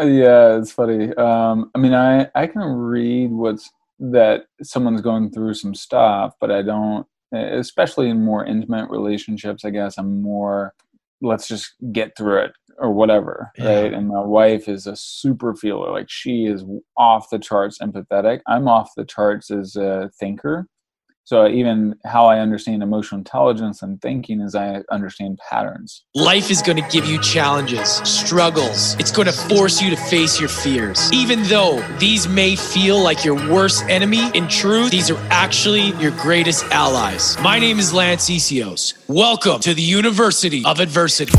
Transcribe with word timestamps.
Yeah, 0.00 0.58
it's 0.58 0.72
funny. 0.72 1.12
Um, 1.14 1.70
I 1.74 1.78
mean, 1.78 1.94
I 1.94 2.28
I 2.34 2.46
can 2.46 2.62
read 2.62 3.30
what's 3.30 3.70
that 3.98 4.44
someone's 4.62 5.00
going 5.00 5.30
through 5.30 5.54
some 5.54 5.74
stuff, 5.74 6.34
but 6.40 6.50
I 6.50 6.62
don't. 6.62 7.06
Especially 7.32 8.08
in 8.08 8.24
more 8.24 8.46
intimate 8.46 8.88
relationships, 8.88 9.64
I 9.64 9.70
guess 9.70 9.98
I'm 9.98 10.22
more. 10.22 10.72
Let's 11.20 11.46
just 11.46 11.74
get 11.92 12.16
through 12.16 12.38
it 12.38 12.52
or 12.78 12.92
whatever, 12.92 13.52
yeah. 13.58 13.82
right? 13.82 13.92
And 13.92 14.08
my 14.08 14.20
wife 14.20 14.68
is 14.68 14.86
a 14.86 14.96
super 14.96 15.54
feeler. 15.54 15.90
Like 15.90 16.08
she 16.08 16.46
is 16.46 16.64
off 16.96 17.28
the 17.30 17.38
charts 17.38 17.78
empathetic. 17.80 18.40
I'm 18.46 18.68
off 18.68 18.92
the 18.96 19.04
charts 19.04 19.50
as 19.50 19.76
a 19.76 20.10
thinker. 20.18 20.68
So 21.28 21.46
even 21.46 21.94
how 22.06 22.24
I 22.24 22.38
understand 22.40 22.82
emotional 22.82 23.18
intelligence 23.18 23.82
and 23.82 24.00
thinking 24.00 24.40
is 24.40 24.54
I 24.54 24.80
understand 24.90 25.38
patterns. 25.50 26.02
Life 26.14 26.50
is 26.50 26.62
going 26.62 26.82
to 26.82 26.88
give 26.88 27.04
you 27.04 27.20
challenges, 27.20 27.96
struggles. 27.96 28.94
It's 28.98 29.12
going 29.12 29.26
to 29.26 29.32
force 29.34 29.82
you 29.82 29.90
to 29.90 29.96
face 29.96 30.40
your 30.40 30.48
fears. 30.48 31.12
Even 31.12 31.42
though 31.42 31.86
these 31.98 32.26
may 32.26 32.56
feel 32.56 32.98
like 32.98 33.26
your 33.26 33.34
worst 33.52 33.84
enemy, 33.90 34.30
in 34.32 34.48
truth, 34.48 34.90
these 34.90 35.10
are 35.10 35.18
actually 35.28 35.90
your 36.00 36.12
greatest 36.12 36.64
allies. 36.72 37.36
My 37.42 37.58
name 37.58 37.78
is 37.78 37.92
Lance 37.92 38.30
Essihos. 38.30 38.94
Welcome 39.06 39.60
to 39.60 39.74
the 39.74 39.82
University 39.82 40.64
of 40.64 40.80
Adversity. 40.80 41.34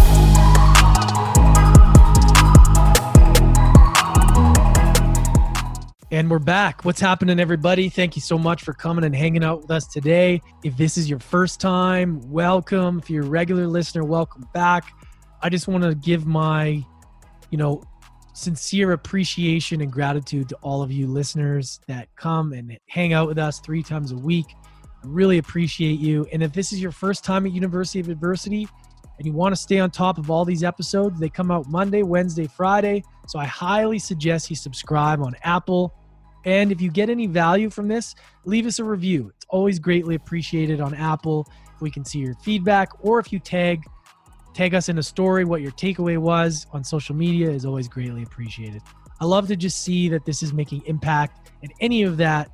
And 6.12 6.28
we're 6.28 6.40
back. 6.40 6.86
What's 6.86 7.00
happening, 7.00 7.40
everybody? 7.40 7.88
Thank 7.88 8.16
you 8.16 8.22
so 8.24 8.36
much 8.36 8.64
for 8.64 8.74
coming 8.74 9.04
and 9.04 9.16
hanging 9.16 9.44
out 9.44 9.62
with 9.62 9.70
us 9.70 9.86
today. 9.86 10.42
If 10.64 10.76
this 10.76 10.98
is 10.98 11.08
your 11.08 11.20
first 11.20 11.60
time, 11.60 12.20
welcome. 12.32 12.98
If 12.98 13.12
you're 13.12 13.24
a 13.24 13.30
regular 13.30 13.68
listener, 13.68 14.04
welcome 14.04 14.50
back. 14.52 14.92
I 15.44 15.50
just 15.50 15.68
want 15.68 15.84
to 15.84 15.94
give 15.94 16.26
my, 16.26 16.84
you 17.52 17.60
know, 17.60 17.84
sincere 18.34 18.94
appreciation 18.94 19.82
and 19.82 19.92
gratitude 19.92 20.50
to 20.50 20.56
all 20.64 20.82
of 20.82 20.92
you 20.92 21.06
listeners 21.06 21.80
that 21.88 22.08
come 22.16 22.54
and 22.54 22.76
hang 22.88 23.14
out 23.14 23.28
with 23.28 23.38
us 23.38 23.60
three 23.60 23.84
times 23.84 24.12
a 24.12 24.18
week. 24.18 24.48
I 24.84 25.06
really 25.06 25.38
appreciate 25.38 26.00
you. 26.00 26.26
And 26.34 26.42
if 26.42 26.54
this 26.54 26.74
is 26.74 26.82
your 26.82 26.92
first 26.92 27.24
time 27.24 27.46
at 27.46 27.52
University 27.52 28.00
of 28.00 28.10
Adversity 28.10 28.68
and 29.20 29.28
you 29.28 29.34
want 29.34 29.54
to 29.54 29.62
stay 29.62 29.78
on 29.78 29.92
top 29.92 30.18
of 30.18 30.32
all 30.32 30.44
these 30.44 30.64
episodes, 30.64 31.20
they 31.20 31.30
come 31.30 31.52
out 31.52 31.70
Monday, 31.70 32.02
Wednesday, 32.02 32.48
Friday. 32.48 33.04
So 33.28 33.38
I 33.38 33.46
highly 33.46 34.00
suggest 34.00 34.50
you 34.50 34.56
subscribe 34.56 35.22
on 35.22 35.36
Apple, 35.44 35.94
and 36.46 36.72
if 36.72 36.82
you 36.82 36.90
get 36.90 37.10
any 37.10 37.28
value 37.28 37.70
from 37.70 37.88
this, 37.88 38.16
leave 38.46 38.66
us 38.66 38.80
a 38.80 38.84
review. 38.84 39.32
It's 39.36 39.46
always 39.50 39.80
greatly 39.80 40.16
appreciated 40.16 40.82
on 40.82 40.94
Apple 40.94 41.48
we 41.82 41.92
can 41.92 42.06
see 42.06 42.20
your 42.20 42.36
feedback 42.36 42.90
or 43.02 43.20
if 43.20 43.32
you 43.32 43.40
tag 43.40 43.84
tag 44.54 44.74
us 44.74 44.90
in 44.90 44.98
a 44.98 45.04
story 45.04 45.46
what 45.46 45.62
your 45.62 45.72
takeaway 45.72 46.18
was 46.18 46.66
on 46.74 46.84
social 46.84 47.16
media 47.16 47.50
is 47.50 47.66
always 47.66 47.88
greatly 47.88 48.24
appreciated. 48.24 48.82
I 49.22 49.26
love 49.26 49.48
to 49.48 49.56
just 49.56 49.84
see 49.84 50.10
that 50.10 50.26
this 50.26 50.42
is 50.42 50.54
making 50.54 50.84
impact 50.86 51.52
and 51.62 51.72
any 51.80 52.04
of 52.04 52.18
that 52.18 52.52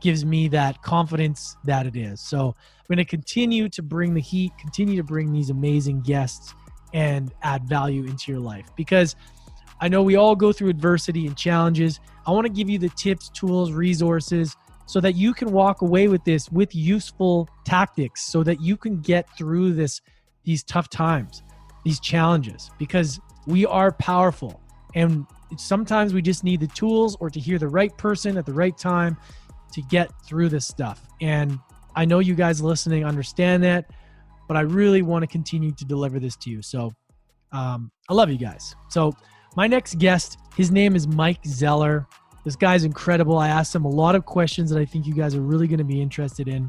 gives 0.00 0.24
me 0.24 0.46
that 0.48 0.80
confidence 0.82 1.56
that 1.64 1.86
it 1.86 1.96
is. 1.96 2.20
So 2.20 2.54
I'm 2.78 2.86
going 2.88 2.98
to 2.98 3.04
continue 3.04 3.68
to 3.70 3.82
bring 3.82 4.14
the 4.14 4.20
heat, 4.20 4.52
continue 4.60 4.96
to 4.96 5.02
bring 5.02 5.32
these 5.32 5.50
amazing 5.50 6.02
guests 6.02 6.54
and 6.94 7.32
add 7.42 7.68
value 7.68 8.04
into 8.04 8.30
your 8.30 8.40
life 8.40 8.68
because 8.76 9.16
I 9.80 9.88
know 9.88 10.02
we 10.02 10.16
all 10.16 10.36
go 10.36 10.52
through 10.52 10.70
adversity 10.70 11.26
and 11.26 11.36
challenges. 11.36 12.00
I 12.28 12.30
want 12.30 12.46
to 12.46 12.52
give 12.52 12.68
you 12.68 12.78
the 12.78 12.90
tips, 12.90 13.30
tools, 13.30 13.72
resources 13.72 14.54
so 14.84 15.00
that 15.00 15.14
you 15.14 15.32
can 15.32 15.50
walk 15.50 15.80
away 15.80 16.08
with 16.08 16.22
this 16.24 16.50
with 16.50 16.74
useful 16.74 17.48
tactics 17.64 18.22
so 18.22 18.42
that 18.42 18.60
you 18.60 18.76
can 18.76 19.00
get 19.00 19.26
through 19.38 19.72
this 19.72 20.02
these 20.44 20.62
tough 20.62 20.90
times, 20.90 21.42
these 21.84 21.98
challenges 22.00 22.70
because 22.78 23.18
we 23.46 23.64
are 23.64 23.92
powerful 23.92 24.60
and 24.94 25.26
sometimes 25.56 26.12
we 26.12 26.20
just 26.20 26.44
need 26.44 26.60
the 26.60 26.66
tools 26.66 27.16
or 27.18 27.30
to 27.30 27.40
hear 27.40 27.58
the 27.58 27.68
right 27.68 27.96
person 27.96 28.36
at 28.36 28.44
the 28.44 28.52
right 28.52 28.76
time 28.76 29.16
to 29.72 29.80
get 29.90 30.10
through 30.26 30.50
this 30.50 30.66
stuff. 30.66 31.06
And 31.22 31.58
I 31.96 32.04
know 32.04 32.18
you 32.18 32.34
guys 32.34 32.60
listening 32.60 33.06
understand 33.06 33.62
that, 33.62 33.86
but 34.46 34.56
I 34.58 34.60
really 34.60 35.00
want 35.00 35.22
to 35.22 35.26
continue 35.26 35.72
to 35.72 35.84
deliver 35.86 36.20
this 36.20 36.36
to 36.36 36.50
you. 36.50 36.60
So 36.60 36.92
um, 37.52 37.90
I 38.10 38.12
love 38.12 38.30
you 38.30 38.36
guys. 38.36 38.74
So 38.90 39.14
my 39.56 39.66
next 39.66 39.98
guest, 39.98 40.38
his 40.58 40.72
name 40.72 40.96
is 40.96 41.06
Mike 41.06 41.38
Zeller. 41.46 42.04
This 42.44 42.56
guy's 42.56 42.82
incredible. 42.82 43.38
I 43.38 43.46
asked 43.46 43.72
him 43.72 43.84
a 43.84 43.88
lot 43.88 44.16
of 44.16 44.26
questions 44.26 44.70
that 44.70 44.80
I 44.80 44.84
think 44.84 45.06
you 45.06 45.14
guys 45.14 45.36
are 45.36 45.40
really 45.40 45.68
going 45.68 45.78
to 45.78 45.84
be 45.84 46.02
interested 46.02 46.48
in. 46.48 46.68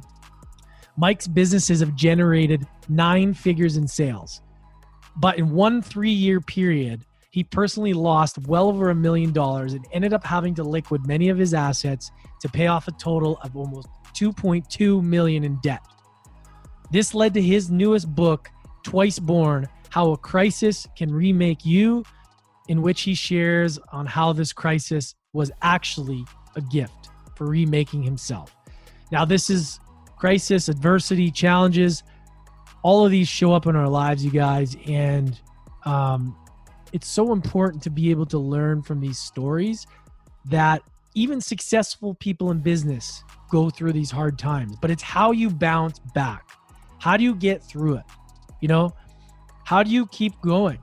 Mike's 0.96 1.26
businesses 1.26 1.80
have 1.80 1.96
generated 1.96 2.68
nine 2.88 3.34
figures 3.34 3.78
in 3.78 3.88
sales. 3.88 4.42
But 5.16 5.40
in 5.40 5.50
one 5.50 5.82
three 5.82 6.12
year 6.12 6.40
period, 6.40 7.04
he 7.32 7.44
personally 7.44 7.94
lost 7.94 8.38
well 8.48 8.68
over 8.68 8.92
a 8.92 8.96
million 8.96 9.34
dollars 9.34 9.74
and 9.74 9.84
ended 9.92 10.14
up 10.14 10.24
having 10.24 10.54
to 10.54 10.64
liquid 10.64 11.08
many 11.08 11.30
of 11.30 11.40
his 11.40 11.56
assets 11.56 12.12
to 12.42 12.48
pay 12.48 12.68
off 12.68 12.88
a 12.88 12.92
total 12.92 13.40
of 13.42 13.58
almost 13.58 13.88
2.2 14.14 15.04
million 15.04 15.44
in 15.44 15.56
debt. 15.64 15.82
This 16.92 17.16
led 17.16 17.34
to 17.34 17.42
his 17.42 17.72
newest 17.72 18.14
book, 18.14 18.50
Twice 18.84 19.18
Born 19.18 19.68
How 19.90 20.12
a 20.12 20.18
Crisis 20.18 20.88
Can 20.96 21.12
Remake 21.12 21.66
You 21.66 22.04
in 22.70 22.84
which 22.84 23.02
he 23.02 23.16
shares 23.16 23.80
on 23.92 24.06
how 24.06 24.32
this 24.32 24.54
crisis 24.54 25.16
was 25.34 25.52
actually 25.64 26.24
a 26.56 26.62
gift 26.62 27.10
for 27.36 27.48
remaking 27.48 28.04
himself. 28.04 28.56
Now, 29.12 29.26
this 29.26 29.50
is 29.50 29.80
crisis, 30.18 30.70
adversity, 30.70 31.32
challenges. 31.32 32.04
All 32.84 33.04
of 33.04 33.12
these 33.12 33.28
show 33.28 33.54
up 33.54 33.66
in 33.66 33.76
our 33.76 33.90
lives, 33.90 34.24
you 34.24 34.30
guys, 34.30 34.78
and 34.88 35.38
um, 35.86 36.38
it's 36.94 37.08
so 37.08 37.34
important 37.34 37.82
to 37.84 37.90
be 37.90 38.12
able 38.12 38.28
to 38.28 38.38
learn 38.38 38.84
from 38.84 39.02
these 39.02 39.18
stories 39.18 39.88
that 40.46 40.84
even 41.16 41.42
successful 41.42 42.14
people 42.16 42.52
in 42.52 42.60
business 42.60 43.24
go 43.50 43.72
through 43.72 43.94
these 43.94 44.12
hard 44.12 44.38
times, 44.38 44.76
but 44.80 44.92
it's 44.92 45.04
how 45.04 45.32
you 45.32 45.50
bounce 45.50 45.98
back. 46.14 46.52
How 47.00 47.18
do 47.18 47.24
you 47.24 47.34
get 47.34 47.64
through 47.64 47.96
it? 47.96 48.06
You 48.62 48.68
know, 48.68 48.94
how 49.66 49.82
do 49.82 49.90
you 49.90 50.06
keep 50.08 50.40
going? 50.42 50.80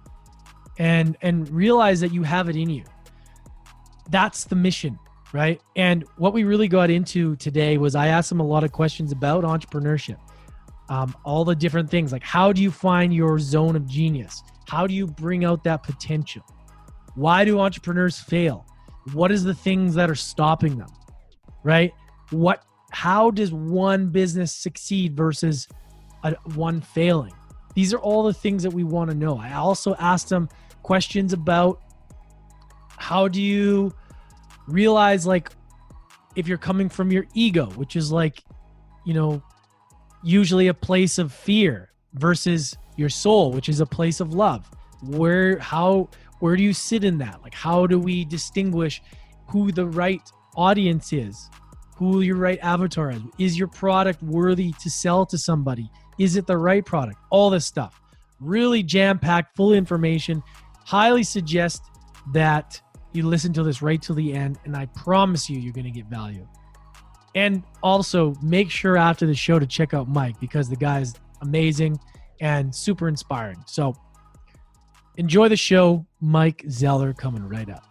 And 0.78 1.16
and 1.22 1.48
realize 1.50 2.00
that 2.00 2.12
you 2.12 2.22
have 2.22 2.48
it 2.48 2.56
in 2.56 2.70
you. 2.70 2.84
That's 4.10 4.44
the 4.44 4.56
mission 4.56 4.98
right? 5.32 5.60
And 5.74 6.04
what 6.16 6.32
we 6.32 6.44
really 6.44 6.68
got 6.68 6.88
into 6.88 7.36
today 7.36 7.78
was 7.78 7.94
i 7.94 8.06
asked 8.06 8.30
him 8.30 8.40
a 8.40 8.46
lot 8.46 8.64
of 8.64 8.72
questions 8.72 9.12
about 9.12 9.44
entrepreneurship 9.44 10.18
um, 10.88 11.14
all 11.24 11.44
the 11.44 11.54
different 11.54 11.90
things 11.90 12.12
like 12.12 12.22
how 12.22 12.52
do 12.52 12.62
you 12.62 12.70
find 12.70 13.12
your 13.12 13.38
zone 13.38 13.76
of 13.76 13.86
genius? 13.86 14.42
How 14.68 14.86
do 14.86 14.94
you 14.94 15.06
bring 15.06 15.44
out 15.44 15.62
that 15.64 15.82
potential? 15.82 16.42
Why 17.14 17.44
do 17.44 17.58
entrepreneurs 17.60 18.18
fail? 18.18 18.66
What 19.12 19.30
is 19.30 19.44
the 19.44 19.54
things 19.54 19.94
that 19.94 20.10
are 20.10 20.14
stopping 20.14 20.78
them 20.78 20.88
right? 21.64 21.92
What 22.30 22.64
how 22.92 23.30
does 23.30 23.52
one 23.52 24.08
business 24.08 24.52
succeed 24.52 25.16
versus 25.16 25.68
a, 26.22 26.34
one 26.54 26.80
failing? 26.80 27.32
These 27.74 27.92
are 27.92 27.98
all 27.98 28.22
the 28.22 28.32
things 28.32 28.62
that 28.62 28.72
we 28.72 28.84
want 28.84 29.10
to 29.10 29.16
know. 29.16 29.36
I 29.36 29.52
also 29.54 29.94
asked 29.96 30.30
him 30.30 30.48
questions 30.86 31.32
about 31.32 31.80
how 32.96 33.26
do 33.26 33.42
you 33.42 33.92
realize 34.68 35.26
like 35.26 35.50
if 36.36 36.46
you're 36.46 36.56
coming 36.56 36.88
from 36.88 37.10
your 37.10 37.26
ego, 37.34 37.66
which 37.74 37.96
is 37.96 38.12
like, 38.12 38.44
you 39.04 39.12
know, 39.12 39.42
usually 40.22 40.68
a 40.68 40.74
place 40.74 41.18
of 41.18 41.32
fear 41.32 41.90
versus 42.14 42.76
your 42.96 43.08
soul, 43.08 43.50
which 43.50 43.68
is 43.68 43.80
a 43.80 43.86
place 43.86 44.20
of 44.20 44.32
love. 44.32 44.70
Where 45.02 45.58
how 45.58 46.08
where 46.38 46.54
do 46.54 46.62
you 46.62 46.72
sit 46.72 47.02
in 47.02 47.18
that? 47.18 47.42
Like 47.42 47.54
how 47.54 47.88
do 47.88 47.98
we 47.98 48.24
distinguish 48.24 49.02
who 49.48 49.72
the 49.72 49.86
right 49.86 50.22
audience 50.54 51.12
is? 51.12 51.50
Who 51.96 52.20
your 52.20 52.36
right 52.36 52.60
avatar 52.62 53.10
is? 53.10 53.22
Is 53.40 53.58
your 53.58 53.68
product 53.68 54.22
worthy 54.22 54.72
to 54.82 54.88
sell 54.88 55.26
to 55.26 55.36
somebody? 55.36 55.90
Is 56.20 56.36
it 56.36 56.46
the 56.46 56.58
right 56.58 56.84
product? 56.84 57.18
All 57.30 57.50
this 57.50 57.66
stuff. 57.66 58.00
Really 58.38 58.82
jam-packed, 58.82 59.56
full 59.56 59.72
information 59.72 60.42
highly 60.86 61.24
suggest 61.24 61.82
that 62.32 62.80
you 63.12 63.26
listen 63.26 63.52
to 63.52 63.64
this 63.64 63.82
right 63.82 64.00
till 64.00 64.14
the 64.14 64.32
end, 64.32 64.58
and 64.64 64.76
I 64.76 64.86
promise 64.86 65.50
you, 65.50 65.58
you're 65.58 65.72
going 65.72 65.84
to 65.84 65.90
get 65.90 66.06
value. 66.06 66.46
And 67.34 67.64
also, 67.82 68.34
make 68.40 68.70
sure 68.70 68.96
after 68.96 69.26
the 69.26 69.34
show 69.34 69.58
to 69.58 69.66
check 69.66 69.94
out 69.94 70.08
Mike 70.08 70.38
because 70.40 70.68
the 70.70 70.76
guy 70.76 71.00
is 71.00 71.14
amazing 71.42 71.98
and 72.40 72.74
super 72.74 73.08
inspiring. 73.08 73.62
So, 73.66 73.94
enjoy 75.16 75.48
the 75.48 75.56
show. 75.56 76.06
Mike 76.20 76.64
Zeller 76.70 77.12
coming 77.12 77.42
right 77.42 77.68
up. 77.68 77.82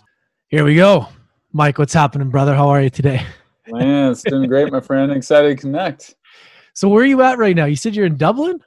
Here 0.48 0.64
we 0.64 0.76
go. 0.76 1.08
Mike, 1.52 1.78
what's 1.78 1.94
happening, 1.94 2.30
brother? 2.30 2.56
How 2.56 2.70
are 2.70 2.82
you 2.82 2.90
today? 2.90 3.26
Man, 3.68 4.12
it's 4.12 4.24
doing 4.24 4.48
great, 4.48 4.72
my 4.72 4.80
friend. 4.80 5.12
Excited 5.12 5.50
to 5.50 5.62
connect. 5.62 6.16
So, 6.74 6.88
where 6.88 7.04
are 7.04 7.08
you 7.08 7.22
at 7.24 7.38
right 7.38 7.56
now? 7.56 7.66
You 7.66 7.76
said 7.76 7.94
you're 7.94 8.06
in 8.06 8.18
Dublin? 8.18 8.60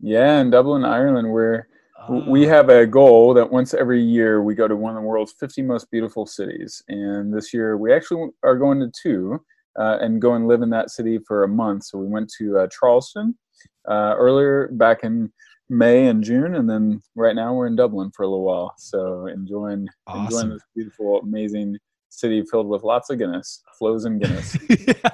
Yeah, 0.00 0.40
in 0.40 0.50
Dublin, 0.50 0.84
Ireland. 0.84 1.30
We're 1.30 1.66
we 2.08 2.46
have 2.46 2.68
a 2.68 2.86
goal 2.86 3.34
that 3.34 3.50
once 3.50 3.74
every 3.74 4.02
year 4.02 4.42
we 4.42 4.54
go 4.54 4.66
to 4.66 4.76
one 4.76 4.96
of 4.96 5.02
the 5.02 5.06
world's 5.06 5.32
50 5.38 5.62
most 5.62 5.90
beautiful 5.90 6.26
cities. 6.26 6.82
And 6.88 7.32
this 7.32 7.52
year 7.52 7.76
we 7.76 7.92
actually 7.92 8.30
are 8.42 8.56
going 8.56 8.80
to 8.80 8.90
two 8.90 9.40
uh, 9.78 9.98
and 10.00 10.20
go 10.20 10.34
and 10.34 10.48
live 10.48 10.62
in 10.62 10.70
that 10.70 10.90
city 10.90 11.18
for 11.26 11.44
a 11.44 11.48
month. 11.48 11.84
So 11.84 11.98
we 11.98 12.06
went 12.06 12.32
to 12.38 12.58
uh, 12.58 12.68
Charleston 12.68 13.36
uh, 13.88 14.14
earlier 14.16 14.68
back 14.72 15.04
in 15.04 15.32
May 15.68 16.08
and 16.08 16.24
June, 16.24 16.56
and 16.56 16.68
then 16.68 17.00
right 17.14 17.36
now 17.36 17.54
we're 17.54 17.68
in 17.68 17.76
Dublin 17.76 18.10
for 18.14 18.24
a 18.24 18.28
little 18.28 18.44
while. 18.44 18.74
So 18.76 19.26
enjoying 19.26 19.86
Awesome. 20.06 20.24
enjoying 20.24 20.48
this 20.50 20.62
beautiful, 20.74 21.20
amazing 21.20 21.78
city 22.08 22.42
filled 22.50 22.66
with 22.66 22.82
lots 22.82 23.08
of 23.10 23.18
Guinness, 23.18 23.62
flows 23.78 24.04
in 24.04 24.18
Guinness. 24.18 24.58
yeah. 24.68 25.10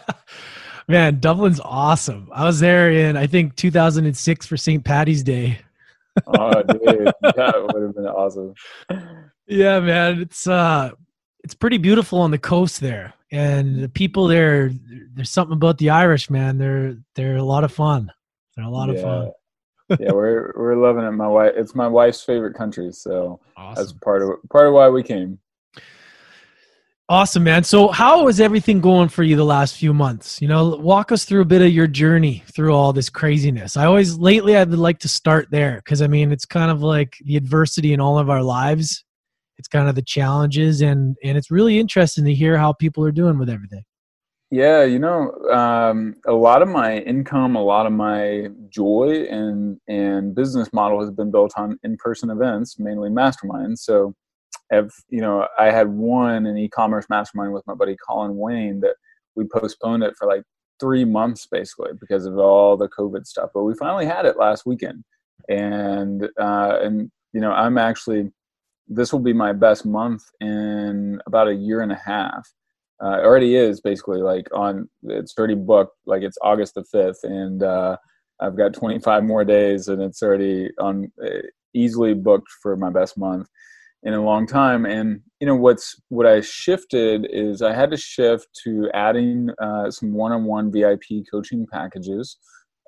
Man, 0.88 1.18
Dublin's 1.18 1.60
awesome. 1.60 2.28
I 2.32 2.44
was 2.44 2.60
there 2.60 2.90
in 2.90 3.16
I 3.16 3.26
think 3.26 3.56
2006 3.56 4.46
for 4.46 4.56
St. 4.56 4.84
Patty's 4.84 5.22
Day. 5.22 5.58
Oh, 6.26 6.62
dude, 6.62 7.12
that 7.22 7.70
would 7.72 7.82
have 7.82 7.94
been 7.94 8.06
awesome. 8.06 8.54
Yeah, 9.46 9.80
man, 9.80 10.20
it's 10.20 10.46
uh 10.46 10.90
it's 11.44 11.54
pretty 11.54 11.78
beautiful 11.78 12.20
on 12.20 12.30
the 12.32 12.38
coast 12.38 12.80
there. 12.80 13.14
And 13.30 13.82
the 13.82 13.88
people 13.88 14.26
there 14.26 14.70
there's 15.14 15.30
something 15.30 15.54
about 15.56 15.78
the 15.78 15.90
Irish, 15.90 16.30
man. 16.30 16.58
They're 16.58 16.96
they're 17.14 17.36
a 17.36 17.42
lot 17.44 17.64
of 17.64 17.72
fun. 17.72 18.10
They're 18.56 18.64
a 18.64 18.70
lot 18.70 18.90
of 18.90 18.96
fun. 19.00 19.32
yeah, 20.00 20.10
we're 20.12 20.52
we're 20.56 20.76
loving 20.76 21.04
it. 21.04 21.12
My 21.12 21.28
wife, 21.28 21.52
it's 21.56 21.74
my 21.74 21.86
wife's 21.86 22.22
favorite 22.22 22.54
country, 22.54 22.90
so 22.92 23.38
that's 23.76 23.92
part 23.92 24.22
of 24.22 24.30
part 24.50 24.66
of 24.66 24.74
why 24.74 24.88
we 24.88 25.02
came. 25.02 25.38
Awesome, 27.08 27.44
man. 27.44 27.62
So 27.62 27.88
how 27.88 28.26
is 28.26 28.40
everything 28.40 28.80
going 28.80 29.08
for 29.08 29.22
you 29.22 29.36
the 29.36 29.44
last 29.44 29.76
few 29.76 29.94
months? 29.94 30.42
You 30.42 30.48
know, 30.48 30.70
walk 30.76 31.12
us 31.12 31.24
through 31.24 31.42
a 31.42 31.44
bit 31.44 31.62
of 31.62 31.70
your 31.70 31.86
journey 31.86 32.42
through 32.52 32.74
all 32.74 32.92
this 32.92 33.08
craziness. 33.08 33.76
I 33.76 33.86
always 33.86 34.18
lately 34.18 34.56
I'd 34.56 34.70
like 34.70 34.98
to 35.00 35.08
start 35.08 35.46
there 35.52 35.76
because 35.76 36.02
I 36.02 36.08
mean 36.08 36.32
it's 36.32 36.44
kind 36.44 36.68
of 36.68 36.82
like 36.82 37.16
the 37.24 37.36
adversity 37.36 37.92
in 37.92 38.00
all 38.00 38.18
of 38.18 38.28
our 38.28 38.42
lives. 38.42 39.04
It's 39.56 39.68
kind 39.68 39.88
of 39.88 39.94
the 39.94 40.02
challenges 40.02 40.80
and 40.80 41.16
and 41.22 41.38
it's 41.38 41.48
really 41.48 41.78
interesting 41.78 42.24
to 42.24 42.34
hear 42.34 42.58
how 42.58 42.72
people 42.72 43.04
are 43.04 43.12
doing 43.12 43.38
with 43.38 43.50
everything. 43.50 43.84
Yeah, 44.50 44.84
you 44.84 44.98
know, 44.98 45.32
um, 45.52 46.14
a 46.26 46.32
lot 46.32 46.62
of 46.62 46.68
my 46.68 46.98
income, 46.98 47.56
a 47.56 47.62
lot 47.62 47.86
of 47.86 47.92
my 47.92 48.48
joy 48.68 49.26
and 49.30 49.78
and 49.86 50.34
business 50.34 50.72
model 50.72 51.00
has 51.00 51.12
been 51.12 51.30
built 51.30 51.52
on 51.56 51.78
in-person 51.84 52.30
events, 52.30 52.80
mainly 52.80 53.10
masterminds. 53.10 53.78
So, 53.78 54.14
I've 54.72 54.92
you 55.08 55.20
know, 55.20 55.46
I 55.58 55.66
had 55.66 55.88
one 55.88 56.46
an 56.46 56.58
e-commerce 56.58 57.06
mastermind 57.08 57.52
with 57.52 57.66
my 57.66 57.74
buddy 57.74 57.96
Colin 58.06 58.36
Wayne 58.36 58.80
that 58.80 58.96
we 59.34 59.44
postponed 59.44 60.02
it 60.02 60.14
for 60.18 60.26
like 60.26 60.42
three 60.80 61.04
months 61.04 61.46
basically 61.46 61.92
because 62.00 62.26
of 62.26 62.38
all 62.38 62.76
the 62.76 62.88
COVID 62.88 63.26
stuff. 63.26 63.50
But 63.54 63.64
we 63.64 63.74
finally 63.74 64.06
had 64.06 64.26
it 64.26 64.38
last 64.38 64.66
weekend, 64.66 65.04
and 65.48 66.24
uh, 66.40 66.78
and 66.82 67.10
you 67.32 67.40
know, 67.40 67.52
I'm 67.52 67.78
actually 67.78 68.30
this 68.88 69.12
will 69.12 69.20
be 69.20 69.32
my 69.32 69.52
best 69.52 69.84
month 69.84 70.22
in 70.40 71.20
about 71.26 71.48
a 71.48 71.54
year 71.54 71.80
and 71.80 71.92
a 71.92 72.00
half 72.04 72.46
uh, 73.02 73.18
it 73.18 73.24
already 73.24 73.56
is 73.56 73.80
basically 73.80 74.22
like 74.22 74.46
on 74.54 74.88
it's 75.04 75.34
already 75.36 75.54
booked 75.54 75.96
like 76.06 76.22
it's 76.22 76.38
august 76.42 76.74
the 76.74 76.84
5th 76.94 77.24
and 77.24 77.62
uh, 77.62 77.96
i've 78.40 78.56
got 78.56 78.74
25 78.74 79.24
more 79.24 79.44
days 79.44 79.88
and 79.88 80.02
it's 80.02 80.22
already 80.22 80.70
on 80.78 81.10
uh, 81.24 81.42
easily 81.74 82.14
booked 82.14 82.48
for 82.62 82.76
my 82.76 82.90
best 82.90 83.18
month 83.18 83.48
in 84.02 84.14
a 84.14 84.22
long 84.22 84.46
time 84.46 84.86
and 84.86 85.20
you 85.40 85.46
know 85.46 85.54
what's 85.54 86.00
what 86.08 86.26
i 86.26 86.40
shifted 86.40 87.26
is 87.30 87.62
i 87.62 87.72
had 87.72 87.90
to 87.90 87.96
shift 87.96 88.46
to 88.64 88.88
adding 88.94 89.48
uh, 89.60 89.90
some 89.90 90.12
one-on-one 90.12 90.70
vip 90.72 91.02
coaching 91.30 91.66
packages 91.72 92.38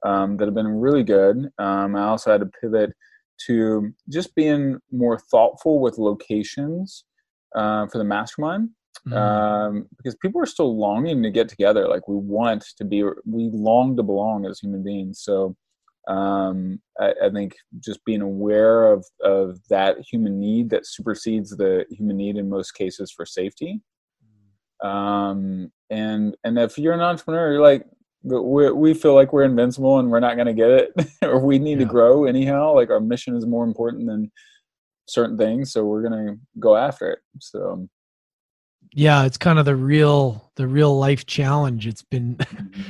um, 0.07 0.37
that 0.37 0.47
have 0.47 0.55
been 0.55 0.69
really 0.69 1.03
good 1.03 1.49
um, 1.59 1.97
i 1.97 2.03
also 2.05 2.31
had 2.31 2.41
to 2.41 2.51
pivot 2.61 2.93
to 3.47 3.93
just 4.09 4.35
being 4.35 4.79
more 4.93 5.19
thoughtful 5.31 5.81
with 5.81 5.99
locations 5.99 7.05
uh, 7.57 7.87
for 7.87 7.99
the 7.99 8.05
mastermind 8.05 8.71
Mm. 9.07 9.17
um, 9.17 9.87
because 9.97 10.17
people 10.17 10.41
are 10.41 10.47
still 10.47 10.77
longing 10.77 11.23
to 11.23 11.31
get 11.31 11.49
together. 11.49 11.89
Like 11.89 12.09
we 12.09 12.17
want 12.17 12.65
to 12.77 12.85
be, 12.85 13.03
we 13.03 13.51
long 13.53 13.97
to 13.97 14.03
belong 14.03 14.45
as 14.47 14.61
human 14.61 14.83
beings. 14.83 15.21
So 15.23 15.57
um, 16.07 16.81
I, 17.01 17.13
I 17.25 17.31
think 17.31 17.55
just 17.81 18.05
being 18.05 18.23
aware 18.23 18.93
of 18.93 19.05
of 19.23 19.59
that 19.69 19.99
human 20.01 20.39
need 20.41 20.71
that 20.71 20.87
supersedes 20.87 21.51
the 21.57 21.85
human 21.91 22.17
need 22.17 22.37
in 22.37 22.49
most 22.49 22.73
cases 22.73 23.11
for 23.15 23.27
safety. 23.27 23.81
Um, 24.83 25.73
and 25.91 26.37
and 26.45 26.59
if 26.59 26.79
you're 26.79 26.95
an 26.95 27.01
entrepreneur, 27.01 27.53
you're 27.53 27.63
like 27.63 27.85
we 28.23 28.71
we 28.73 28.95
feel 28.95 29.15
like 29.15 29.33
we're 29.33 29.45
invincible 29.45 29.99
and 29.99 30.11
we're 30.11 30.21
not 30.21 30.37
going 30.37 30.47
to 30.47 30.53
get 30.55 30.71
it, 30.71 30.93
or 31.23 31.41
we 31.45 31.59
need 31.59 31.79
Yeah. 31.79 31.85
to 31.85 31.91
grow 31.91 32.25
anyhow. 32.25 32.75
Like 32.75 32.91
our 32.91 33.01
mission 33.01 33.37
is 33.37 33.47
more 33.47 33.65
important 33.65 34.07
than 34.07 34.31
certain 35.09 35.37
things, 35.39 35.73
so 35.73 35.85
we're 35.85 36.03
going 36.09 36.27
to 36.27 36.39
go 36.61 36.77
after 36.77 37.11
it. 37.11 37.19
So. 37.41 37.89
yeah, 38.93 39.25
it's 39.25 39.39
kind 39.39 39.59
of 39.59 39.65
the 39.65 39.77
real 39.77 40.53
the 40.57 40.67
real 40.67 40.97
life 40.99 41.27
challenge. 41.27 41.87
It's 41.87 42.03
been 42.03 42.39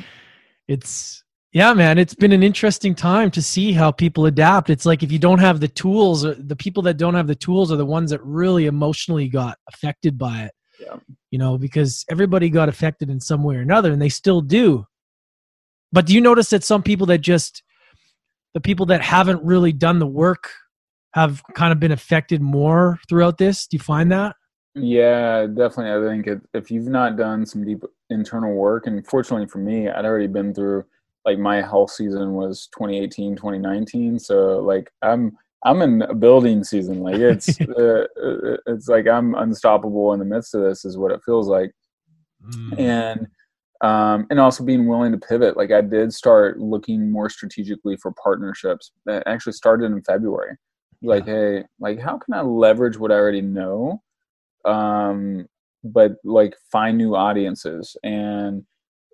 it's 0.69 1.23
yeah 1.53 1.73
man 1.73 1.99
it's 1.99 2.15
been 2.15 2.33
an 2.33 2.43
interesting 2.43 2.95
time 2.95 3.31
to 3.31 3.41
see 3.41 3.73
how 3.73 3.91
people 3.91 4.27
adapt 4.27 4.71
it's 4.71 4.85
like 4.87 5.03
if 5.03 5.11
you 5.11 5.19
don't 5.19 5.39
have 5.39 5.61
the 5.61 5.69
tools 5.69 6.25
uh, 6.25 6.35
the 6.39 6.57
people 6.57 6.83
that 6.83 6.97
don't 6.99 7.15
have 7.15 7.27
the 7.27 7.35
tools 7.35 7.73
are 7.73 7.77
the 7.77 7.87
ones 7.87 8.11
that 8.11 8.23
really 8.25 8.67
emotionally 8.67 9.29
got 9.29 9.57
affected 9.73 10.19
by 10.19 10.43
it 10.43 10.53
Yeah. 10.81 10.97
you 11.31 11.39
know 11.39 11.57
because 11.59 12.05
everybody 12.11 12.51
got 12.51 12.69
affected 12.69 13.09
in 13.11 13.21
some 13.21 13.43
way 13.43 13.57
or 13.57 13.61
another 13.61 13.93
and 13.93 14.01
they 14.03 14.09
still 14.11 14.41
do 14.41 14.85
but 15.93 16.07
do 16.07 16.15
you 16.15 16.21
notice 16.21 16.51
that 16.51 16.65
some 16.65 16.83
people 16.83 17.07
that 17.07 17.19
just 17.19 17.63
the 18.55 18.61
people 18.61 18.87
that 18.87 19.01
haven't 19.03 19.43
really 19.43 19.73
done 19.73 19.99
the 19.99 20.07
work 20.07 20.51
have 21.15 21.43
kind 21.55 21.73
of 21.73 21.81
been 21.81 21.93
affected 21.93 22.43
more 22.43 22.99
throughout 23.09 23.39
this 23.39 23.67
do 23.67 23.77
you 23.77 23.83
find 23.83 24.13
that 24.13 24.37
Yeah, 24.75 25.47
definitely. 25.47 25.91
I 25.93 26.09
think 26.09 26.27
if, 26.27 26.39
if 26.55 26.71
you've 26.71 26.87
not 26.89 27.17
done 27.17 27.45
some 27.47 27.65
deep 27.65 27.83
internal 28.11 28.55
work, 28.55 28.87
and 28.87 29.05
fortunately 29.07 29.49
for 29.49 29.59
me, 29.59 29.89
I'd 29.89 30.05
already 30.05 30.29
been 30.29 30.55
through 30.55 30.85
like 31.29 31.39
my 31.39 31.61
health 31.61 31.91
season 31.91 32.33
was 32.33 32.69
2018, 32.73 33.37
2019. 33.37 34.19
So 34.19 34.61
like 34.61 34.91
I'm 35.03 35.37
I'm 35.63 35.83
in 35.83 36.03
a 36.03 36.15
building 36.15 36.65
season. 36.65 37.03
Like 37.03 37.17
it's 37.17 37.61
uh, 37.79 38.07
uh, 38.23 38.57
it's 38.67 38.89
like 38.89 39.07
I'm 39.07 39.35
unstoppable 39.35 40.15
in 40.15 40.21
the 40.21 40.25
midst 40.25 40.55
of 40.55 40.63
this 40.63 40.87
is 40.87 40.97
what 40.97 41.13
it 41.13 41.21
feels 41.27 41.47
like. 41.47 41.71
And 42.79 43.27
um, 43.83 44.27
and 44.31 44.41
also 44.41 44.65
being 44.65 44.87
willing 44.87 45.13
to 45.13 45.19
pivot. 45.19 45.57
Like 45.57 45.71
I 45.71 45.83
did 45.83 46.15
start 46.15 46.59
looking 46.59 47.13
more 47.13 47.29
strategically 47.29 47.97
for 47.99 48.13
partnerships. 48.13 48.93
That 49.05 49.23
actually 49.27 49.53
started 49.53 49.93
in 49.93 50.03
February. 50.03 50.57
Like, 51.03 51.27
hey, 51.27 51.65
like 51.79 52.01
how 52.01 52.17
can 52.17 52.35
I 52.35 52.41
leverage 52.41 52.97
what 52.97 53.13
I 53.13 53.17
already 53.17 53.43
know, 53.43 54.03
um, 54.65 55.47
but 55.85 56.13
like 56.25 56.55
find 56.73 56.97
new 56.97 57.15
audiences 57.15 57.97
and 58.03 58.65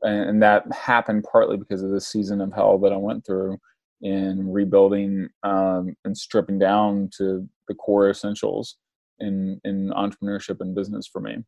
and 0.04 0.42
that 0.42 0.70
happened 0.72 1.24
partly 1.30 1.56
because 1.56 1.82
of 1.82 1.90
the 1.90 2.00
season 2.00 2.40
of 2.40 2.52
hell 2.52 2.78
that 2.78 2.92
I 2.92 2.96
went 2.96 3.24
through 3.24 3.58
in 4.02 4.50
rebuilding 4.52 5.28
um, 5.42 5.96
and 6.04 6.16
stripping 6.16 6.58
down 6.58 7.10
to 7.16 7.48
the 7.68 7.74
core 7.74 8.10
essentials 8.10 8.76
in 9.20 9.60
in 9.64 9.90
entrepreneurship 9.90 10.60
and 10.60 10.74
business 10.74 11.06
for 11.06 11.20
me. 11.20 11.38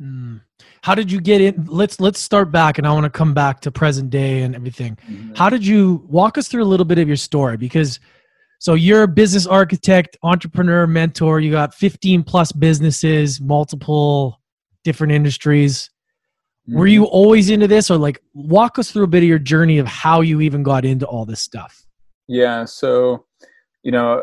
Mm. 0.00 0.40
How 0.82 0.94
did 0.94 1.12
you 1.12 1.20
get 1.20 1.40
in? 1.40 1.66
Let's 1.66 2.00
let's 2.00 2.20
start 2.20 2.50
back, 2.50 2.78
and 2.78 2.86
I 2.86 2.92
want 2.92 3.04
to 3.04 3.10
come 3.10 3.34
back 3.34 3.60
to 3.60 3.70
present 3.70 4.10
day 4.10 4.42
and 4.42 4.54
everything. 4.54 4.98
How 5.36 5.50
did 5.50 5.66
you 5.66 6.04
walk 6.08 6.38
us 6.38 6.48
through 6.48 6.62
a 6.62 6.64
little 6.64 6.86
bit 6.86 6.98
of 6.98 7.06
your 7.06 7.18
story? 7.18 7.56
Because 7.56 8.00
so 8.58 8.74
you're 8.74 9.04
a 9.04 9.08
business 9.08 9.46
architect, 9.46 10.16
entrepreneur, 10.22 10.86
mentor. 10.86 11.40
You 11.40 11.50
got 11.50 11.74
15 11.74 12.22
plus 12.24 12.52
businesses, 12.52 13.40
multiple 13.40 14.40
different 14.84 15.12
industries. 15.12 15.90
Were 16.70 16.86
you 16.86 17.04
always 17.04 17.50
into 17.50 17.66
this, 17.66 17.90
or 17.90 17.96
like 17.98 18.22
walk 18.34 18.78
us 18.78 18.90
through 18.90 19.04
a 19.04 19.08
bit 19.08 19.22
of 19.22 19.28
your 19.28 19.38
journey 19.38 19.78
of 19.78 19.86
how 19.86 20.20
you 20.20 20.40
even 20.40 20.62
got 20.62 20.84
into 20.84 21.06
all 21.06 21.24
this 21.24 21.40
stuff? 21.40 21.86
Yeah, 22.28 22.64
so 22.64 23.24
you 23.82 23.92
know, 23.92 24.22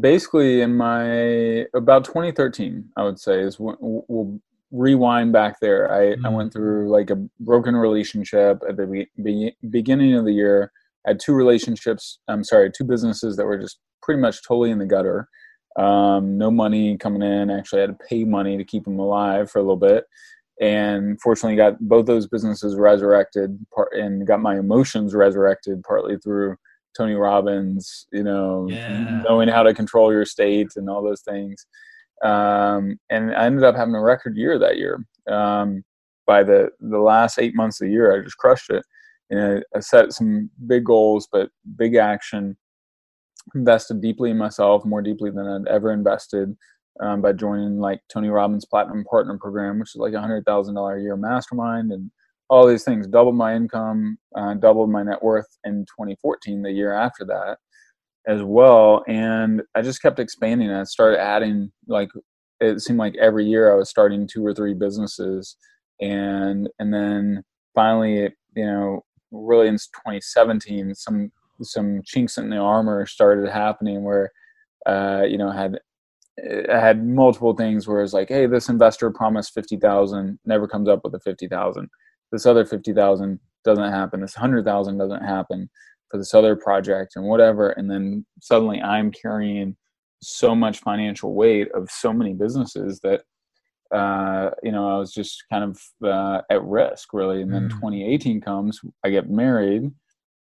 basically 0.00 0.60
in 0.60 0.74
my 0.76 1.66
about 1.74 2.04
2013, 2.04 2.84
I 2.96 3.02
would 3.04 3.18
say 3.18 3.40
is 3.40 3.58
when 3.58 3.76
we'll 3.80 4.40
rewind 4.70 5.32
back 5.32 5.58
there. 5.60 5.92
I, 5.92 6.12
I 6.12 6.16
Mhm. 6.16 6.32
went 6.36 6.52
through 6.52 6.90
like 6.90 7.10
a 7.10 7.16
broken 7.40 7.74
relationship 7.74 8.62
at 8.68 8.76
the 8.76 9.08
be- 9.22 9.56
beginning 9.68 10.14
of 10.14 10.24
the 10.24 10.32
year. 10.32 10.70
I 11.06 11.10
had 11.10 11.18
two 11.20 11.34
relationships. 11.34 12.20
I'm 12.28 12.44
sorry, 12.44 12.70
two 12.70 12.84
businesses 12.84 13.36
that 13.36 13.46
were 13.46 13.58
just 13.58 13.80
pretty 14.02 14.20
much 14.20 14.46
totally 14.46 14.70
in 14.70 14.78
the 14.78 14.86
gutter. 14.86 15.28
Um, 15.76 16.36
no 16.38 16.50
money 16.52 16.96
coming 16.98 17.22
in. 17.22 17.50
Actually, 17.50 17.80
I 17.80 17.86
had 17.86 17.98
to 17.98 18.04
pay 18.08 18.24
money 18.24 18.56
to 18.58 18.64
keep 18.64 18.84
them 18.84 18.98
alive 19.00 19.50
for 19.50 19.58
a 19.58 19.62
little 19.62 19.76
bit. 19.76 20.04
And 20.60 21.18
fortunately, 21.22 21.56
got 21.56 21.78
both 21.80 22.06
those 22.06 22.26
businesses 22.26 22.76
resurrected, 22.76 23.58
part, 23.74 23.92
and 23.94 24.26
got 24.26 24.40
my 24.40 24.58
emotions 24.58 25.14
resurrected 25.14 25.82
partly 25.82 26.18
through 26.18 26.56
Tony 26.96 27.14
Robbins, 27.14 28.06
you 28.12 28.22
know, 28.22 28.68
Yeah. 28.86 29.20
knowing 29.28 29.48
how 29.48 29.62
to 29.62 29.72
control 29.72 30.12
your 30.12 30.24
state 30.26 30.68
and 30.76 30.90
all 30.90 31.02
those 31.02 31.22
things. 31.22 31.66
Um, 32.22 32.98
and 33.08 33.34
I 33.34 33.46
ended 33.46 33.64
up 33.64 33.74
having 33.76 33.94
a 33.94 34.02
record 34.02 34.36
year 34.36 34.58
that 34.58 34.76
year. 34.76 35.02
Um, 35.28 35.82
by 36.26 36.42
the 36.44 36.70
the 36.80 36.98
last 36.98 37.38
eight 37.38 37.54
months 37.56 37.80
of 37.80 37.86
the 37.86 37.92
year, 37.92 38.14
I 38.14 38.22
just 38.22 38.36
crushed 38.36 38.70
it. 38.70 38.84
And 39.30 39.62
I, 39.74 39.78
I 39.78 39.80
set 39.80 40.12
some 40.12 40.50
big 40.66 40.84
goals, 40.84 41.26
but 41.32 41.50
big 41.76 41.94
action. 41.94 42.56
Invested 43.54 44.00
deeply 44.02 44.30
in 44.30 44.36
myself, 44.38 44.84
more 44.84 45.00
deeply 45.00 45.30
than 45.30 45.46
I'd 45.46 45.68
ever 45.68 45.92
invested. 45.92 46.54
Um, 47.00 47.22
by 47.22 47.32
joining 47.32 47.78
like 47.78 48.00
Tony 48.12 48.28
Robbins 48.28 48.66
Platinum 48.66 49.04
Partner 49.04 49.38
Program, 49.38 49.78
which 49.78 49.90
is 49.90 49.96
like 49.96 50.14
a 50.14 50.20
hundred 50.20 50.44
thousand 50.44 50.74
dollar 50.74 50.96
a 50.96 51.02
year 51.02 51.16
mastermind, 51.16 51.92
and 51.92 52.10
all 52.50 52.66
these 52.66 52.84
things. 52.84 53.06
Doubled 53.06 53.36
my 53.36 53.54
income, 53.54 54.18
uh, 54.36 54.54
doubled 54.54 54.90
my 54.90 55.02
net 55.02 55.22
worth 55.22 55.46
in 55.64 55.84
2014, 55.86 56.62
the 56.62 56.72
year 56.72 56.92
after 56.92 57.24
that. 57.26 57.58
as 58.26 58.42
well. 58.42 59.02
And 59.08 59.62
I 59.74 59.82
just 59.82 60.02
kept 60.02 60.18
expanding. 60.18 60.70
I 60.70 60.84
started 60.84 61.20
adding 61.20 61.72
like 61.88 62.10
it 62.60 62.80
seemed 62.80 62.98
like 62.98 63.16
every 63.20 63.46
year 63.46 63.72
I 63.72 63.76
was 63.76 63.88
starting 63.90 64.26
two 64.26 64.44
or 64.44 64.54
three 64.54 64.74
businesses, 64.74 65.56
and 66.00 66.68
and 66.78 66.92
then 66.92 67.42
finally, 67.74 68.30
you 68.56 68.66
know, 68.66 69.02
really 69.32 69.68
in 69.68 69.74
2017, 69.76 70.94
some 70.94 71.32
some 71.62 72.02
chinks 72.04 72.38
in 72.38 72.50
the 72.50 72.56
armor 72.58 73.06
started 73.06 73.50
happening 73.50 74.02
where, 74.04 74.30
uh, 74.86 75.22
you 75.28 75.38
know, 75.38 75.50
had 75.50 75.78
I 76.72 76.78
had 76.78 77.06
multiple 77.06 77.54
things 77.54 77.86
where 77.86 78.02
it's 78.02 78.12
like, 78.12 78.28
hey, 78.28 78.46
this 78.46 78.68
investor 78.68 79.10
promised 79.10 79.54
fifty 79.54 79.76
thousand, 79.76 80.38
never 80.44 80.66
comes 80.66 80.88
up 80.88 81.00
with 81.04 81.12
the 81.12 81.20
fifty 81.20 81.48
thousand. 81.48 81.88
This 82.32 82.46
other 82.46 82.64
fifty 82.64 82.92
thousand 82.92 83.40
doesn't 83.64 83.92
happen. 83.92 84.20
This 84.20 84.34
hundred 84.34 84.64
thousand 84.64 84.98
doesn't 84.98 85.24
happen 85.24 85.68
for 86.10 86.18
this 86.18 86.34
other 86.34 86.56
project 86.56 87.12
and 87.16 87.24
whatever. 87.24 87.70
And 87.70 87.90
then 87.90 88.26
suddenly 88.40 88.80
I'm 88.80 89.12
carrying 89.12 89.76
so 90.22 90.54
much 90.54 90.80
financial 90.80 91.34
weight 91.34 91.70
of 91.72 91.90
so 91.90 92.12
many 92.12 92.34
businesses 92.34 93.00
that 93.00 93.22
uh, 93.94 94.50
you 94.62 94.72
know 94.72 94.88
I 94.88 94.98
was 94.98 95.12
just 95.12 95.44
kind 95.50 95.64
of 95.64 95.80
uh, 96.06 96.42
at 96.50 96.62
risk 96.62 97.12
really. 97.12 97.42
And 97.42 97.52
then 97.52 97.68
mm. 97.68 97.70
2018 97.70 98.40
comes, 98.40 98.80
I 99.04 99.10
get 99.10 99.30
married. 99.30 99.90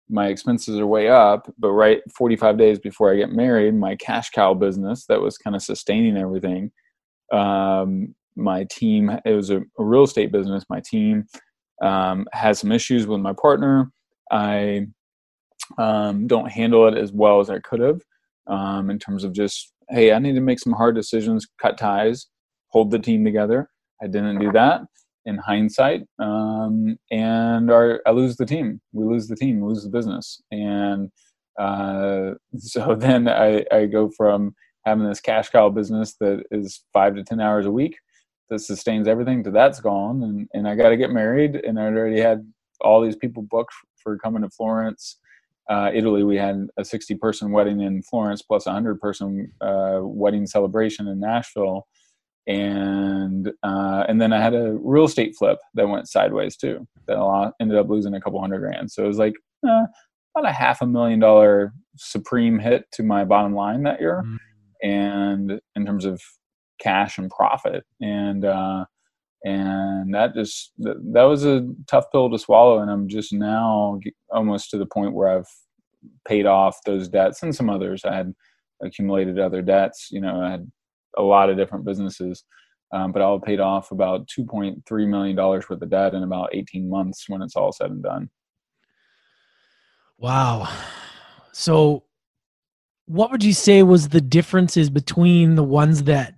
My 0.09 0.27
expenses 0.27 0.79
are 0.79 0.87
way 0.87 1.09
up, 1.09 1.51
but 1.57 1.71
right 1.71 2.01
45 2.15 2.57
days 2.57 2.79
before 2.79 3.11
I 3.11 3.17
get 3.17 3.31
married, 3.31 3.75
my 3.75 3.95
cash 3.95 4.29
cow 4.29 4.53
business 4.53 5.05
that 5.07 5.21
was 5.21 5.37
kind 5.37 5.55
of 5.55 5.61
sustaining 5.61 6.17
everything. 6.17 6.71
Um, 7.31 8.13
my 8.35 8.65
team, 8.69 9.09
it 9.25 9.31
was 9.31 9.49
a, 9.49 9.59
a, 9.79 9.83
real 9.83 10.03
estate 10.03 10.31
business. 10.31 10.65
My 10.69 10.81
team 10.81 11.25
um, 11.81 12.27
has 12.33 12.59
some 12.59 12.71
issues 12.71 13.07
with 13.07 13.21
my 13.21 13.33
partner. 13.33 13.91
I 14.31 14.87
um, 15.77 16.27
don't 16.27 16.51
handle 16.51 16.87
it 16.87 16.97
as 16.97 17.11
well 17.11 17.39
as 17.39 17.49
I 17.49 17.59
could 17.59 17.79
have 17.79 18.01
um, 18.47 18.89
in 18.89 18.99
terms 18.99 19.23
of 19.23 19.33
just, 19.33 19.71
hey, 19.89 20.11
I 20.11 20.19
need 20.19 20.33
to 20.33 20.41
make 20.41 20.59
some 20.59 20.73
hard 20.73 20.95
decisions, 20.95 21.47
cut 21.61 21.77
ties, 21.77 22.27
hold 22.69 22.91
the 22.91 22.99
team 22.99 23.23
together. 23.23 23.69
I 24.01 24.07
didn't 24.07 24.39
do 24.39 24.51
that 24.51 24.81
in 25.25 25.37
hindsight, 25.37 26.03
um, 26.19 26.97
and 27.11 27.71
our, 27.71 28.01
I 28.05 28.11
lose 28.11 28.35
the 28.37 28.45
team. 28.45 28.81
We 28.91 29.05
lose 29.05 29.27
the 29.27 29.35
team, 29.35 29.63
lose 29.63 29.83
the 29.83 29.89
business, 29.89 30.41
and 30.51 31.09
uh, 31.59 32.31
so 32.57 32.95
then 32.95 33.27
I, 33.27 33.65
I 33.71 33.85
go 33.85 34.09
from 34.15 34.55
having 34.85 35.07
this 35.07 35.21
cash 35.21 35.49
cow 35.49 35.69
business 35.69 36.15
that 36.19 36.43
is 36.51 36.83
five 36.93 37.15
to 37.15 37.23
ten 37.23 37.39
hours 37.39 37.65
a 37.65 37.71
week 37.71 37.97
that 38.49 38.59
sustains 38.59 39.07
everything 39.07 39.43
to 39.43 39.51
that's 39.51 39.79
gone, 39.79 40.23
and 40.23 40.47
and 40.53 40.67
I 40.67 40.75
got 40.75 40.89
to 40.89 40.97
get 40.97 41.11
married, 41.11 41.55
and 41.55 41.79
I 41.79 41.83
already 41.83 42.19
had 42.19 42.45
all 42.81 43.01
these 43.01 43.15
people 43.15 43.43
booked 43.43 43.73
for 44.03 44.17
coming 44.17 44.41
to 44.41 44.49
Florence 44.49 45.17
uh, 45.69 45.89
Italy, 45.93 46.23
we 46.23 46.35
had 46.35 46.67
a 46.77 46.83
60 46.83 47.15
person 47.15 47.51
wedding 47.51 47.81
in 47.81 48.03
Florence 48.03 48.41
plus 48.41 48.65
a 48.65 48.69
100 48.69 48.99
person 48.99 49.51
uh, 49.61 49.99
wedding 50.01 50.45
celebration 50.45 51.07
in 51.07 51.19
Nashville. 51.19 51.87
And 52.45 53.51
uh, 53.63 54.03
and 54.07 54.21
then 54.21 54.33
I 54.33 54.41
had 54.41 54.53
a 54.53 54.77
real 54.81 55.05
estate 55.05 55.35
flip 55.37 55.59
that 55.75 55.87
went 55.87 56.09
sideways 56.09 56.57
too. 56.57 56.85
That 57.07 57.53
ended 57.61 57.77
up 57.77 57.89
losing 57.89 58.15
a 58.15 58.21
couple 58.21 58.41
hundred 58.41 58.59
grand. 58.59 58.91
So 58.91 59.03
it 59.03 59.07
was 59.07 59.17
like 59.17 59.33
uh, 59.67 59.85
about 60.35 60.49
a 60.49 60.53
half 60.53 60.81
a 60.81 60.87
million 60.87 61.19
dollar 61.19 61.73
supreme 61.95 62.59
hit 62.59 62.85
to 62.93 63.03
my 63.03 63.23
bottom 63.23 63.55
line 63.55 63.83
that 63.83 64.01
year, 64.01 64.23
mm. 64.25 64.37
and 64.81 65.61
in 65.75 65.85
terms 65.85 66.03
of 66.03 66.21
cash 66.79 67.17
and 67.17 67.29
profit. 67.29 67.85
And 68.01 68.43
uh, 68.43 68.85
and 69.43 70.13
that 70.13 70.33
just 70.33 70.71
that, 70.79 70.95
that 71.13 71.23
was 71.23 71.45
a 71.45 71.67
tough 71.87 72.05
pill 72.11 72.29
to 72.29 72.39
swallow 72.39 72.79
and 72.79 72.89
i'm 72.89 73.07
just 73.07 73.33
now 73.33 73.99
almost 74.31 74.69
to 74.69 74.77
the 74.77 74.85
point 74.85 75.13
where 75.13 75.29
i've 75.29 75.47
paid 76.27 76.45
off 76.45 76.77
those 76.85 77.09
debts 77.09 77.43
and 77.43 77.53
some 77.53 77.69
others 77.69 78.05
i 78.05 78.15
had 78.15 78.33
accumulated 78.81 79.39
other 79.39 79.61
debts 79.61 80.07
you 80.11 80.21
know 80.21 80.41
i 80.41 80.51
had 80.51 80.71
a 81.17 81.21
lot 81.21 81.49
of 81.49 81.57
different 81.57 81.85
businesses 81.85 82.43
um, 82.91 83.11
but 83.11 83.21
i'll 83.21 83.39
paid 83.39 83.59
off 83.59 83.91
about 83.91 84.27
2.3 84.27 85.07
million 85.07 85.35
dollars 85.35 85.65
worth 85.69 85.81
of 85.81 85.89
debt 85.89 86.13
in 86.13 86.23
about 86.23 86.49
18 86.53 86.89
months 86.89 87.25
when 87.27 87.41
it's 87.41 87.55
all 87.55 87.71
said 87.71 87.91
and 87.91 88.03
done 88.03 88.29
wow 90.17 90.67
so 91.51 92.03
what 93.05 93.31
would 93.31 93.43
you 93.43 93.53
say 93.53 93.83
was 93.83 94.09
the 94.09 94.21
differences 94.21 94.89
between 94.89 95.55
the 95.55 95.63
ones 95.63 96.03
that 96.03 96.35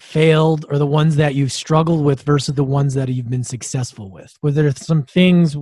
failed 0.00 0.66
or 0.68 0.78
the 0.78 0.86
ones 0.86 1.16
that 1.16 1.34
you've 1.34 1.52
struggled 1.52 2.04
with 2.04 2.22
versus 2.22 2.54
the 2.54 2.64
ones 2.64 2.94
that 2.94 3.08
you've 3.08 3.30
been 3.30 3.44
successful 3.44 4.10
with? 4.10 4.34
Were 4.42 4.50
there 4.50 4.70
some 4.72 5.02
things 5.04 5.56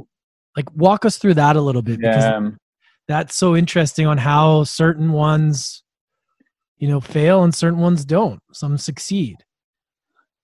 like 0.57 0.71
walk 0.75 1.05
us 1.05 1.19
through 1.19 1.35
that 1.35 1.57
a 1.57 1.61
little 1.61 1.83
bit 1.83 1.99
because 1.99 2.25
yeah. 2.25 2.51
that's 3.09 3.37
so 3.37 3.57
interesting 3.57 4.07
on 4.07 4.19
how 4.19 4.65
certain 4.65 5.13
ones 5.13 5.82
you 6.83 6.89
know 6.89 7.01
fail 7.01 7.43
and 7.43 7.55
certain 7.55 7.79
ones 7.79 8.05
don't. 8.05 8.41
Some 8.53 8.77
succeed. 8.77 9.37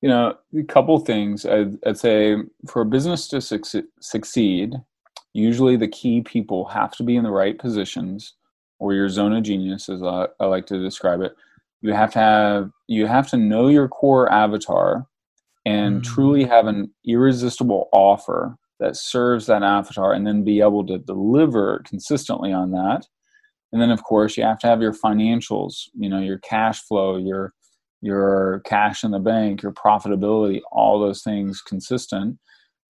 You 0.00 0.08
know, 0.08 0.36
a 0.56 0.62
couple 0.62 0.96
things. 1.00 1.44
I'd, 1.44 1.76
I'd 1.84 1.98
say 1.98 2.36
for 2.68 2.82
a 2.82 2.86
business 2.86 3.26
to 3.28 3.40
succeed, 3.40 4.74
usually 5.32 5.76
the 5.76 5.88
key 5.88 6.22
people 6.22 6.66
have 6.66 6.92
to 6.92 7.02
be 7.02 7.16
in 7.16 7.24
the 7.24 7.32
right 7.32 7.58
positions, 7.58 8.34
or 8.78 8.94
your 8.94 9.08
zone 9.08 9.34
of 9.34 9.42
genius, 9.42 9.88
as 9.88 10.02
I, 10.02 10.28
I 10.38 10.46
like 10.46 10.66
to 10.66 10.80
describe 10.80 11.20
it 11.20 11.34
you 11.80 11.92
have 11.92 12.12
to 12.12 12.18
have 12.18 12.70
you 12.86 13.06
have 13.06 13.28
to 13.28 13.36
know 13.36 13.68
your 13.68 13.88
core 13.88 14.30
avatar 14.32 15.06
and 15.64 16.00
mm. 16.00 16.04
truly 16.04 16.44
have 16.44 16.66
an 16.66 16.92
irresistible 17.06 17.88
offer 17.92 18.56
that 18.80 18.96
serves 18.96 19.46
that 19.46 19.62
avatar 19.62 20.12
and 20.12 20.26
then 20.26 20.44
be 20.44 20.60
able 20.60 20.86
to 20.86 20.98
deliver 20.98 21.82
consistently 21.84 22.52
on 22.52 22.70
that 22.70 23.06
and 23.72 23.80
then 23.82 23.90
of 23.90 24.02
course 24.02 24.36
you 24.36 24.42
have 24.42 24.58
to 24.58 24.66
have 24.66 24.82
your 24.82 24.92
financials 24.92 25.88
you 25.98 26.08
know 26.08 26.20
your 26.20 26.38
cash 26.38 26.80
flow 26.82 27.16
your 27.16 27.52
your 28.00 28.62
cash 28.64 29.04
in 29.04 29.10
the 29.10 29.18
bank 29.18 29.62
your 29.62 29.72
profitability 29.72 30.60
all 30.72 31.00
those 31.00 31.22
things 31.22 31.60
consistent. 31.60 32.38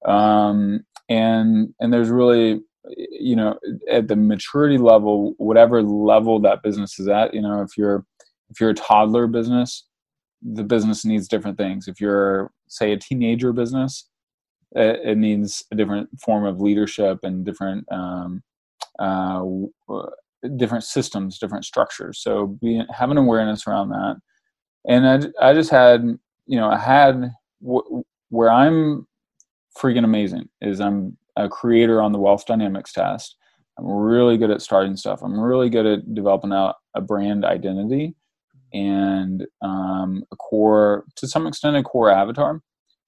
Um, 0.04 0.84
and 1.08 1.74
and 1.80 1.92
there's 1.92 2.10
really 2.10 2.60
you 2.86 3.36
know 3.36 3.58
at 3.90 4.08
the 4.08 4.16
maturity 4.16 4.78
level 4.78 5.34
whatever 5.38 5.82
level 5.82 6.38
that 6.40 6.62
business 6.62 6.98
is 6.98 7.08
at 7.08 7.34
you 7.34 7.42
know 7.42 7.62
if 7.62 7.76
you're 7.76 8.04
if 8.50 8.60
you're 8.60 8.70
a 8.70 8.74
toddler 8.74 9.26
business 9.26 9.84
the 10.40 10.62
business 10.62 11.04
needs 11.04 11.26
different 11.26 11.58
things. 11.58 11.88
If 11.88 12.00
you're 12.00 12.52
say 12.68 12.92
a 12.92 12.96
teenager 12.96 13.52
business 13.52 14.08
it, 14.72 15.00
it 15.04 15.18
needs 15.18 15.64
a 15.72 15.74
different 15.74 16.08
form 16.20 16.44
of 16.44 16.60
leadership 16.60 17.18
and 17.22 17.44
different 17.44 17.90
um, 17.90 18.42
uh, 18.98 19.42
different 20.56 20.84
systems 20.84 21.38
different 21.38 21.64
structures 21.64 22.20
so 22.20 22.46
be, 22.60 22.82
have 22.90 23.10
an 23.10 23.18
awareness 23.18 23.66
around 23.66 23.88
that 23.88 24.16
and 24.86 25.32
I, 25.40 25.50
I 25.50 25.54
just 25.54 25.70
had 25.70 26.02
you 26.46 26.58
know 26.58 26.68
i 26.70 26.78
had 26.78 27.30
w- 27.62 28.04
where 28.30 28.50
i'm 28.50 29.06
freaking 29.76 30.04
amazing 30.04 30.48
is 30.60 30.80
i'm 30.80 31.16
a 31.36 31.48
creator 31.48 32.00
on 32.00 32.12
the 32.12 32.18
wealth 32.18 32.46
dynamics 32.46 32.92
test 32.92 33.36
i'm 33.78 33.86
really 33.86 34.38
good 34.38 34.50
at 34.50 34.62
starting 34.62 34.96
stuff 34.96 35.20
i'm 35.22 35.38
really 35.38 35.70
good 35.70 35.86
at 35.86 36.14
developing 36.14 36.52
out 36.52 36.76
a 36.94 37.00
brand 37.00 37.44
identity 37.44 38.14
and 38.72 39.46
um, 39.62 40.24
a 40.32 40.36
core, 40.36 41.04
to 41.16 41.26
some 41.26 41.46
extent, 41.46 41.76
a 41.76 41.82
core 41.82 42.10
avatar. 42.10 42.60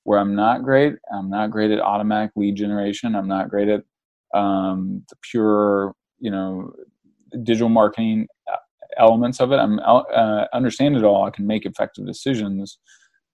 Where 0.05 0.19
I'm 0.19 0.35
not 0.35 0.63
great, 0.63 0.95
I'm 1.15 1.29
not 1.29 1.51
great 1.51 1.71
at 1.71 1.81
automatic 1.81 2.31
lead 2.35 2.57
generation. 2.57 3.15
I'm 3.15 3.29
not 3.29 3.51
great 3.51 3.69
at 3.69 3.83
um, 4.35 5.05
the 5.11 5.17
pure, 5.31 5.95
you 6.19 6.31
know, 6.31 6.73
digital 7.43 7.69
marketing 7.69 8.27
uh, 8.51 8.57
elements 8.99 9.41
of 9.41 9.53
it. 9.53 9.57
I'm 9.57 9.79
uh, 9.81 10.45
understand 10.53 10.97
it 10.97 11.05
all. 11.05 11.25
I 11.25 11.31
can 11.31 11.47
make 11.47 11.67
effective 11.67 12.07
decisions, 12.07 12.79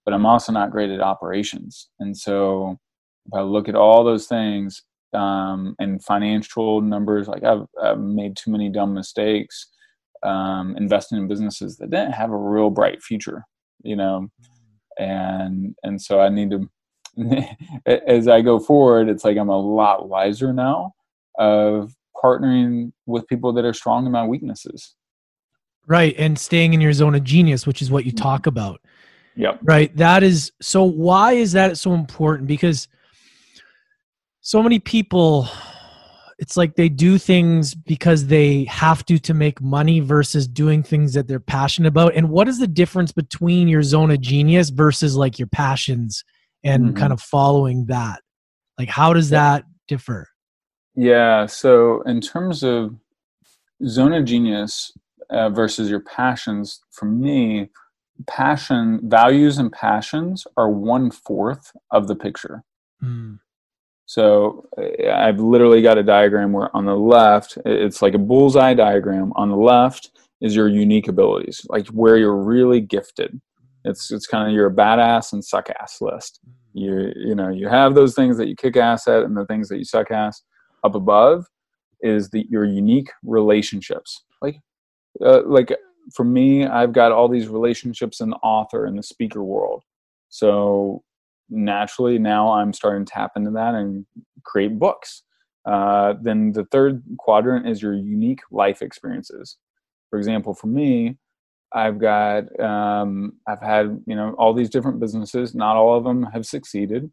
but 0.05 0.13
I'm 0.13 0.25
also 0.25 0.51
not 0.51 0.71
great 0.71 0.89
at 0.89 1.01
operations. 1.01 1.89
And 1.99 2.15
so, 2.17 2.77
if 3.25 3.33
I 3.33 3.41
look 3.41 3.67
at 3.67 3.75
all 3.75 4.03
those 4.03 4.27
things 4.27 4.83
um, 5.13 5.75
and 5.79 6.03
financial 6.03 6.81
numbers, 6.81 7.27
like 7.27 7.43
I've, 7.43 7.65
I've 7.81 7.99
made 7.99 8.37
too 8.37 8.51
many 8.51 8.69
dumb 8.69 8.93
mistakes 8.93 9.67
um, 10.23 10.75
investing 10.77 11.17
in 11.17 11.27
businesses 11.27 11.77
that 11.77 11.91
didn't 11.91 12.13
have 12.13 12.31
a 12.31 12.37
real 12.37 12.69
bright 12.69 13.03
future, 13.03 13.43
you 13.83 13.95
know, 13.95 14.29
and 14.97 15.75
and 15.83 16.01
so 16.01 16.21
I 16.21 16.29
need 16.29 16.51
to 16.51 16.69
as 18.07 18.27
I 18.27 18.41
go 18.41 18.59
forward, 18.59 19.09
it's 19.09 19.23
like 19.23 19.37
I'm 19.37 19.49
a 19.49 19.59
lot 19.59 20.09
wiser 20.09 20.53
now 20.53 20.93
of 21.37 21.93
partnering 22.23 22.91
with 23.05 23.27
people 23.27 23.53
that 23.53 23.65
are 23.65 23.73
strong 23.73 24.05
in 24.05 24.11
my 24.11 24.25
weaknesses. 24.25 24.95
Right, 25.85 26.15
and 26.17 26.37
staying 26.37 26.73
in 26.73 26.81
your 26.81 26.93
zone 26.93 27.15
of 27.15 27.23
genius, 27.23 27.65
which 27.65 27.81
is 27.81 27.89
what 27.89 28.05
you 28.05 28.11
talk 28.11 28.45
about. 28.45 28.81
Yep. 29.35 29.59
Right. 29.63 29.95
That 29.95 30.23
is 30.23 30.51
so. 30.61 30.83
Why 30.83 31.33
is 31.33 31.51
that 31.51 31.77
so 31.77 31.93
important? 31.93 32.47
Because 32.47 32.87
so 34.41 34.63
many 34.63 34.79
people 34.79 35.47
it's 36.39 36.55
like 36.55 36.75
they 36.75 36.89
do 36.89 37.17
things 37.17 37.73
because 37.73 38.27
they 38.27 38.63
have 38.65 39.05
to 39.05 39.17
to 39.17 39.33
make 39.33 39.59
money 39.61 39.99
versus 39.99 40.47
doing 40.47 40.83
things 40.83 41.13
that 41.13 41.27
they're 41.27 41.39
passionate 41.39 41.87
about 41.87 42.13
and 42.15 42.29
what 42.29 42.47
is 42.47 42.59
the 42.59 42.67
difference 42.67 43.11
between 43.11 43.67
your 43.67 43.83
zone 43.83 44.11
of 44.11 44.21
genius 44.21 44.69
versus 44.69 45.15
like 45.15 45.39
your 45.39 45.47
passions 45.47 46.23
and 46.63 46.85
mm-hmm. 46.85 46.97
kind 46.97 47.13
of 47.13 47.19
following 47.19 47.85
that 47.87 48.21
like 48.77 48.89
how 48.89 49.13
does 49.13 49.29
that 49.29 49.63
differ 49.87 50.27
yeah 50.97 51.45
so 51.45 52.01
in 52.01 52.19
terms 52.19 52.63
of 52.63 52.93
zone 53.85 54.13
of 54.13 54.25
genius 54.25 54.91
uh, 55.29 55.49
versus 55.49 55.89
your 55.89 55.99
passions, 55.99 56.81
for 56.91 57.05
me, 57.05 57.69
passion, 58.27 58.99
values, 59.03 59.57
and 59.57 59.71
passions 59.71 60.47
are 60.55 60.69
one 60.69 61.11
fourth 61.11 61.71
of 61.91 62.07
the 62.07 62.15
picture. 62.15 62.63
Mm. 63.03 63.39
So 64.05 64.65
I've 65.11 65.39
literally 65.39 65.81
got 65.81 65.97
a 65.97 66.03
diagram 66.03 66.53
where 66.53 66.75
on 66.75 66.85
the 66.85 66.95
left, 66.95 67.57
it's 67.65 68.01
like 68.01 68.13
a 68.13 68.19
bullseye 68.19 68.73
diagram. 68.73 69.33
On 69.35 69.49
the 69.49 69.57
left 69.57 70.11
is 70.39 70.55
your 70.55 70.69
unique 70.69 71.09
abilities, 71.09 71.65
like 71.69 71.87
where 71.87 72.15
you're 72.15 72.41
really 72.41 72.79
gifted. 72.79 73.41
It's 73.83 74.11
it's 74.11 74.25
kind 74.25 74.47
of 74.47 74.55
your 74.55 74.69
badass 74.71 75.33
and 75.33 75.43
suck 75.43 75.69
ass 75.81 75.99
list. 75.99 76.39
You 76.73 77.11
you 77.17 77.35
know 77.35 77.49
you 77.49 77.67
have 77.67 77.95
those 77.95 78.15
things 78.15 78.37
that 78.37 78.47
you 78.47 78.55
kick 78.55 78.77
ass 78.77 79.07
at 79.09 79.23
and 79.23 79.35
the 79.35 79.45
things 79.45 79.67
that 79.67 79.77
you 79.77 79.85
suck 79.85 80.09
ass. 80.09 80.41
Up 80.83 80.95
above 80.95 81.45
is 82.01 82.29
the 82.29 82.45
your 82.49 82.65
unique 82.65 83.09
relationships. 83.23 84.23
Like 84.41 84.59
uh, 85.23 85.41
like 85.45 85.75
for 86.13 86.23
me, 86.23 86.65
I've 86.65 86.93
got 86.93 87.11
all 87.11 87.27
these 87.27 87.47
relationships 87.47 88.21
in 88.21 88.29
the 88.29 88.37
author 88.37 88.85
and 88.85 88.97
the 88.97 89.03
speaker 89.03 89.43
world. 89.43 89.83
So 90.29 91.03
naturally 91.49 92.19
now 92.19 92.51
I'm 92.51 92.73
starting 92.73 93.05
to 93.05 93.11
tap 93.11 93.31
into 93.35 93.51
that 93.51 93.73
and 93.73 94.05
create 94.43 94.77
books. 94.77 95.23
Uh, 95.65 96.13
then 96.21 96.51
the 96.53 96.65
third 96.65 97.03
quadrant 97.17 97.67
is 97.67 97.81
your 97.81 97.93
unique 97.93 98.41
life 98.51 98.81
experiences. 98.81 99.57
For 100.09 100.17
example, 100.17 100.53
for 100.53 100.67
me, 100.67 101.17
I've 101.73 101.99
got 101.99 102.57
um, 102.59 103.33
I've 103.47 103.61
had 103.61 104.01
you 104.05 104.15
know 104.15 104.33
all 104.37 104.53
these 104.53 104.69
different 104.69 104.99
businesses. 104.99 105.53
Not 105.53 105.75
all 105.75 105.97
of 105.97 106.05
them 106.05 106.23
have 106.23 106.45
succeeded. 106.45 107.11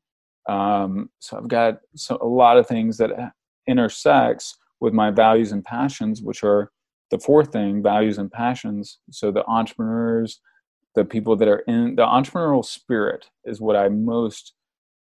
Um, 0.48 1.10
so 1.18 1.38
I've 1.38 1.48
got 1.48 1.78
so, 1.96 2.18
a 2.20 2.26
lot 2.26 2.58
of 2.58 2.68
things 2.68 2.98
that 2.98 3.32
intersects 3.66 4.56
with 4.80 4.92
my 4.92 5.10
values 5.10 5.52
and 5.52 5.64
passions, 5.64 6.22
which 6.22 6.42
are 6.44 6.70
the 7.10 7.18
fourth 7.18 7.52
thing: 7.52 7.82
values 7.82 8.18
and 8.18 8.30
passions. 8.30 8.98
So 9.10 9.30
the 9.30 9.46
entrepreneurs, 9.46 10.40
the 10.94 11.04
people 11.04 11.36
that 11.36 11.48
are 11.48 11.64
in 11.66 11.96
the 11.96 12.06
entrepreneurial 12.06 12.64
spirit 12.64 13.26
is 13.44 13.60
what 13.60 13.76
I 13.76 13.88
most 13.88 14.54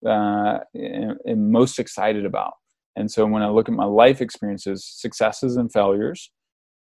uh, 0.07 0.59
am 0.75 1.51
most 1.51 1.79
excited 1.79 2.25
about. 2.25 2.55
And 2.97 3.11
so 3.11 3.25
when 3.27 3.43
I 3.43 3.49
look 3.49 3.69
at 3.69 3.75
my 3.75 3.85
life 3.85 4.21
experiences, 4.21 4.85
successes 4.85 5.57
and 5.57 5.73
failures, 5.73 6.31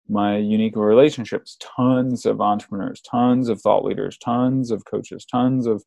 my 0.07 0.38
unique 0.38 0.75
relationships, 0.75 1.57
tons 1.77 2.25
of 2.25 2.41
entrepreneurs, 2.41 3.01
tons 3.01 3.48
of 3.48 3.62
thought 3.62 3.86
leaders, 3.86 4.17
tons 4.17 4.71
of 4.71 4.83
coaches, 4.86 5.25
tons 5.25 5.67
of 5.67 5.83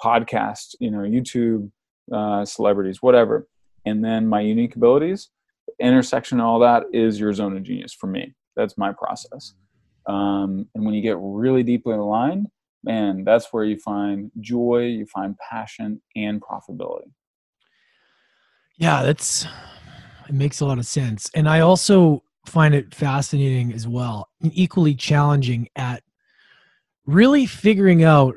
podcasts, 0.00 0.76
you 0.78 0.90
know, 0.90 0.98
YouTube 0.98 1.70
uh, 2.12 2.44
celebrities, 2.44 3.02
whatever. 3.02 3.48
And 3.86 4.04
then 4.04 4.26
my 4.26 4.40
unique 4.40 4.76
abilities, 4.76 5.30
intersection 5.80 6.40
all 6.40 6.58
that 6.58 6.84
is 6.92 7.18
your 7.18 7.32
zone 7.32 7.56
of 7.56 7.62
genius 7.62 7.94
for 7.94 8.06
me. 8.06 8.34
That's 8.56 8.76
my 8.76 8.92
process. 8.92 9.54
Um, 10.06 10.68
and 10.74 10.84
when 10.84 10.94
you 10.94 11.02
get 11.02 11.16
really 11.18 11.62
deeply 11.62 11.94
aligned, 11.94 12.46
man, 12.84 13.24
that's 13.24 13.52
where 13.52 13.64
you 13.64 13.78
find 13.78 14.30
joy, 14.40 14.84
you 14.86 15.06
find 15.06 15.36
passion, 15.38 16.00
and 16.14 16.40
profitability. 16.40 17.10
Yeah, 18.78 19.02
that's 19.02 19.46
it 20.28 20.34
makes 20.34 20.60
a 20.60 20.66
lot 20.66 20.78
of 20.78 20.86
sense. 20.86 21.30
And 21.34 21.48
I 21.48 21.60
also 21.60 22.22
find 22.44 22.74
it 22.74 22.94
fascinating 22.94 23.72
as 23.72 23.88
well 23.88 24.28
and 24.40 24.52
equally 24.54 24.94
challenging 24.94 25.68
at 25.76 26.02
really 27.06 27.46
figuring 27.46 28.04
out 28.04 28.36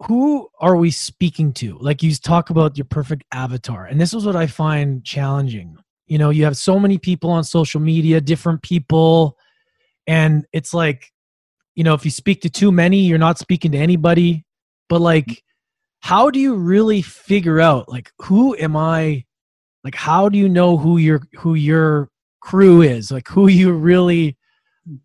who 0.00 0.48
are 0.60 0.76
we 0.76 0.90
speaking 0.90 1.52
to? 1.54 1.78
Like 1.78 2.02
you 2.02 2.14
talk 2.14 2.50
about 2.50 2.76
your 2.76 2.84
perfect 2.84 3.24
avatar 3.32 3.86
and 3.86 4.00
this 4.00 4.12
is 4.12 4.26
what 4.26 4.36
i 4.36 4.46
find 4.46 5.04
challenging. 5.04 5.76
You 6.06 6.18
know 6.18 6.30
you 6.30 6.44
have 6.44 6.56
so 6.56 6.78
many 6.78 6.98
people 6.98 7.30
on 7.30 7.44
social 7.44 7.80
media 7.80 8.20
different 8.20 8.62
people 8.62 9.36
and 10.06 10.46
it's 10.52 10.72
like 10.72 11.12
you 11.74 11.84
know 11.84 11.94
if 11.94 12.04
you 12.04 12.10
speak 12.10 12.42
to 12.42 12.50
too 12.50 12.70
many 12.70 13.00
you're 13.00 13.18
not 13.18 13.38
speaking 13.38 13.72
to 13.72 13.78
anybody. 13.78 14.44
But 14.88 15.00
like 15.00 15.42
how 16.00 16.30
do 16.30 16.38
you 16.38 16.54
really 16.54 17.02
figure 17.02 17.60
out 17.60 17.88
like 17.88 18.12
who 18.18 18.56
am 18.56 18.76
i? 18.76 19.24
Like 19.82 19.94
how 19.94 20.28
do 20.28 20.38
you 20.38 20.48
know 20.48 20.76
who 20.76 20.98
your 20.98 21.22
who 21.38 21.54
your 21.54 22.10
crew 22.40 22.82
is? 22.82 23.10
Like 23.10 23.28
who 23.28 23.48
you 23.48 23.72
really 23.72 24.36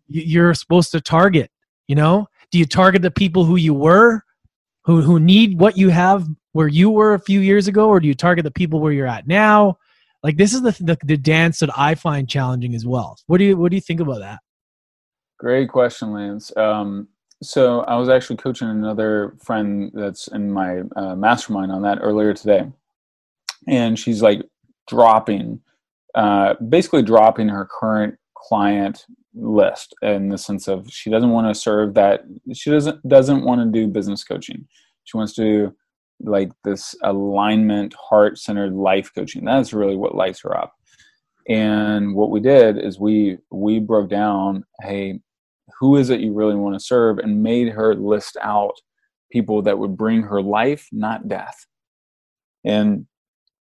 you're 0.06 0.54
supposed 0.54 0.92
to 0.92 1.00
target 1.00 1.50
you 1.88 1.96
know? 1.96 2.26
Do 2.50 2.58
you 2.58 2.66
target 2.66 3.02
the 3.02 3.10
people 3.10 3.44
who 3.44 3.56
you 3.56 3.74
were 3.74 4.22
who 4.84 5.00
who 5.00 5.20
need 5.20 5.58
what 5.58 5.76
you 5.76 5.88
have 5.88 6.26
where 6.52 6.68
you 6.68 6.90
were 6.90 7.14
a 7.14 7.20
few 7.20 7.40
years 7.40 7.68
ago 7.68 7.88
or 7.88 8.00
do 8.00 8.08
you 8.08 8.14
target 8.14 8.44
the 8.44 8.50
people 8.50 8.80
where 8.80 8.92
you're 8.92 9.06
at 9.06 9.26
now? 9.26 9.78
Like 10.22 10.36
this 10.36 10.52
is 10.52 10.62
the, 10.62 10.70
the, 10.80 10.96
the 11.04 11.16
dance 11.16 11.58
that 11.60 11.70
i 11.76 11.94
find 11.94 12.28
challenging 12.28 12.74
as 12.74 12.86
well. 12.86 13.16
What 13.26 13.38
do 13.38 13.44
you 13.44 13.56
what 13.56 13.70
do 13.70 13.76
you 13.76 13.80
think 13.80 14.00
about 14.00 14.20
that? 14.20 14.40
Great 15.38 15.68
question, 15.68 16.12
Lance. 16.12 16.56
Um, 16.56 17.08
so 17.42 17.80
I 17.80 17.96
was 17.96 18.08
actually 18.08 18.36
coaching 18.36 18.68
another 18.68 19.34
friend 19.42 19.90
that's 19.92 20.28
in 20.28 20.52
my 20.52 20.82
uh, 20.94 21.16
mastermind 21.16 21.72
on 21.72 21.82
that 21.82 21.98
earlier 22.00 22.32
today, 22.32 22.70
and 23.66 23.98
she's 23.98 24.22
like 24.22 24.42
dropping, 24.86 25.60
uh, 26.14 26.54
basically 26.54 27.02
dropping 27.02 27.48
her 27.48 27.64
current 27.64 28.16
client 28.42 29.06
list 29.34 29.94
in 30.02 30.28
the 30.28 30.38
sense 30.38 30.68
of 30.68 30.90
she 30.90 31.10
doesn't 31.10 31.30
want 31.30 31.48
to 31.48 31.58
serve 31.58 31.94
that 31.94 32.24
she 32.52 32.70
doesn't 32.70 33.06
doesn't 33.08 33.44
want 33.44 33.60
to 33.60 33.80
do 33.80 33.86
business 33.86 34.24
coaching. 34.24 34.66
She 35.04 35.16
wants 35.16 35.34
to 35.34 35.42
do 35.42 35.76
like 36.24 36.52
this 36.64 36.94
alignment, 37.02 37.94
heart 37.94 38.38
centered 38.38 38.74
life 38.74 39.10
coaching. 39.14 39.44
That's 39.44 39.72
really 39.72 39.96
what 39.96 40.14
lights 40.14 40.42
her 40.42 40.56
up. 40.56 40.74
And 41.48 42.14
what 42.14 42.30
we 42.30 42.40
did 42.40 42.78
is 42.78 43.00
we 43.00 43.38
we 43.50 43.80
broke 43.80 44.10
down, 44.10 44.64
hey, 44.80 45.20
who 45.80 45.96
is 45.96 46.10
it 46.10 46.20
you 46.20 46.32
really 46.32 46.54
want 46.54 46.74
to 46.74 46.80
serve 46.80 47.18
and 47.18 47.42
made 47.42 47.68
her 47.68 47.94
list 47.94 48.36
out 48.42 48.74
people 49.30 49.62
that 49.62 49.78
would 49.78 49.96
bring 49.96 50.22
her 50.22 50.42
life 50.42 50.86
not 50.92 51.26
death 51.26 51.66
and 52.64 53.06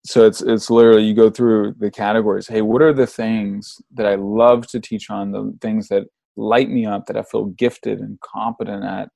so 0.07 0.25
it's 0.25 0.41
it's 0.41 0.71
literally 0.71 1.03
you 1.03 1.15
go 1.15 1.31
through 1.31 1.75
the 1.79 1.91
categories. 1.91 2.47
Hey 2.47 2.63
what 2.63 2.83
are 2.83 2.93
the 2.93 3.07
things 3.07 3.77
that 3.95 4.07
i 4.07 4.15
love 4.15 4.67
to 4.69 4.81
teach 4.81 5.11
on 5.11 5.33
the 5.33 5.57
things 5.61 5.89
that 5.89 6.05
light 6.37 6.69
me 6.71 6.87
up 6.87 7.07
that 7.07 7.17
i 7.17 7.23
feel 7.23 7.47
gifted 7.47 7.99
and 8.01 8.19
competent 8.21 8.85
at 8.85 9.09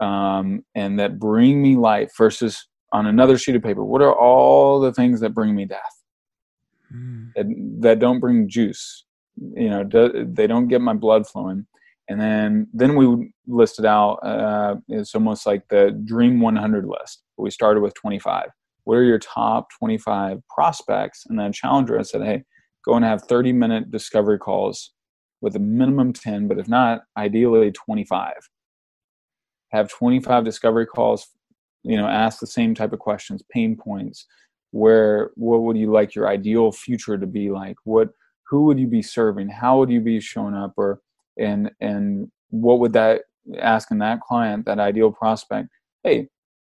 um, 0.00 0.64
and 0.74 0.98
that 0.98 1.18
bring 1.18 1.62
me 1.62 1.76
life 1.76 2.10
versus 2.16 2.66
on 2.92 3.06
another 3.06 3.38
sheet 3.38 3.56
of 3.56 3.62
paper? 3.62 3.84
What 3.84 4.02
are 4.02 4.14
all 4.14 4.80
the 4.80 4.92
things 4.92 5.20
that 5.20 5.34
bring 5.34 5.54
me 5.54 5.64
death? 5.66 5.78
Mm. 6.92 7.32
that, 7.36 7.46
that 7.82 7.98
don't 8.00 8.18
bring 8.18 8.48
juice. 8.48 9.04
You 9.36 9.70
know 9.70 9.84
do, 9.84 10.26
they 10.28 10.48
don't 10.48 10.68
get 10.68 10.80
my 10.80 10.92
blood 10.92 11.26
flowing. 11.26 11.66
And 12.08 12.20
then 12.20 12.66
then 12.72 12.96
we 12.96 13.32
listed 13.46 13.84
out 13.84 14.14
uh, 14.24 14.76
it's 14.88 15.14
almost 15.14 15.46
like 15.46 15.62
the 15.68 15.92
dream 16.04 16.40
100 16.40 16.86
list. 16.86 17.22
We 17.36 17.50
started 17.50 17.80
with 17.80 17.94
25 17.94 18.48
what 18.84 18.96
are 18.96 19.04
your 19.04 19.18
top 19.18 19.68
25 19.78 20.40
prospects? 20.48 21.24
And 21.28 21.38
then 21.38 21.52
challenger 21.52 21.98
i 21.98 22.02
said 22.02 22.22
hey 22.22 22.42
go 22.84 22.94
and 22.94 23.04
have 23.04 23.22
30 23.22 23.52
minute 23.52 23.90
discovery 23.90 24.38
calls 24.38 24.92
with 25.40 25.56
a 25.56 25.60
minimum 25.60 26.12
10 26.12 26.48
but 26.48 26.58
if 26.58 26.68
not 26.68 27.02
ideally 27.16 27.70
25 27.72 28.32
have 29.72 29.88
25 29.88 30.44
discovery 30.44 30.86
calls 30.86 31.28
you 31.82 31.96
know 31.96 32.06
ask 32.06 32.40
the 32.40 32.46
same 32.46 32.74
type 32.74 32.92
of 32.92 32.98
questions 32.98 33.42
pain 33.52 33.76
points 33.76 34.26
where 34.72 35.30
what 35.34 35.62
would 35.62 35.76
you 35.76 35.90
like 35.90 36.14
your 36.14 36.28
ideal 36.28 36.72
future 36.72 37.18
to 37.18 37.26
be 37.26 37.50
like? 37.50 37.76
What 37.84 38.10
who 38.48 38.64
would 38.64 38.78
you 38.78 38.86
be 38.86 39.02
serving? 39.02 39.48
How 39.48 39.78
would 39.78 39.90
you 39.90 40.00
be 40.00 40.20
showing 40.20 40.54
up? 40.54 40.74
Or 40.76 41.00
and 41.38 41.70
and 41.80 42.30
what 42.50 42.78
would 42.80 42.92
that 42.92 43.22
asking 43.58 43.98
that 43.98 44.20
client 44.20 44.66
that 44.66 44.78
ideal 44.78 45.10
prospect 45.10 45.68
hey 46.04 46.28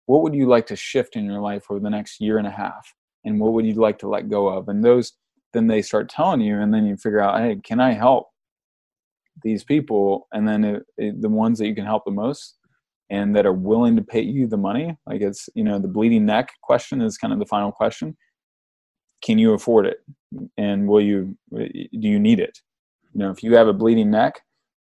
what 0.06 0.22
would 0.22 0.36
you 0.36 0.48
like 0.48 0.68
to 0.68 0.76
shift 0.76 1.15
in 1.15 1.26
your 1.26 1.39
life 1.39 1.65
over 1.70 1.80
the 1.80 1.89
next 1.89 2.22
year 2.22 2.38
and 2.38 2.48
a 2.48 2.52
half? 2.52 2.94
And 3.24 3.39
what 3.39 3.54
would 3.54 3.65
you 3.65 3.74
like 3.74 3.98
to 4.00 4.08
let 4.08 4.30
go 4.30 4.48
of? 4.48 4.70
And 4.70 4.84
those 4.84 5.13
then 5.54 5.68
they 5.68 5.82
start 5.82 6.10
telling 6.10 6.41
you 6.41 6.60
and 6.60 6.74
then 6.74 6.86
you 6.86 6.98
figure 6.98 7.22
out 7.22 7.39
hey 7.39 7.58
can 7.63 7.80
i 7.80 7.94
help 7.94 8.28
these 9.44 9.63
people? 9.63 10.28
And 10.32 10.48
then 10.48 10.63
it, 10.63 10.84
it, 10.98 11.22
the 11.22 11.30
ones 11.30 11.60
that 11.60 11.68
you 11.68 11.76
can 11.76 11.86
help 11.86 12.06
the 12.06 12.12
most 12.12 12.58
and 13.10 13.36
that 13.36 13.46
are 13.46 13.54
willing 13.54 13.96
to 13.96 14.02
pay 14.02 14.22
you 14.22 14.48
the 14.48 14.58
money 14.58 14.98
like 15.06 15.22
it's 15.22 15.48
you 15.54 15.63
know 15.63 15.78
the 15.78 15.88
bleeding 15.88 16.26
neck 16.26 16.54
question 16.63 17.02
is 17.02 17.18
kind 17.18 17.34
of 17.34 17.39
the 17.39 17.46
final 17.46 17.72
question. 17.72 18.15
Can 19.24 19.38
you 19.38 19.54
afford 19.54 19.86
it? 19.88 19.98
And 20.58 20.88
will 20.88 21.02
you 21.02 21.38
eh, 21.58 21.88
do 22.00 22.08
you 22.08 22.20
need 22.20 22.39
it? 22.39 22.60
You 23.13 23.20
know 23.20 23.32
if 23.32 23.44
you 23.44 23.56
have 23.56 23.68
a 23.68 23.74
bleeding 23.74 24.12
neck 24.12 24.41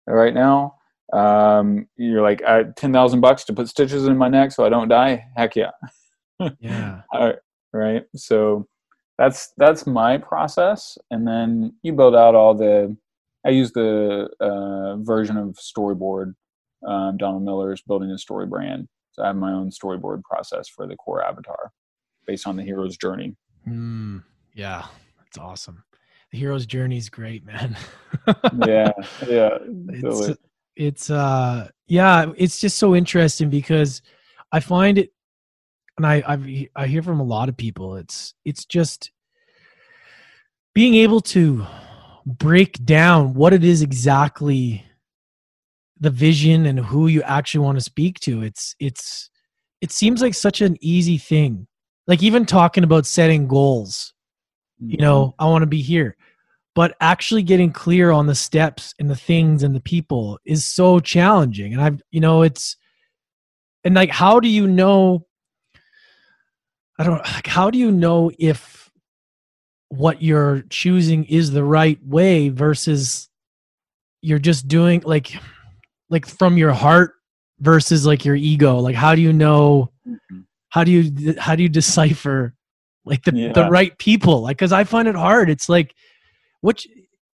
right 0.05 0.33
now. 0.33 0.76
Um, 1.13 1.87
you're 1.95 2.21
like, 2.21 2.43
I 2.43 2.63
ten 2.75 2.91
thousand 2.91 3.21
bucks 3.21 3.43
to 3.45 3.53
put 3.53 3.67
stitches 3.67 4.07
in 4.07 4.17
my 4.17 4.27
neck 4.27 4.51
so 4.51 4.65
I 4.65 4.69
don't 4.69 4.87
die. 4.87 5.25
Heck 5.35 5.55
yeah. 5.55 5.71
yeah. 6.59 7.01
right. 7.73 8.03
So 8.15 8.67
that's 9.17 9.53
that's 9.57 9.87
my 9.87 10.17
process, 10.17 10.97
and 11.11 11.27
then 11.27 11.73
you 11.83 11.93
build 11.93 12.15
out 12.15 12.35
all 12.35 12.53
the. 12.53 12.95
I 13.45 13.51
use 13.51 13.71
the 13.71 14.29
uh, 14.41 14.97
version 14.97 15.37
of 15.37 15.55
storyboard. 15.55 16.33
Um, 16.85 17.17
Donald 17.17 17.43
Miller's 17.43 17.81
building 17.81 18.11
a 18.11 18.17
story 18.17 18.45
brand, 18.45 18.87
so 19.11 19.23
I 19.23 19.27
have 19.27 19.35
my 19.35 19.51
own 19.51 19.71
storyboard 19.71 20.23
process 20.23 20.67
for 20.67 20.85
the 20.85 20.95
core 20.97 21.23
avatar, 21.23 21.71
based 22.27 22.45
on 22.45 22.55
the 22.55 22.63
hero's 22.63 22.97
journey. 22.97 23.35
Mm, 23.67 24.23
yeah, 24.53 24.85
that's 25.17 25.37
awesome 25.37 25.83
the 26.31 26.37
hero's 26.37 26.65
journey 26.65 26.97
is 26.97 27.09
great, 27.09 27.45
man. 27.45 27.77
yeah, 28.65 28.91
yeah. 29.27 29.57
It's, 29.89 30.37
it's 30.77 31.09
uh 31.09 31.67
yeah 31.87 32.31
it's 32.37 32.59
just 32.59 32.77
so 32.77 32.95
interesting 32.95 33.49
because 33.49 34.01
i 34.51 34.59
find 34.59 34.97
it 34.97 35.11
and 35.97 36.05
i 36.05 36.23
i 36.27 36.69
i 36.75 36.87
hear 36.87 37.01
from 37.01 37.19
a 37.19 37.23
lot 37.23 37.49
of 37.49 37.57
people 37.57 37.95
it's 37.95 38.33
it's 38.45 38.65
just 38.65 39.11
being 40.73 40.93
able 40.93 41.19
to 41.19 41.65
break 42.25 42.83
down 42.85 43.33
what 43.33 43.53
it 43.53 43.63
is 43.63 43.81
exactly 43.81 44.83
the 45.99 46.09
vision 46.09 46.67
and 46.67 46.79
who 46.79 47.07
you 47.07 47.23
actually 47.23 47.65
want 47.65 47.75
to 47.75 47.83
speak 47.83 48.19
to. 48.19 48.43
It's 48.43 48.75
it's 48.79 49.31
it 49.81 49.91
seems 49.91 50.21
like 50.21 50.35
such 50.35 50.61
an 50.61 50.77
easy 50.79 51.17
thing. 51.17 51.65
Like 52.05 52.21
even 52.21 52.45
talking 52.45 52.83
about 52.83 53.07
setting 53.07 53.47
goals 53.47 54.13
you 54.79 54.97
know 54.97 55.33
i 55.39 55.45
want 55.45 55.61
to 55.61 55.67
be 55.67 55.81
here 55.81 56.15
but 56.77 56.95
actually 57.01 57.41
getting 57.41 57.71
clear 57.71 58.11
on 58.11 58.27
the 58.27 58.35
steps 58.35 58.93
and 58.99 59.09
the 59.09 59.15
things 59.15 59.63
and 59.63 59.75
the 59.75 59.79
people 59.81 60.37
is 60.45 60.63
so 60.63 60.99
challenging. 60.99 61.73
And 61.73 61.81
i've 61.81 62.01
you 62.11 62.19
know 62.21 62.43
it's 62.43 62.77
and 63.83 63.95
like 63.95 64.11
how 64.11 64.39
do 64.39 64.47
you 64.47 64.67
know 64.67 65.25
i 66.99 67.03
don't 67.03 67.23
like 67.33 67.47
how 67.47 67.71
do 67.71 67.79
you 67.79 67.91
know 67.91 68.29
if 68.37 68.91
what 69.89 70.21
you're 70.21 70.63
choosing 70.69 71.23
is 71.25 71.49
the 71.49 71.63
right 71.63 71.97
way 72.05 72.49
versus 72.49 73.27
you're 74.21 74.37
just 74.37 74.67
doing 74.67 75.01
like 75.03 75.33
like 76.11 76.27
from 76.27 76.57
your 76.57 76.73
heart 76.73 77.13
versus 77.59 78.05
like 78.05 78.23
your 78.23 78.35
ego? 78.35 78.77
Like 78.77 78.95
how 78.95 79.15
do 79.15 79.21
you 79.21 79.33
know 79.33 79.91
Mhm. 80.07 80.45
how 80.69 80.83
do 80.83 80.91
you 80.91 81.33
how 81.39 81.55
do 81.55 81.63
you 81.63 81.69
decipher 81.69 82.53
like 83.03 83.23
the, 83.23 83.31
the 83.53 83.69
right 83.69 83.97
people? 83.97 84.41
Like 84.41 84.57
because 84.57 84.73
i 84.73 84.83
find 84.83 85.07
it 85.07 85.15
hard. 85.15 85.49
It's 85.49 85.69
like 85.69 85.95
which 86.61 86.87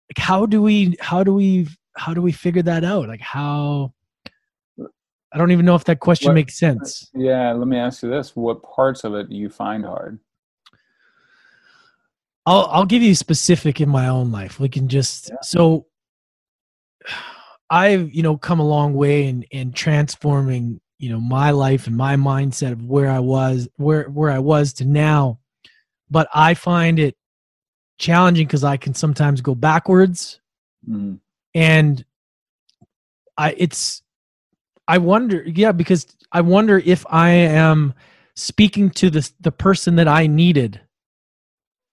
like 0.09 0.17
how 0.17 0.45
do 0.45 0.61
we 0.61 0.95
how 0.99 1.23
do 1.23 1.33
we 1.33 1.67
how 1.95 2.13
do 2.13 2.21
we 2.21 2.31
figure 2.31 2.61
that 2.61 2.83
out 2.83 3.07
like 3.07 3.21
how 3.21 3.93
i 5.33 5.37
don't 5.37 5.51
even 5.51 5.65
know 5.65 5.75
if 5.75 5.83
that 5.85 5.99
question 5.99 6.29
What- 6.29 6.35
makes 6.35 6.57
sense 6.57 7.09
Yeah, 7.13 7.51
let 7.53 7.67
me 7.67 7.77
ask 7.77 8.03
you 8.03 8.09
this: 8.09 8.35
What 8.35 8.61
parts 8.63 9.03
of 9.03 9.13
it 9.15 9.29
do 9.29 9.35
you 9.35 9.49
find 9.49 9.85
hard? 9.85 10.19
i'll 12.45 12.65
i'll 12.71 12.85
give 12.85 13.01
you 13.01 13.15
specific 13.15 13.79
in 13.79 13.87
my 13.89 14.07
own 14.07 14.31
life 14.31 14.59
we 14.59 14.67
can 14.69 14.87
just 14.89 15.29
Yeah. 15.29 15.35
so 15.41 15.85
i've 17.69 18.13
you 18.13 18.21
know 18.21 18.37
come 18.37 18.59
a 18.59 18.67
long 18.67 18.93
way 18.93 19.27
in 19.27 19.43
in 19.43 19.71
transforming 19.71 20.81
you 20.99 21.09
know 21.09 21.19
my 21.21 21.51
life 21.51 21.87
and 21.87 21.95
my 21.95 22.15
mindset 22.17 22.73
of 22.73 22.83
where 22.83 23.09
i 23.09 23.19
was 23.19 23.67
where 23.77 24.09
where 24.09 24.29
i 24.31 24.39
was 24.39 24.73
to 24.73 24.85
now 24.85 25.39
but 26.09 26.27
i 26.35 26.53
find 26.53 26.99
it 26.99 27.15
challenging 27.97 28.45
because 28.47 28.63
i 28.63 28.77
can 28.77 28.93
sometimes 28.93 29.41
go 29.41 29.55
backwards. 29.55 30.39
Mm, 30.89 31.19
and 31.55 32.03
i 33.37 33.53
it's 33.57 34.01
i 34.87 34.97
wonder 34.97 35.43
yeah 35.47 35.71
because 35.71 36.05
i 36.31 36.41
wonder 36.41 36.79
if 36.79 37.05
i 37.09 37.29
am 37.29 37.93
speaking 38.35 38.89
to 38.89 39.09
the 39.09 39.29
the 39.39 39.51
person 39.51 39.95
that 39.95 40.07
i 40.07 40.27
needed 40.27 40.81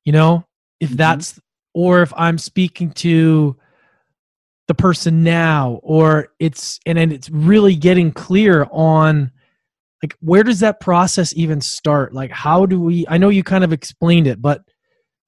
you 0.05 0.13
know 0.13 0.45
if 0.81 0.91
Mhm. 0.91 0.97
that's 0.97 1.41
or 1.75 2.03
if 2.03 2.13
i'm 2.17 2.39
speaking 2.39 2.91
to 2.93 3.57
the 4.67 4.75
person 4.75 5.23
now 5.23 5.81
or 5.83 6.29
it's 6.39 6.79
and 6.87 6.97
then 6.99 7.13
it's 7.13 7.29
really 7.31 7.77
getting 7.77 8.11
clear 8.13 8.67
on 8.71 9.31
like 10.03 10.15
where 10.21 10.43
does 10.43 10.61
that 10.61 10.81
process 10.81 11.35
even 11.37 11.61
start? 11.61 12.15
Like 12.15 12.31
how 12.31 12.67
do 12.67 12.81
we 12.81 13.05
i 13.09 13.19
know 13.19 13.29
you 13.29 13.43
kind 13.45 13.65
of 13.65 13.73
explained 13.73 14.27
it 14.27 14.41
but 14.41 14.63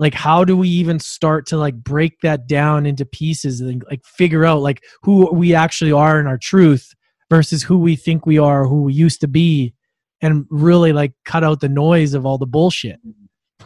like 0.02 0.14
how 0.14 0.44
do 0.44 0.56
we 0.56 0.68
even 0.68 0.98
start 0.98 1.46
to 1.46 1.56
like 1.56 1.74
break 1.76 2.20
that 2.22 2.46
down 2.46 2.84
into 2.84 3.04
pieces 3.04 3.60
and 3.60 3.82
like 3.90 4.04
figure 4.04 4.44
out 4.44 4.60
like 4.60 4.82
who 5.02 5.32
we 5.32 5.54
actually 5.54 5.92
are 5.92 6.20
in 6.20 6.26
our 6.26 6.38
truth 6.38 6.92
versus 7.30 7.62
who 7.62 7.78
we 7.78 7.96
think 7.96 8.26
we 8.26 8.38
are 8.38 8.66
who 8.66 8.82
we 8.82 8.92
used 8.92 9.20
to 9.20 9.28
be 9.28 9.74
and 10.20 10.44
really 10.50 10.92
like 10.92 11.12
cut 11.24 11.42
out 11.42 11.60
the 11.60 11.68
noise 11.68 12.12
of 12.12 12.26
all 12.26 12.36
the 12.36 12.46
bullshit 12.46 13.00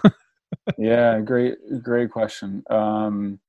yeah, 0.78 1.20
great, 1.20 1.56
great 1.82 2.10
question. 2.10 2.62
Um, 2.70 3.40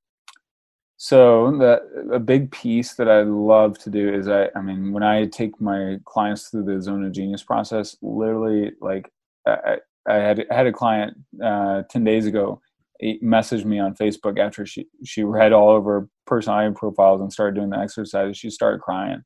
so 0.96 1.56
that 1.58 1.82
a 2.12 2.18
big 2.18 2.50
piece 2.50 2.94
that 2.94 3.08
I 3.08 3.22
love 3.22 3.78
to 3.80 3.90
do 3.90 4.12
is 4.12 4.28
I, 4.28 4.48
I 4.56 4.60
mean, 4.60 4.92
when 4.92 5.02
I 5.02 5.26
take 5.26 5.60
my 5.60 5.98
clients 6.04 6.48
through 6.48 6.64
the 6.64 6.82
Zone 6.82 7.04
of 7.04 7.12
Genius 7.12 7.42
process, 7.42 7.96
literally, 8.02 8.72
like 8.80 9.10
I, 9.46 9.78
I 10.08 10.14
had 10.14 10.44
I 10.50 10.54
had 10.54 10.66
a 10.66 10.72
client 10.72 11.16
uh, 11.42 11.82
ten 11.88 12.02
days 12.02 12.26
ago. 12.26 12.60
Messaged 13.02 13.64
me 13.64 13.78
on 13.78 13.94
Facebook 13.94 14.38
after 14.38 14.66
she 14.66 14.86
she 15.04 15.22
read 15.22 15.52
all 15.52 15.76
of 15.76 15.84
her 15.84 16.08
personality 16.26 16.74
profiles 16.74 17.20
and 17.20 17.32
started 17.32 17.54
doing 17.54 17.70
the 17.70 17.78
exercises. 17.78 18.36
She 18.36 18.50
started 18.50 18.80
crying. 18.80 19.22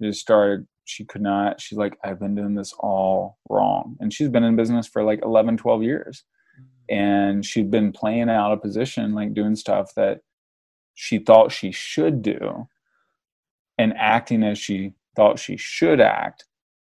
She 0.00 0.08
just 0.08 0.20
started. 0.20 0.66
She 0.84 1.04
could 1.04 1.22
not. 1.22 1.60
She's 1.60 1.78
like, 1.78 1.98
I've 2.02 2.18
been 2.18 2.34
doing 2.34 2.54
this 2.54 2.74
all 2.78 3.38
wrong, 3.50 3.96
and 4.00 4.12
she's 4.12 4.28
been 4.28 4.44
in 4.44 4.56
business 4.56 4.86
for 4.86 5.02
like 5.02 5.20
11, 5.22 5.56
12 5.58 5.82
years 5.82 6.24
mm-hmm. 6.58 6.94
and 6.94 7.44
she'd 7.44 7.70
been 7.70 7.92
playing 7.92 8.30
out 8.30 8.52
of 8.52 8.62
position 8.62 9.14
like 9.14 9.34
doing 9.34 9.56
stuff 9.56 9.94
that 9.96 10.20
she 10.94 11.18
thought 11.18 11.52
she 11.52 11.72
should 11.72 12.22
do 12.22 12.68
and 13.78 13.92
acting 13.96 14.42
as 14.42 14.58
she 14.58 14.92
thought 15.16 15.38
she 15.38 15.56
should 15.56 16.00
act 16.00 16.44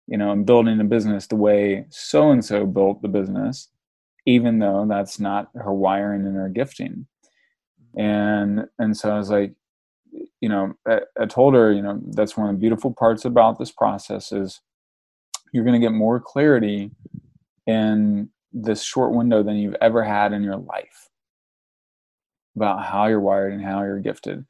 you 0.07 0.17
know 0.17 0.31
and 0.31 0.45
building 0.45 0.79
a 0.79 0.83
business 0.83 1.27
the 1.27 1.35
way 1.35 1.85
so 1.89 2.31
and 2.31 2.43
so 2.43 2.65
built 2.65 3.01
the 3.01 3.07
business 3.07 3.69
even 4.25 4.59
though 4.59 4.85
that's 4.87 5.19
not 5.19 5.49
her 5.55 5.73
wiring 5.73 6.25
and 6.25 6.35
her 6.35 6.49
gifting 6.49 7.07
and 7.97 8.67
and 8.79 8.95
so 8.95 9.11
i 9.11 9.17
was 9.17 9.29
like 9.29 9.53
you 10.41 10.49
know 10.49 10.73
I, 10.87 11.01
I 11.19 11.25
told 11.25 11.53
her 11.53 11.71
you 11.71 11.81
know 11.81 11.99
that's 12.11 12.37
one 12.37 12.49
of 12.49 12.55
the 12.55 12.59
beautiful 12.59 12.93
parts 12.93 13.25
about 13.25 13.57
this 13.59 13.71
process 13.71 14.31
is 14.31 14.61
you're 15.51 15.63
going 15.63 15.79
to 15.79 15.85
get 15.85 15.93
more 15.93 16.19
clarity 16.19 16.91
in 17.67 18.29
this 18.51 18.83
short 18.83 19.13
window 19.13 19.43
than 19.43 19.57
you've 19.57 19.75
ever 19.81 20.03
had 20.03 20.33
in 20.33 20.43
your 20.43 20.57
life 20.57 21.09
about 22.55 22.83
how 22.83 23.07
you're 23.07 23.19
wired 23.19 23.53
and 23.53 23.63
how 23.63 23.83
you're 23.83 23.99
gifted. 23.99 24.45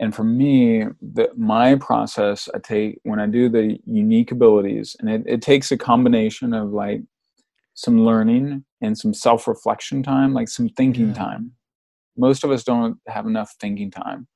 And 0.00 0.14
for 0.14 0.24
me, 0.24 0.86
the, 1.00 1.30
my 1.36 1.76
process, 1.76 2.48
I 2.52 2.58
take 2.58 2.98
when 3.04 3.20
I 3.20 3.26
do 3.26 3.48
the 3.48 3.78
unique 3.86 4.32
abilities, 4.32 4.96
and 4.98 5.08
it, 5.08 5.22
it 5.24 5.40
takes 5.40 5.70
a 5.70 5.76
combination 5.76 6.52
of 6.52 6.72
like 6.72 7.02
some 7.74 8.04
learning 8.04 8.64
and 8.80 8.96
some 8.96 9.12
self 9.12 9.46
reflection 9.48 10.02
time, 10.02 10.32
like 10.32 10.48
some 10.48 10.68
thinking 10.70 11.08
Yeah. 11.08 11.14
time. 11.14 11.52
Most 12.16 12.44
of 12.44 12.50
us 12.50 12.64
don't 12.64 12.98
have 13.08 13.26
enough 13.26 13.54
thinking 13.60 13.90
time. 13.90 14.28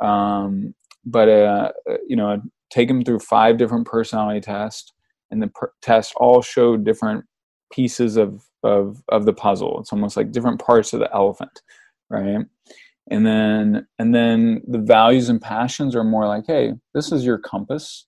Um, 0.00 0.74
but, 1.04 1.28
uh, 1.28 1.72
you 2.06 2.16
know, 2.16 2.40
take 2.70 2.88
them 2.88 3.02
through 3.04 3.20
five 3.20 3.56
different 3.56 3.86
personality 3.86 4.40
tests, 4.40 4.92
and 5.30 5.42
the 5.42 5.48
per- 5.48 5.72
tests 5.82 6.12
all 6.16 6.42
show 6.42 6.76
different 6.76 7.24
pieces 7.72 8.16
of, 8.16 8.42
of 8.62 9.02
of 9.08 9.24
the 9.26 9.32
puzzle. 9.32 9.80
It's 9.80 9.92
almost 9.92 10.16
like 10.16 10.32
different 10.32 10.60
parts 10.60 10.92
of 10.92 11.00
the 11.00 11.12
elephant, 11.14 11.62
right? 12.10 12.44
And 13.10 13.26
then 13.26 13.86
and 13.98 14.14
then 14.14 14.62
the 14.66 14.78
values 14.78 15.28
and 15.28 15.40
passions 15.40 15.94
are 15.94 16.04
more 16.04 16.26
like, 16.26 16.44
hey, 16.46 16.72
this 16.94 17.12
is 17.12 17.24
your 17.24 17.38
compass, 17.38 18.06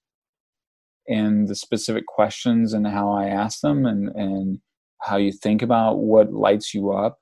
and 1.08 1.48
the 1.48 1.54
specific 1.54 2.06
questions 2.06 2.72
and 2.72 2.86
how 2.86 3.10
I 3.12 3.26
ask 3.28 3.60
them, 3.60 3.86
and 3.86 4.08
and 4.16 4.60
how 5.02 5.16
you 5.16 5.32
think 5.32 5.62
about 5.62 5.98
what 5.98 6.32
lights 6.32 6.74
you 6.74 6.92
up 6.92 7.18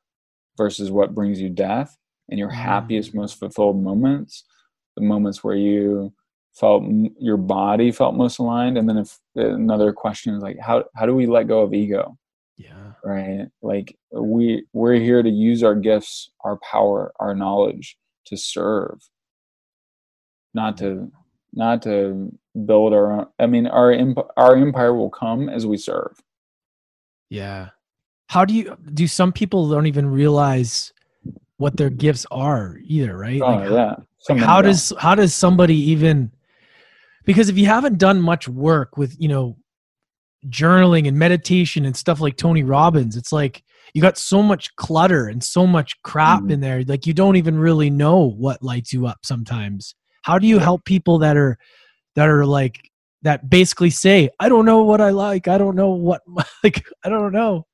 versus 0.56 0.90
what 0.90 1.14
brings 1.14 1.40
you 1.40 1.48
death, 1.50 1.96
and 2.28 2.38
your 2.38 2.50
Mm. 2.50 2.54
happiest, 2.54 3.14
most 3.14 3.38
fulfilled 3.38 3.82
moments, 3.82 4.44
the 4.96 5.02
moments 5.02 5.42
where 5.44 5.56
you 5.56 6.12
felt 6.54 6.84
your 7.18 7.36
body 7.36 7.90
felt 7.90 8.14
most 8.14 8.38
aligned, 8.38 8.78
and 8.78 8.88
then 8.88 8.98
if 8.98 9.18
another 9.34 9.92
question 9.92 10.34
is 10.34 10.42
like, 10.42 10.58
how 10.60 10.84
how 10.96 11.06
do 11.06 11.14
we 11.14 11.26
let 11.26 11.48
go 11.48 11.62
of 11.62 11.74
ego? 11.74 12.16
yeah 12.56 12.92
right 13.04 13.48
like 13.62 13.98
we 14.12 14.64
we're 14.72 14.94
here 14.94 15.24
to 15.24 15.28
use 15.28 15.64
our 15.64 15.74
gifts 15.74 16.30
our 16.44 16.56
power 16.58 17.12
our 17.18 17.34
knowledge 17.34 17.98
to 18.24 18.36
serve 18.36 19.00
not 20.54 20.76
to 20.76 21.10
not 21.54 21.82
to 21.82 22.30
build 22.66 22.92
our 22.92 23.12
own 23.12 23.26
i 23.38 23.46
mean 23.46 23.66
our 23.66 23.90
emp- 23.92 24.28
our 24.36 24.56
empire 24.56 24.94
will 24.94 25.10
come 25.10 25.48
as 25.48 25.66
we 25.66 25.76
serve. 25.76 26.20
Yeah. 27.30 27.70
How 28.28 28.44
do 28.44 28.54
you 28.54 28.76
do 28.92 29.06
some 29.06 29.32
people 29.32 29.68
don't 29.68 29.86
even 29.86 30.06
realize 30.08 30.92
what 31.56 31.76
their 31.76 31.90
gifts 31.90 32.26
are 32.30 32.76
either 32.84 33.16
right? 33.16 33.40
Oh 33.40 33.46
Like, 33.56 33.70
yeah. 33.70 33.94
Like, 34.28 34.38
how 34.38 34.62
don't. 34.62 34.70
does 34.70 34.92
how 34.98 35.14
does 35.14 35.34
somebody 35.34 35.76
even 35.92 36.30
because 37.24 37.48
if 37.48 37.56
you 37.58 37.66
haven't 37.66 37.98
done 37.98 38.20
much 38.20 38.48
work 38.48 38.96
with 38.96 39.14
you 39.20 39.28
know 39.28 39.56
journaling 40.48 41.08
and 41.08 41.18
meditation 41.18 41.84
and 41.86 41.96
stuff 41.96 42.20
like 42.20 42.36
tony 42.36 42.62
robbins 42.62 43.16
it's 43.16 43.32
like 43.32 43.62
you 43.94 44.02
got 44.02 44.18
so 44.18 44.42
much 44.42 44.74
clutter 44.76 45.26
and 45.28 45.42
so 45.42 45.66
much 45.66 46.00
crap 46.02 46.42
Mhm. 46.42 46.52
in 46.52 46.60
there 46.60 46.82
like 46.84 47.06
you 47.06 47.14
don't 47.14 47.36
even 47.36 47.58
really 47.58 47.88
know 47.88 48.18
what 48.30 48.62
lights 48.62 48.92
you 48.92 49.06
up 49.06 49.18
sometimes 49.24 49.94
how 50.24 50.38
do 50.38 50.46
you 50.46 50.58
help 50.58 50.84
people 50.84 51.18
that 51.18 51.36
are 51.36 51.56
that 52.16 52.28
are 52.28 52.44
like 52.44 52.90
that 53.22 53.48
basically 53.48 53.90
say 53.90 54.28
i 54.40 54.48
don't 54.48 54.64
know 54.64 54.82
what 54.82 55.00
i 55.00 55.10
like 55.10 55.48
i 55.48 55.56
don't 55.56 55.76
know 55.76 55.90
what 55.90 56.22
like 56.64 56.84
i 57.04 57.08
don't 57.08 57.32
know 57.32 57.66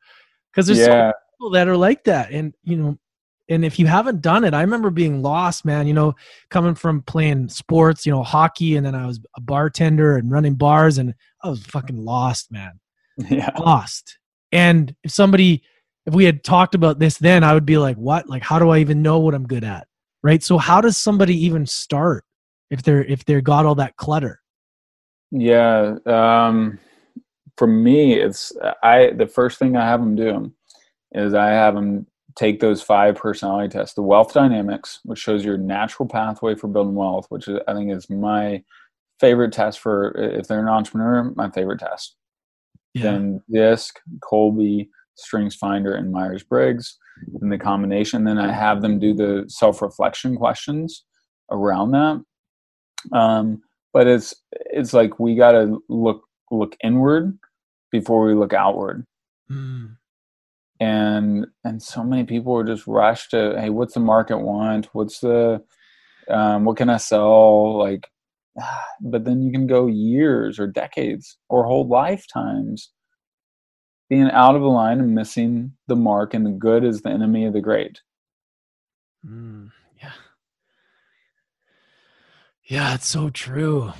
because 0.50 0.66
there's 0.66 0.84
so 0.84 0.90
yeah 0.90 1.12
people 1.38 1.50
that 1.50 1.68
are 1.68 1.76
like 1.76 2.04
that 2.04 2.30
and 2.30 2.54
you 2.64 2.76
know 2.76 2.98
And 3.48 3.64
if 3.64 3.80
you 3.80 3.86
haven't 3.88 4.22
done 4.22 4.44
it, 4.44 4.54
I 4.54 4.60
remember 4.60 4.90
being 4.90 5.22
lost, 5.22 5.64
man. 5.64 5.88
You 5.88 5.94
know, 5.94 6.14
coming 6.50 6.76
from 6.76 7.02
playing 7.02 7.48
sports, 7.48 8.06
you 8.06 8.12
know, 8.12 8.22
hockey, 8.22 8.76
and 8.76 8.86
then 8.86 8.94
I 8.94 9.06
was 9.06 9.18
a 9.36 9.40
bartender 9.40 10.16
and 10.16 10.30
running 10.30 10.54
bars, 10.54 10.98
and 10.98 11.14
I 11.42 11.48
was 11.50 11.66
fucking 11.66 12.04
lost, 12.04 12.52
man. 12.52 12.78
Yeah. 13.28 13.50
Lost. 13.58 14.18
And 14.52 14.94
if 15.02 15.10
somebody, 15.10 15.62
if 16.06 16.14
we 16.14 16.24
had 16.24 16.44
talked 16.44 16.74
about 16.76 17.00
this 17.00 17.18
then, 17.18 17.42
I 17.42 17.52
would 17.52 17.66
be 17.66 17.76
like, 17.76 17.96
what? 17.96 18.28
Like, 18.28 18.42
how 18.42 18.58
do 18.60 18.70
I 18.70 18.78
even 18.78 19.02
know 19.02 19.18
what 19.18 19.34
I'm 19.34 19.46
good 19.46 19.64
at? 19.64 19.88
Right. 20.22 20.42
So 20.42 20.56
how 20.56 20.80
does 20.80 20.96
somebody 20.96 21.34
even 21.46 21.66
start 21.66 22.24
if 22.70 22.82
they're 22.82 23.04
if 23.04 23.24
they're 23.24 23.40
got 23.40 23.66
all 23.66 23.74
that 23.76 23.96
clutter? 23.96 24.40
Yeah. 25.30 25.96
Um, 26.06 26.78
for 27.56 27.66
me, 27.66 28.14
it's 28.14 28.52
I. 28.82 29.10
The 29.16 29.26
first 29.26 29.58
thing 29.58 29.76
I 29.76 29.86
have 29.86 30.00
them 30.00 30.16
do 30.16 30.52
is 31.12 31.34
I 31.34 31.48
have 31.48 31.74
them 31.74 32.06
take 32.36 32.60
those 32.60 32.82
five 32.82 33.16
personality 33.16 33.68
tests 33.68 33.94
the 33.94 34.02
wealth 34.02 34.32
dynamics 34.32 35.00
which 35.04 35.18
shows 35.18 35.44
your 35.44 35.58
natural 35.58 36.08
pathway 36.08 36.54
for 36.54 36.68
building 36.68 36.94
wealth 36.94 37.26
which 37.28 37.48
is, 37.48 37.58
i 37.66 37.74
think 37.74 37.90
is 37.90 38.08
my 38.08 38.62
favorite 39.18 39.52
test 39.52 39.80
for 39.80 40.12
if 40.16 40.46
they're 40.46 40.60
an 40.60 40.68
entrepreneur 40.68 41.32
my 41.36 41.50
favorite 41.50 41.80
test 41.80 42.16
yeah. 42.94 43.02
then 43.02 43.42
disc 43.52 43.98
Kolbe 44.20 44.88
strengths 45.16 45.56
finder 45.56 45.94
and 45.94 46.12
myers-briggs 46.12 46.98
and 47.40 47.52
the 47.52 47.58
combination 47.58 48.24
then 48.24 48.38
i 48.38 48.52
have 48.52 48.80
them 48.80 48.98
do 48.98 49.12
the 49.12 49.44
self-reflection 49.48 50.36
questions 50.36 51.04
around 51.50 51.90
that 51.90 52.22
um, 53.12 53.62
but 53.92 54.06
it's 54.06 54.34
it's 54.52 54.92
like 54.92 55.18
we 55.18 55.34
got 55.34 55.52
to 55.52 55.82
look 55.88 56.22
look 56.50 56.76
inward 56.82 57.38
before 57.90 58.24
we 58.26 58.34
look 58.34 58.52
outward. 58.52 59.04
Mm 59.50 59.96
and 60.80 61.46
and 61.62 61.82
so 61.82 62.02
many 62.02 62.24
people 62.24 62.56
are 62.56 62.64
just 62.64 62.86
rushed 62.86 63.30
to 63.30 63.54
hey 63.60 63.70
what's 63.70 63.94
the 63.94 64.00
market 64.00 64.38
want? 64.38 64.88
What's 64.94 65.20
the 65.20 65.62
um, 66.28 66.64
what 66.64 66.76
can 66.76 66.88
i 66.88 66.96
sell? 66.96 67.78
Like 67.78 68.08
but 69.02 69.24
then 69.24 69.42
you 69.42 69.52
can 69.52 69.66
go 69.66 69.86
years 69.86 70.58
or 70.58 70.66
decades 70.66 71.36
or 71.48 71.64
whole 71.64 71.86
lifetimes 71.86 72.90
being 74.08 74.30
out 74.30 74.56
of 74.56 74.62
the 74.62 74.66
line 74.66 74.98
and 74.98 75.14
missing 75.14 75.72
the 75.86 75.94
mark 75.94 76.34
and 76.34 76.44
the 76.44 76.50
good 76.50 76.82
is 76.82 77.02
the 77.02 77.10
enemy 77.10 77.44
of 77.44 77.52
the 77.52 77.60
great. 77.60 78.00
Mm, 79.24 79.70
yeah 82.70 82.94
it's 82.94 83.06
so 83.06 83.28
true. 83.28 83.92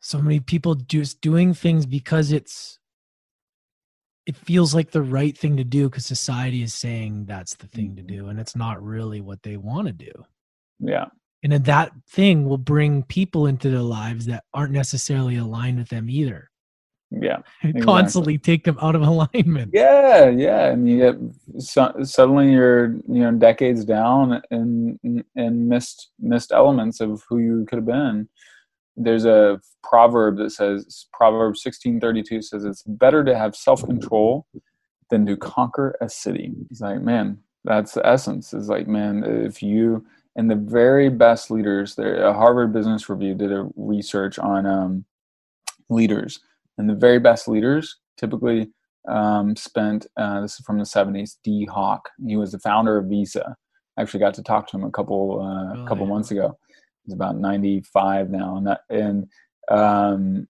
So 0.00 0.20
many 0.20 0.40
people 0.40 0.74
just 0.74 1.22
doing 1.22 1.54
things 1.54 1.86
because 1.86 2.32
it's 2.32 2.78
it 4.26 4.36
feels 4.36 4.74
like 4.74 4.90
the 4.90 5.02
right 5.02 5.36
thing 5.36 5.56
to 5.56 5.64
do 5.64 5.88
because 5.88 6.04
society 6.04 6.62
is 6.62 6.74
saying 6.74 7.26
that's 7.26 7.54
the 7.54 7.66
thing 7.68 7.96
to 7.96 8.02
mm-hmm. 8.02 8.16
do 8.16 8.28
and 8.28 8.38
it's 8.40 8.56
not 8.56 8.82
really 8.82 9.20
what 9.20 9.42
they 9.42 9.56
want 9.56 9.86
to 9.86 9.92
do. 9.92 10.12
Yeah. 10.80 11.06
And 11.42 11.52
then 11.52 11.62
that 11.64 11.92
thing 12.08 12.46
will 12.46 12.58
bring 12.58 13.02
people 13.04 13.46
into 13.46 13.70
their 13.70 13.80
lives 13.80 14.26
that 14.26 14.44
aren't 14.52 14.72
necessarily 14.72 15.36
aligned 15.36 15.78
with 15.78 15.90
them 15.90 16.10
either 16.10 16.50
yeah 17.20 17.38
exactly. 17.62 17.82
constantly 17.82 18.38
take 18.38 18.64
them 18.64 18.78
out 18.80 18.94
of 18.94 19.02
alignment. 19.12 19.70
Yeah 19.72 20.28
yeah 20.28 20.68
and 20.68 20.88
you 20.88 20.98
get 20.98 21.62
so, 21.62 21.92
suddenly 22.02 22.52
you're 22.52 22.94
you 23.08 23.20
know 23.20 23.32
decades 23.32 23.84
down 23.84 24.42
and 24.50 24.98
and 25.36 25.68
missed 25.68 26.10
missed 26.18 26.52
elements 26.52 27.00
of 27.00 27.22
who 27.28 27.38
you 27.38 27.66
could 27.68 27.76
have 27.76 27.86
been. 27.86 28.28
There's 28.96 29.24
a 29.24 29.60
proverb 29.82 30.36
that 30.38 30.50
says 30.50 31.06
proverb 31.12 31.50
1632 31.50 32.42
says 32.42 32.64
it's 32.64 32.82
better 32.84 33.24
to 33.24 33.36
have 33.36 33.56
self-control 33.56 34.46
than 35.10 35.26
to 35.26 35.36
conquer 35.36 35.96
a 36.00 36.08
city. 36.08 36.52
It's 36.70 36.80
like 36.80 37.00
man 37.00 37.38
that's 37.64 37.92
the 37.92 38.06
essence. 38.06 38.52
Is 38.54 38.68
like 38.68 38.86
man 38.86 39.24
if 39.24 39.62
you 39.62 40.04
and 40.36 40.50
the 40.50 40.56
very 40.56 41.08
best 41.08 41.50
leaders 41.50 41.94
there 41.94 42.22
a 42.24 42.32
harvard 42.32 42.72
business 42.72 43.08
review 43.08 43.34
did 43.34 43.52
a 43.52 43.68
research 43.76 44.38
on 44.38 44.66
um, 44.66 45.04
leaders 45.88 46.40
and 46.78 46.88
the 46.88 46.94
very 46.94 47.18
best 47.18 47.48
leaders 47.48 47.98
typically 48.18 48.70
um, 49.08 49.54
spent 49.54 50.06
uh, 50.16 50.40
this 50.40 50.58
is 50.58 50.64
from 50.64 50.78
the 50.78 50.84
70s 50.84 51.36
Dee 51.44 51.66
Hock 51.66 52.08
he 52.26 52.36
was 52.36 52.52
the 52.52 52.58
founder 52.58 52.96
of 52.98 53.06
visa 53.06 53.54
I 53.96 54.02
actually 54.02 54.20
got 54.20 54.34
to 54.34 54.42
talk 54.42 54.66
to 54.68 54.76
him 54.76 54.84
a 54.84 54.90
couple 54.90 55.40
uh, 55.40 55.82
oh, 55.82 55.86
couple 55.86 56.06
yeah. 56.06 56.12
months 56.12 56.30
ago 56.30 56.56
He's 57.04 57.14
about 57.14 57.36
95 57.36 58.30
now, 58.30 58.56
and, 58.56 58.66
that, 58.66 58.80
and 58.88 59.28
um, 59.68 60.48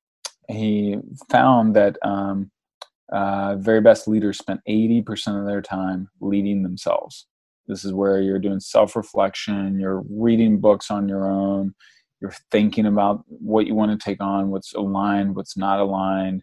he 0.48 0.96
found 1.30 1.74
that 1.74 1.96
um, 2.02 2.50
uh, 3.12 3.56
very 3.56 3.80
best 3.80 4.06
leaders 4.06 4.38
spent 4.38 4.60
80% 4.68 5.38
of 5.38 5.46
their 5.46 5.62
time 5.62 6.08
leading 6.20 6.62
themselves. 6.62 7.26
This 7.66 7.84
is 7.84 7.92
where 7.92 8.20
you're 8.20 8.38
doing 8.38 8.60
self 8.60 8.94
reflection, 8.94 9.80
you're 9.80 10.04
reading 10.08 10.60
books 10.60 10.90
on 10.90 11.08
your 11.08 11.28
own, 11.28 11.74
you're 12.20 12.34
thinking 12.50 12.86
about 12.86 13.24
what 13.26 13.66
you 13.66 13.74
want 13.74 13.98
to 13.98 14.02
take 14.04 14.22
on, 14.22 14.50
what's 14.50 14.74
aligned, 14.74 15.36
what's 15.36 15.56
not 15.56 15.80
aligned. 15.80 16.42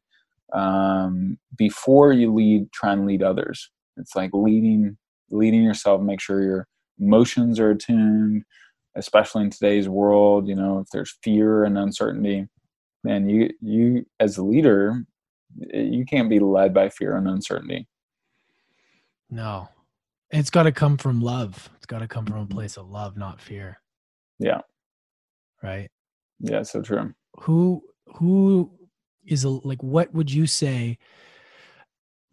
Um, 0.54 1.40
before 1.58 2.12
you 2.12 2.34
lead, 2.34 2.72
try 2.72 2.94
and 2.94 3.06
lead 3.06 3.24
others. 3.24 3.70
It's 3.98 4.16
like 4.16 4.32
leading, 4.34 4.98
leading 5.30 5.64
yourself. 5.64 6.02
Make 6.02 6.22
sure 6.22 6.44
your 6.44 6.68
emotions 7.00 7.60
are 7.60 7.72
attuned 7.72 8.44
especially 8.96 9.44
in 9.44 9.50
today's 9.50 9.88
world 9.88 10.48
you 10.48 10.56
know 10.56 10.80
if 10.80 10.88
there's 10.92 11.18
fear 11.24 11.64
and 11.64 11.78
uncertainty 11.78 12.48
man 13.04 13.28
you 13.28 13.50
you 13.62 14.06
as 14.20 14.38
a 14.38 14.44
leader 14.44 15.04
you 15.74 16.06
can't 16.06 16.30
be 16.30 16.40
led 16.40 16.74
by 16.74 16.90
fear 16.90 17.16
and 17.16 17.28
uncertainty 17.28 17.88
no 19.30 19.68
it's 20.30 20.50
got 20.50 20.64
to 20.64 20.72
come 20.72 20.98
from 20.98 21.22
love 21.22 21.70
it's 21.76 21.86
got 21.86 22.00
to 22.00 22.08
come 22.08 22.26
from 22.26 22.38
a 22.38 22.46
place 22.46 22.78
of 22.78 22.90
love 22.90 23.18
not 23.18 23.42
fear 23.42 23.80
yeah 24.40 24.60
right? 25.64 25.90
Yeah 26.40 26.64
so 26.64 26.82
true. 26.82 27.14
Who 27.42 27.84
who 28.16 28.72
is 29.26 29.44
a, 29.44 29.50
like 29.50 29.82
what 29.84 30.14
would 30.14 30.32
you 30.32 30.48
say 30.48 30.98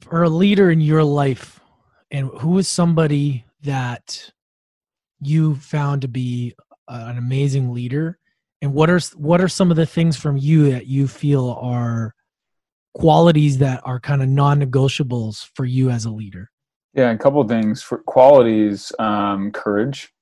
for 0.00 0.22
a 0.22 0.28
leader 0.28 0.70
in 0.70 0.80
your 0.80 1.04
life 1.04 1.60
and 2.10 2.28
who 2.38 2.58
is 2.58 2.68
somebody 2.68 3.44
that 3.62 4.30
you 5.20 5.56
found 5.56 6.02
to 6.02 6.08
be 6.08 6.54
an 6.88 7.18
amazing 7.18 7.72
leader? 7.72 8.18
And 8.60 8.74
what 8.74 8.90
are 8.90 9.00
what 9.16 9.40
are 9.40 9.48
some 9.48 9.70
of 9.70 9.76
the 9.76 9.86
things 9.86 10.16
from 10.16 10.36
you 10.36 10.72
that 10.72 10.86
you 10.86 11.06
feel 11.06 11.58
are 11.60 12.14
qualities 12.94 13.58
that 13.58 13.80
are 13.84 14.00
kind 14.00 14.22
of 14.22 14.28
non-negotiables 14.28 15.48
for 15.54 15.64
you 15.64 15.90
as 15.90 16.04
a 16.04 16.10
leader? 16.10 16.50
Yeah 16.94 17.10
a 17.10 17.18
couple 17.18 17.46
things. 17.46 17.82
For 17.82 17.98
qualities 17.98 18.92
um, 18.98 19.52
courage 19.52 20.12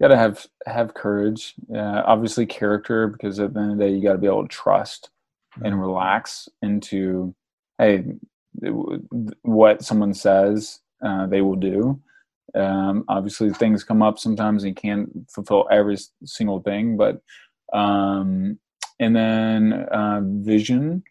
got 0.00 0.08
to 0.08 0.16
have 0.16 0.46
have 0.66 0.94
courage 0.94 1.54
uh, 1.74 2.02
obviously 2.06 2.46
character 2.46 3.08
because 3.08 3.38
at 3.38 3.54
the 3.54 3.60
end 3.60 3.72
of 3.72 3.78
the 3.78 3.84
day 3.84 3.92
you 3.92 4.02
got 4.02 4.12
to 4.12 4.18
be 4.18 4.26
able 4.26 4.42
to 4.42 4.48
trust 4.48 5.10
and 5.56 5.74
mm-hmm. 5.74 5.80
relax 5.80 6.48
into 6.62 7.34
hey 7.78 8.04
what 9.42 9.82
someone 9.82 10.14
says 10.14 10.80
uh, 11.04 11.26
they 11.26 11.40
will 11.40 11.56
do 11.56 12.00
um, 12.54 13.04
obviously, 13.08 13.50
things 13.50 13.84
come 13.84 14.02
up 14.02 14.18
sometimes 14.18 14.64
and 14.64 14.70
you 14.70 14.74
can't 14.74 15.30
fulfill 15.30 15.68
every 15.70 15.96
single 16.24 16.60
thing, 16.60 16.96
but 16.96 17.20
um, 17.72 18.58
and 18.98 19.14
then 19.14 19.72
uh, 19.72 20.20
vision 20.24 21.02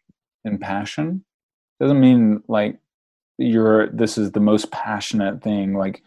and 0.44 0.60
passion 0.60 1.24
doesn't 1.80 2.00
mean 2.00 2.44
like 2.48 2.78
you're 3.38 3.88
this 3.88 4.18
is 4.18 4.32
the 4.32 4.40
most 4.40 4.70
passionate 4.72 5.42
thing. 5.42 5.74
Like 5.74 6.04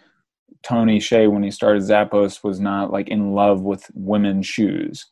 Tony 0.62 0.98
Hsieh, 0.98 1.30
when 1.30 1.42
he 1.42 1.50
started 1.50 1.82
Zappos, 1.82 2.44
was 2.44 2.60
not 2.60 2.92
like 2.92 3.08
in 3.08 3.32
love 3.34 3.62
with 3.62 3.90
women's 3.94 4.46
shoes. 4.46 5.06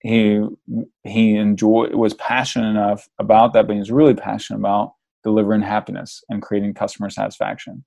He 0.00 0.44
he 1.04 1.36
enjoyed 1.36 1.94
was 1.94 2.14
passionate 2.14 2.70
enough 2.70 3.08
about 3.18 3.52
that, 3.52 3.66
but 3.66 3.74
he 3.74 3.78
was 3.78 3.92
really 3.92 4.14
passionate 4.14 4.58
about 4.58 4.94
delivering 5.22 5.62
happiness 5.62 6.24
and 6.28 6.42
creating 6.42 6.74
customer 6.74 7.08
satisfaction 7.08 7.84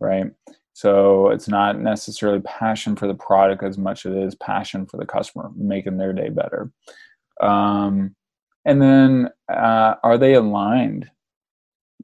right? 0.00 0.26
So 0.72 1.30
it's 1.30 1.48
not 1.48 1.80
necessarily 1.80 2.40
passion 2.40 2.96
for 2.96 3.06
the 3.06 3.14
product 3.14 3.62
as 3.62 3.78
much 3.78 4.04
as 4.04 4.14
it 4.14 4.22
is 4.22 4.34
passion 4.34 4.86
for 4.86 4.98
the 4.98 5.06
customer, 5.06 5.50
making 5.56 5.96
their 5.96 6.12
day 6.12 6.28
better. 6.28 6.70
Um, 7.40 8.14
and 8.64 8.82
then, 8.82 9.30
uh, 9.48 9.94
are 10.02 10.18
they 10.18 10.34
aligned, 10.34 11.10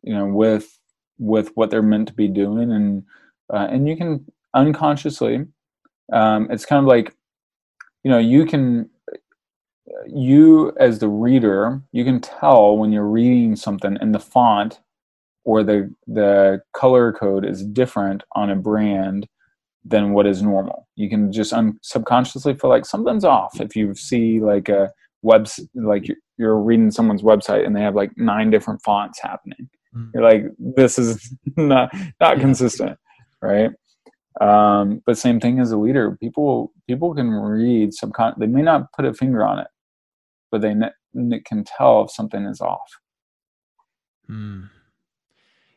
you 0.02 0.14
know, 0.14 0.26
with 0.26 0.78
with 1.18 1.50
what 1.54 1.70
they're 1.70 1.82
meant 1.82 2.08
to 2.08 2.14
be 2.14 2.28
doing? 2.28 2.72
And 2.72 3.04
uh, 3.52 3.68
and 3.70 3.88
you 3.88 3.96
can 3.96 4.24
unconsciously, 4.54 5.46
um, 6.12 6.48
it's 6.50 6.64
kind 6.64 6.80
of 6.80 6.86
like, 6.86 7.14
you 8.04 8.10
know, 8.10 8.18
you 8.18 8.46
can 8.46 8.88
you 10.06 10.72
as 10.78 10.98
the 10.98 11.08
reader, 11.08 11.82
you 11.92 12.04
can 12.04 12.20
tell 12.20 12.76
when 12.76 12.92
you're 12.92 13.08
reading 13.08 13.56
something 13.56 13.96
in 14.00 14.12
the 14.12 14.18
font 14.18 14.80
or 15.44 15.62
the 15.62 15.92
the 16.06 16.60
color 16.72 17.12
code 17.12 17.44
is 17.44 17.64
different 17.64 18.22
on 18.32 18.50
a 18.50 18.56
brand 18.56 19.26
than 19.84 20.12
what 20.12 20.26
is 20.26 20.42
normal. 20.42 20.88
You 20.96 21.08
can 21.08 21.32
just 21.32 21.52
un- 21.52 21.78
subconsciously 21.82 22.54
feel 22.54 22.70
like 22.70 22.86
something's 22.86 23.24
off 23.24 23.60
if 23.60 23.74
you 23.74 23.94
see 23.94 24.40
like 24.40 24.68
a 24.68 24.92
web 25.22 25.48
like 25.74 26.06
you're 26.38 26.58
reading 26.58 26.90
someone's 26.90 27.22
website 27.22 27.66
and 27.66 27.74
they 27.74 27.80
have 27.80 27.94
like 27.94 28.10
nine 28.16 28.50
different 28.50 28.82
fonts 28.82 29.20
happening. 29.20 29.68
Mm. 29.96 30.10
You're 30.14 30.22
like 30.22 30.44
this 30.58 30.98
is 30.98 31.34
not 31.56 31.92
not 32.20 32.38
consistent, 32.38 32.98
right? 33.42 33.70
Um, 34.40 35.02
but 35.04 35.18
same 35.18 35.40
thing 35.40 35.60
as 35.60 35.72
a 35.72 35.76
leader. 35.76 36.16
People 36.20 36.72
people 36.86 37.14
can 37.14 37.30
read 37.30 37.90
subcon. 37.90 38.38
They 38.38 38.46
may 38.46 38.62
not 38.62 38.92
put 38.92 39.04
a 39.04 39.12
finger 39.12 39.44
on 39.44 39.58
it, 39.58 39.66
but 40.50 40.62
they 40.62 40.74
ne- 40.74 41.40
can 41.40 41.64
tell 41.64 42.04
if 42.04 42.10
something 42.10 42.44
is 42.44 42.60
off. 42.60 42.90
Mm. 44.30 44.70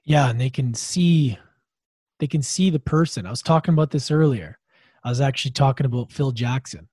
Yeah, 0.05 0.29
and 0.29 0.39
they 0.39 0.49
can 0.49 0.73
see 0.73 1.37
they 2.19 2.27
can 2.27 2.41
see 2.41 2.69
the 2.69 2.79
person. 2.79 3.25
I 3.25 3.29
was 3.29 3.41
talking 3.41 3.73
about 3.73 3.91
this 3.91 4.09
earlier. 4.09 4.57
I 5.03 5.09
was 5.09 5.21
actually 5.21 5.51
talking 5.51 5.85
about 5.85 6.11
Phil 6.11 6.31
Jackson. 6.31 6.87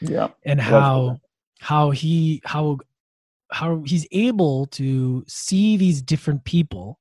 Yeah. 0.00 0.28
And 0.44 0.60
how 0.60 1.20
how 1.60 1.90
he 1.90 2.42
how 2.44 2.78
how 3.50 3.82
he's 3.86 4.06
able 4.12 4.66
to 4.66 5.24
see 5.26 5.76
these 5.76 6.02
different 6.02 6.44
people 6.44 6.98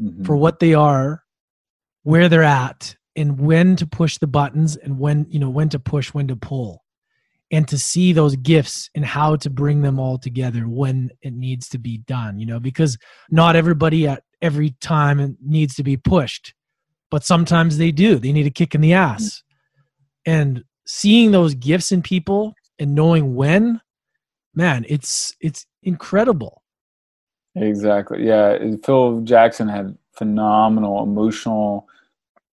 mm-hmm. 0.00 0.24
for 0.24 0.36
what 0.36 0.58
they 0.60 0.74
are, 0.74 1.23
where 2.04 2.28
they're 2.28 2.42
at, 2.42 2.96
and 3.16 3.38
when 3.38 3.76
to 3.76 3.86
push 3.86 4.18
the 4.18 4.26
buttons 4.26 4.76
and 4.76 4.98
when, 4.98 5.26
you 5.28 5.38
know, 5.38 5.50
when 5.50 5.68
to 5.70 5.78
push, 5.78 6.14
when 6.14 6.28
to 6.28 6.36
pull. 6.36 6.82
And 7.50 7.68
to 7.68 7.78
see 7.78 8.12
those 8.12 8.34
gifts 8.36 8.90
and 8.94 9.04
how 9.04 9.36
to 9.36 9.50
bring 9.50 9.82
them 9.82 10.00
all 10.00 10.18
together 10.18 10.62
when 10.62 11.10
it 11.22 11.34
needs 11.34 11.68
to 11.68 11.78
be 11.78 11.98
done, 11.98 12.38
you 12.40 12.46
know, 12.46 12.58
because 12.58 12.96
not 13.30 13.54
everybody 13.54 14.08
at 14.08 14.24
every 14.42 14.70
time 14.80 15.36
needs 15.40 15.74
to 15.76 15.84
be 15.84 15.96
pushed, 15.96 16.52
but 17.10 17.22
sometimes 17.22 17.78
they 17.78 17.92
do. 17.92 18.18
They 18.18 18.32
need 18.32 18.46
a 18.46 18.50
kick 18.50 18.74
in 18.74 18.80
the 18.80 18.94
ass. 18.94 19.42
And 20.26 20.64
seeing 20.86 21.30
those 21.30 21.54
gifts 21.54 21.92
in 21.92 22.02
people 22.02 22.54
and 22.78 22.94
knowing 22.94 23.36
when, 23.36 23.80
man, 24.54 24.84
it's 24.88 25.36
it's 25.40 25.64
incredible. 25.82 26.62
Exactly. 27.54 28.26
Yeah. 28.26 28.58
Phil 28.84 29.20
Jackson 29.20 29.68
had 29.68 29.96
phenomenal 30.16 31.04
emotional 31.04 31.88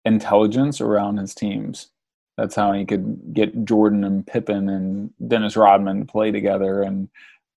intelligence 0.09 0.81
around 0.81 1.17
his 1.17 1.33
teams. 1.33 1.91
That's 2.37 2.55
how 2.55 2.73
he 2.73 2.85
could 2.85 3.33
get 3.33 3.65
Jordan 3.65 4.03
and 4.03 4.25
Pippen 4.25 4.69
and 4.69 5.11
Dennis 5.27 5.55
Rodman 5.55 6.01
to 6.01 6.05
play 6.05 6.31
together, 6.31 6.81
and 6.81 7.09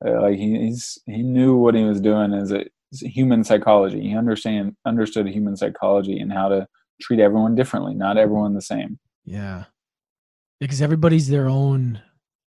uh, 0.04 0.22
like 0.22 0.36
he, 0.36 0.58
he's 0.58 0.98
he 1.06 1.22
knew 1.22 1.56
what 1.56 1.74
he 1.74 1.84
was 1.84 2.00
doing 2.00 2.32
as 2.32 2.52
a, 2.52 2.64
human 3.00 3.42
psychology. 3.44 4.00
He 4.00 4.16
understand 4.16 4.76
understood 4.84 5.26
human 5.28 5.56
psychology 5.56 6.18
and 6.18 6.32
how 6.32 6.48
to 6.48 6.68
treat 7.00 7.20
everyone 7.20 7.54
differently, 7.54 7.94
not 7.94 8.18
everyone 8.18 8.54
the 8.54 8.60
same. 8.60 8.98
Yeah, 9.24 9.64
because 10.60 10.82
everybody's 10.82 11.28
their 11.28 11.48
own 11.48 12.02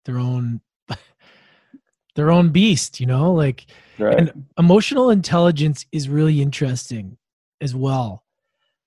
their 0.05 0.19
own 0.19 0.61
their 2.15 2.29
own 2.29 2.49
beast, 2.49 2.99
you 2.99 3.07
know, 3.07 3.33
like 3.33 3.65
right. 3.97 4.17
and 4.17 4.45
emotional 4.57 5.09
intelligence 5.09 5.85
is 5.91 6.07
really 6.07 6.41
interesting 6.41 7.17
as 7.59 7.75
well. 7.75 8.23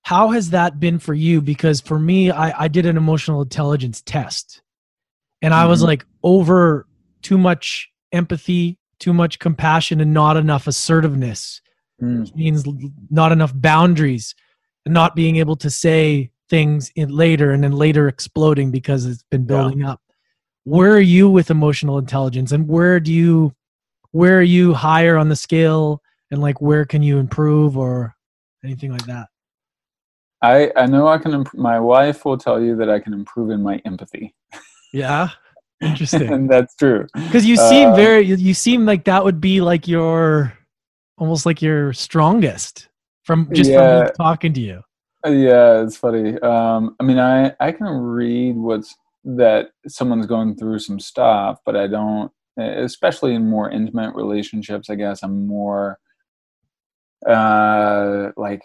How 0.03 0.29
has 0.29 0.51
that 0.51 0.79
been 0.79 0.99
for 0.99 1.13
you? 1.13 1.41
Because 1.41 1.81
for 1.81 1.97
me, 1.97 2.29
I, 2.31 2.63
I 2.63 2.67
did 2.67 2.85
an 2.85 2.97
emotional 2.97 3.41
intelligence 3.41 4.01
test 4.01 4.61
and 5.41 5.53
I 5.53 5.65
was 5.65 5.79
mm-hmm. 5.79 5.87
like 5.87 6.05
over 6.23 6.85
too 7.21 7.37
much 7.37 7.89
empathy, 8.11 8.77
too 8.99 9.13
much 9.13 9.39
compassion, 9.39 10.01
and 10.01 10.13
not 10.13 10.37
enough 10.37 10.67
assertiveness, 10.67 11.61
mm. 12.01 12.21
which 12.21 12.35
means 12.35 12.65
not 13.09 13.31
enough 13.31 13.53
boundaries 13.55 14.35
and 14.85 14.93
not 14.93 15.15
being 15.15 15.37
able 15.37 15.55
to 15.57 15.69
say 15.69 16.31
things 16.49 16.91
in 16.95 17.09
later 17.09 17.51
and 17.51 17.63
then 17.63 17.71
later 17.71 18.07
exploding 18.07 18.71
because 18.71 19.05
it's 19.05 19.23
been 19.23 19.45
building 19.45 19.79
yeah. 19.79 19.91
up 19.91 20.01
where 20.63 20.91
are 20.91 20.99
you 20.99 21.29
with 21.29 21.49
emotional 21.49 21.97
intelligence 21.97 22.51
and 22.51 22.67
where 22.67 22.99
do 22.99 23.11
you 23.11 23.53
where 24.11 24.37
are 24.37 24.43
you 24.43 24.73
higher 24.73 25.17
on 25.17 25.29
the 25.29 25.35
scale 25.35 26.01
and 26.31 26.41
like 26.41 26.61
where 26.61 26.85
can 26.85 27.01
you 27.01 27.17
improve 27.17 27.77
or 27.77 28.15
anything 28.63 28.91
like 28.91 29.05
that 29.05 29.27
i 30.43 30.71
i 30.75 30.85
know 30.85 31.07
i 31.07 31.17
can 31.17 31.33
imp- 31.33 31.55
my 31.55 31.79
wife 31.79 32.25
will 32.25 32.37
tell 32.37 32.61
you 32.61 32.75
that 32.75 32.89
i 32.89 32.99
can 32.99 33.13
improve 33.13 33.49
in 33.49 33.63
my 33.63 33.81
empathy. 33.85 34.35
Yeah? 34.93 35.29
Interesting. 35.81 36.31
And 36.31 36.49
that's 36.49 36.75
true. 36.75 37.07
Because 37.13 37.45
you 37.45 37.57
seem 37.57 37.89
uh, 37.89 37.95
very 37.95 38.25
you 38.25 38.53
seem 38.53 38.85
like 38.85 39.03
that 39.05 39.23
would 39.23 39.41
be 39.41 39.59
like 39.59 39.87
your 39.87 40.53
almost 41.17 41.45
like 41.45 41.61
your 41.61 41.91
strongest 41.93 42.89
from 43.23 43.49
just 43.53 43.71
yeah, 43.71 44.05
from 44.05 44.15
talking 44.15 44.53
to 44.53 44.61
you. 44.61 44.81
Yeah 45.25 45.83
it's 45.83 45.97
funny. 45.97 46.39
Um 46.39 46.95
i 46.99 47.03
mean 47.03 47.19
i 47.19 47.53
i 47.59 47.71
can 47.71 47.87
read 47.87 48.55
what's 48.55 48.95
that 49.23 49.69
someone's 49.87 50.25
going 50.25 50.55
through 50.55 50.79
some 50.79 50.99
stuff, 50.99 51.59
but 51.65 51.75
I 51.75 51.87
don't, 51.87 52.31
especially 52.57 53.33
in 53.35 53.49
more 53.49 53.69
intimate 53.71 54.15
relationships, 54.15 54.89
I 54.89 54.95
guess 54.95 55.23
I'm 55.23 55.47
more 55.47 55.97
uh, 57.27 58.31
like, 58.35 58.61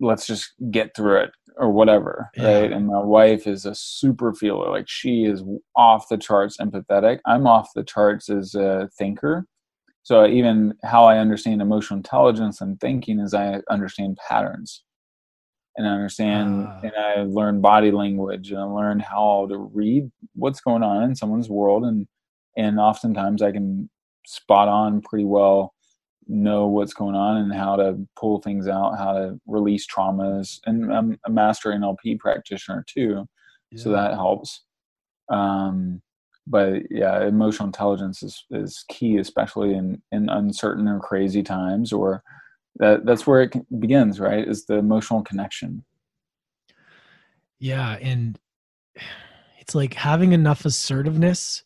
let's 0.00 0.26
just 0.26 0.52
get 0.70 0.96
through 0.96 1.20
it 1.20 1.30
or 1.56 1.70
whatever. 1.70 2.30
Yeah. 2.36 2.60
Right. 2.60 2.72
And 2.72 2.86
my 2.86 3.00
wife 3.00 3.46
is 3.46 3.66
a 3.66 3.74
super 3.74 4.32
feeler. 4.32 4.70
Like 4.70 4.88
she 4.88 5.24
is 5.24 5.44
off 5.76 6.08
the 6.08 6.16
charts 6.16 6.56
empathetic. 6.58 7.20
I'm 7.26 7.46
off 7.46 7.70
the 7.74 7.84
charts 7.84 8.28
as 8.30 8.54
a 8.54 8.88
thinker. 8.98 9.46
So 10.02 10.26
even 10.26 10.74
how 10.82 11.04
I 11.04 11.18
understand 11.18 11.60
emotional 11.60 11.98
intelligence 11.98 12.60
and 12.60 12.80
thinking 12.80 13.20
is 13.20 13.34
I 13.34 13.60
understand 13.68 14.18
patterns 14.26 14.82
and 15.76 15.86
I 15.86 15.92
understand 15.92 16.66
uh, 16.66 16.80
and 16.82 16.92
I 16.98 17.22
learn 17.22 17.60
body 17.60 17.90
language 17.90 18.50
and 18.50 18.60
I 18.60 18.64
learn 18.64 19.00
how 19.00 19.46
to 19.50 19.58
read 19.58 20.10
what's 20.34 20.60
going 20.60 20.82
on 20.82 21.02
in 21.02 21.14
someone's 21.14 21.48
world 21.48 21.84
and 21.84 22.06
and 22.56 22.80
oftentimes 22.80 23.42
I 23.42 23.52
can 23.52 23.88
spot 24.26 24.68
on 24.68 25.00
pretty 25.00 25.24
well 25.24 25.74
know 26.30 26.66
what's 26.66 26.94
going 26.94 27.14
on 27.14 27.38
and 27.38 27.52
how 27.52 27.76
to 27.76 27.98
pull 28.18 28.40
things 28.40 28.68
out, 28.68 28.98
how 28.98 29.12
to 29.12 29.40
release 29.46 29.86
traumas. 29.86 30.60
And 30.66 30.92
I'm 30.92 31.18
a 31.26 31.30
master 31.30 31.70
NLP 31.70 32.18
practitioner 32.18 32.84
too, 32.86 33.26
yeah. 33.70 33.82
so 33.82 33.90
that 33.90 34.14
helps. 34.14 34.62
Um, 35.28 36.02
but 36.46 36.82
yeah, 36.90 37.26
emotional 37.26 37.66
intelligence 37.66 38.22
is, 38.22 38.44
is 38.50 38.84
key, 38.88 39.18
especially 39.18 39.74
in, 39.74 40.02
in 40.12 40.28
uncertain 40.28 40.88
or 40.88 40.98
crazy 41.00 41.42
times 41.42 41.92
or 41.92 42.22
that 42.76 43.04
that's 43.04 43.26
where 43.26 43.42
it 43.42 43.80
begins 43.80 44.20
right 44.20 44.46
is 44.46 44.64
the 44.66 44.74
emotional 44.74 45.22
connection 45.22 45.84
yeah 47.58 47.96
and 48.00 48.38
it's 49.58 49.74
like 49.74 49.94
having 49.94 50.32
enough 50.32 50.64
assertiveness 50.64 51.64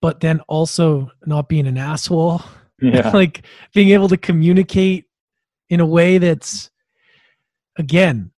but 0.00 0.20
then 0.20 0.40
also 0.48 1.10
not 1.26 1.48
being 1.48 1.66
an 1.66 1.78
asshole 1.78 2.42
yeah. 2.80 3.10
like 3.14 3.46
being 3.74 3.90
able 3.90 4.08
to 4.08 4.16
communicate 4.16 5.04
in 5.68 5.80
a 5.80 5.86
way 5.86 6.18
that's 6.18 6.70
again 7.78 8.30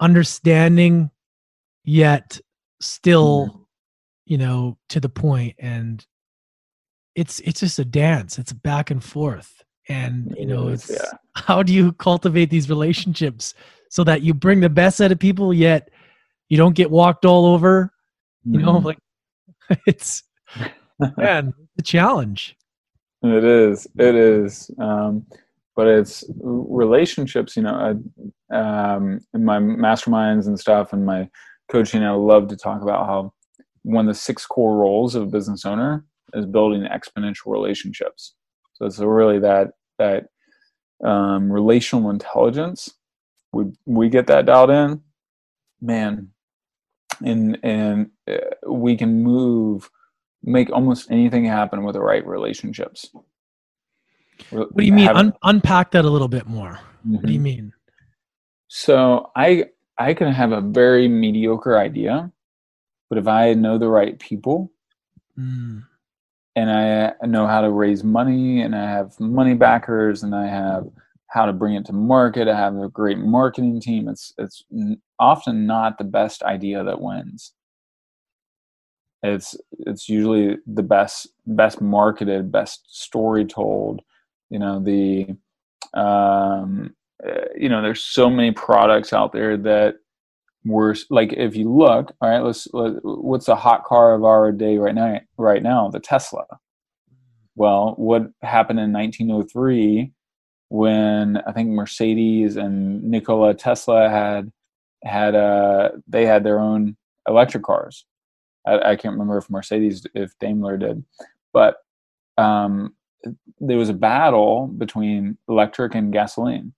understanding 0.00 1.10
yet 1.84 2.40
still 2.80 3.46
mm-hmm. 3.46 3.62
you 4.26 4.38
know 4.38 4.76
to 4.88 5.00
the 5.00 5.08
point 5.08 5.54
and 5.58 6.06
it's 7.14 7.40
it's 7.40 7.60
just 7.60 7.78
a 7.78 7.84
dance 7.84 8.38
it's 8.38 8.52
back 8.52 8.90
and 8.90 9.04
forth 9.04 9.62
and 9.88 10.34
you 10.38 10.46
know 10.46 10.68
it's 10.68 10.90
yeah. 10.90 11.10
how 11.34 11.62
do 11.62 11.72
you 11.72 11.92
cultivate 11.94 12.50
these 12.50 12.68
relationships 12.68 13.54
so 13.90 14.02
that 14.02 14.22
you 14.22 14.32
bring 14.32 14.60
the 14.60 14.68
best 14.68 15.00
out 15.00 15.12
of 15.12 15.18
people 15.18 15.52
yet 15.52 15.90
you 16.48 16.56
don't 16.56 16.74
get 16.74 16.90
walked 16.90 17.24
all 17.24 17.46
over 17.46 17.92
you 18.44 18.58
mm-hmm. 18.58 18.66
know 18.66 18.78
like 18.78 18.98
it's 19.86 20.22
man 21.16 21.52
the 21.76 21.82
challenge 21.82 22.56
it 23.22 23.44
is 23.44 23.86
it 23.98 24.14
is 24.14 24.70
um, 24.78 25.24
but 25.76 25.86
it's 25.86 26.24
relationships 26.40 27.56
you 27.56 27.62
know 27.62 27.96
I, 28.52 28.56
um, 28.56 29.20
in 29.34 29.44
my 29.44 29.58
masterminds 29.58 30.46
and 30.46 30.58
stuff 30.58 30.92
and 30.92 31.06
my 31.06 31.28
coaching 31.70 32.02
i 32.02 32.10
love 32.10 32.48
to 32.48 32.56
talk 32.56 32.82
about 32.82 33.06
how 33.06 33.32
one 33.82 34.08
of 34.08 34.14
the 34.14 34.20
six 34.20 34.46
core 34.46 34.76
roles 34.76 35.14
of 35.14 35.22
a 35.22 35.26
business 35.26 35.64
owner 35.64 36.04
is 36.34 36.46
building 36.46 36.82
exponential 36.82 37.46
relationships 37.46 38.34
so 38.74 38.86
it's 38.86 38.98
really 38.98 39.38
that 39.38 39.72
that 39.98 40.26
um, 41.02 41.52
relational 41.52 42.10
intelligence. 42.10 42.94
We 43.52 43.66
we 43.84 44.08
get 44.08 44.26
that 44.28 44.46
dialed 44.46 44.70
in, 44.70 45.02
man, 45.80 46.28
and 47.24 47.58
and 47.62 48.10
uh, 48.30 48.70
we 48.70 48.96
can 48.96 49.22
move, 49.22 49.90
make 50.44 50.70
almost 50.70 51.10
anything 51.10 51.44
happen 51.44 51.84
with 51.84 51.94
the 51.94 52.00
right 52.00 52.26
relationships. 52.26 53.10
What 54.50 54.76
do 54.76 54.84
you 54.84 54.92
mean? 54.92 55.08
Un- 55.08 55.34
unpack 55.42 55.92
that 55.92 56.04
a 56.04 56.10
little 56.10 56.28
bit 56.28 56.46
more. 56.46 56.80
Mm-hmm. 57.06 57.14
What 57.14 57.26
do 57.26 57.32
you 57.32 57.38
mm-hmm. 57.38 57.44
mean? 57.44 57.72
So 58.68 59.30
I 59.36 59.66
I 59.98 60.14
can 60.14 60.32
have 60.32 60.52
a 60.52 60.60
very 60.60 61.08
mediocre 61.08 61.78
idea, 61.78 62.32
but 63.08 63.18
if 63.18 63.28
I 63.28 63.54
know 63.54 63.78
the 63.78 63.88
right 63.88 64.18
people, 64.18 64.72
mm 65.38 65.82
and 66.54 66.70
I 66.70 67.14
know 67.26 67.46
how 67.46 67.62
to 67.62 67.70
raise 67.70 68.04
money 68.04 68.60
and 68.60 68.74
I 68.74 68.84
have 68.84 69.18
money 69.18 69.54
backers 69.54 70.22
and 70.22 70.34
I 70.34 70.46
have 70.46 70.86
how 71.28 71.46
to 71.46 71.52
bring 71.52 71.74
it 71.74 71.86
to 71.86 71.94
market. 71.94 72.46
I 72.46 72.56
have 72.56 72.76
a 72.76 72.88
great 72.88 73.18
marketing 73.18 73.80
team. 73.80 74.08
It's 74.08 74.34
it's 74.36 74.64
often 75.18 75.66
not 75.66 75.96
the 75.96 76.04
best 76.04 76.42
idea 76.42 76.84
that 76.84 77.00
wins. 77.00 77.54
It's 79.22 79.56
it's 79.80 80.08
usually 80.08 80.56
the 80.66 80.82
best 80.82 81.28
best 81.46 81.80
marketed, 81.80 82.50
best 82.50 82.84
story 82.88 83.44
told. 83.44 84.02
You 84.50 84.58
know 84.58 84.80
the 84.80 85.28
um, 85.94 86.94
eh, 87.24 87.44
you 87.56 87.68
know 87.68 87.82
there's 87.82 88.02
so 88.02 88.28
many 88.28 88.52
products 88.52 89.12
out 89.12 89.32
there 89.32 89.56
that 89.58 89.96
were 90.64 90.96
Like 91.10 91.32
if 91.34 91.56
you 91.56 91.72
look, 91.72 92.14
all 92.20 92.30
right, 92.30 92.42
let's 92.42 92.68
let, 92.72 92.94
what's 93.04 93.46
the 93.46 93.56
hot 93.56 93.84
car 93.84 94.14
of 94.14 94.24
our 94.24 94.52
day 94.52 94.78
right 94.78 94.94
now? 94.94 95.20
Right 95.36 95.62
now, 95.62 95.88
the 95.88 96.00
Tesla. 96.00 96.44
Well, 97.56 97.94
what 97.96 98.30
happened 98.42 98.80
in 98.80 98.92
1903 98.92 100.12
when 100.68 101.36
I 101.46 101.52
think 101.52 101.68
Mercedes 101.70 102.56
and 102.56 103.02
Nikola 103.04 103.54
Tesla 103.54 104.08
had 104.08 104.50
had 105.04 105.34
uh 105.34 105.90
they 106.08 106.26
had 106.26 106.44
their 106.44 106.60
own 106.60 106.96
electric 107.28 107.64
cars. 107.64 108.06
I, 108.66 108.92
I 108.92 108.96
can't 108.96 109.12
remember 109.12 109.38
if 109.38 109.50
Mercedes 109.50 110.06
if 110.14 110.32
Daimler 110.38 110.76
did, 110.76 111.04
but 111.52 111.76
um, 112.38 112.94
there 113.60 113.78
was 113.78 113.88
a 113.88 113.94
battle 113.94 114.66
between 114.66 115.38
electric 115.48 115.94
and 115.94 116.12
gasoline. 116.12 116.72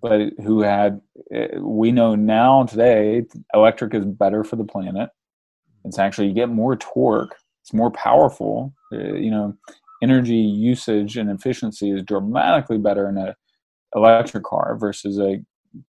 But 0.00 0.32
who 0.44 0.60
had 0.60 1.00
eh, 1.32 1.58
we 1.58 1.90
know 1.90 2.14
now 2.14 2.64
today 2.64 3.24
electric 3.52 3.94
is 3.94 4.04
better 4.04 4.44
for 4.44 4.56
the 4.56 4.64
planet. 4.64 5.10
It's 5.84 5.98
actually 5.98 6.28
you 6.28 6.34
get 6.34 6.48
more 6.50 6.76
torque 6.76 7.34
it's 7.68 7.74
more 7.74 7.90
powerful 7.90 8.72
eh, 8.94 9.12
you 9.14 9.30
know 9.30 9.54
energy 10.02 10.36
usage 10.36 11.16
and 11.16 11.30
efficiency 11.30 11.90
is 11.90 12.02
dramatically 12.02 12.78
better 12.78 13.08
in 13.08 13.18
a 13.18 13.36
electric 13.94 14.44
car 14.44 14.76
versus 14.78 15.18
a 15.18 15.38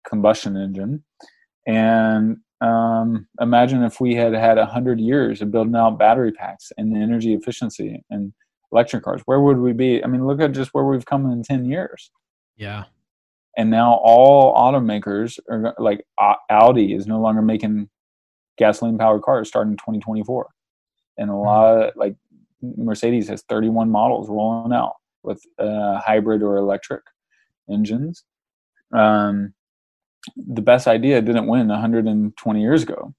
combustion 0.08 0.58
engine. 0.58 1.04
And 1.68 2.38
um, 2.62 3.28
imagine 3.40 3.84
if 3.84 4.02
we 4.02 4.16
had 4.16 4.34
had 4.34 4.58
100 4.58 5.00
years 5.00 5.42
of 5.42 5.52
building 5.52 5.76
out 5.76 5.98
battery 5.98 6.32
packs 6.32 6.72
and 6.78 6.96
energy 6.96 7.34
efficiency 7.34 8.04
and 8.10 8.34
electric 8.72 9.04
cars 9.04 9.22
where 9.26 9.40
would 9.40 9.58
we 9.58 9.74
be? 9.74 10.04
I 10.04 10.08
mean 10.08 10.26
look 10.26 10.42
at 10.42 10.52
just 10.52 10.74
where 10.74 10.84
we've 10.84 11.06
come 11.06 11.30
in 11.32 11.44
10 11.44 11.66
years. 11.66 12.12
Yeah. 12.58 12.86
And 13.58 13.70
now 13.70 14.00
all 14.04 14.56
automakers 14.56 15.40
are 15.50 15.74
like 15.80 16.06
audi 16.50 16.94
is 16.94 17.08
no 17.08 17.20
longer 17.20 17.42
making 17.42 17.90
gasoline 18.58 18.98
powered 18.98 19.22
cars 19.22 19.48
starting 19.48 19.74
in 19.74 19.78
2024 19.78 20.48
and 21.18 21.30
a 21.30 21.34
hmm. 21.34 21.40
lot 21.40 21.82
of 21.82 21.94
like 21.96 22.16
mercedes 22.62 23.28
has 23.30 23.44
31 23.44 23.90
models 23.90 24.30
rolling 24.30 24.74
out 24.74 24.96
with 25.24 25.42
uh, 25.60 26.00
hybrid 26.00 26.42
or 26.42 26.58
electric 26.58 27.04
engines. 27.70 28.24
Um, 28.94 29.54
the 30.36 30.62
best 30.62 30.88
idea 30.88 31.22
didn't 31.22 31.48
win 31.48 31.68
120 31.68 32.62
years 32.62 32.84
ago. 32.84 33.14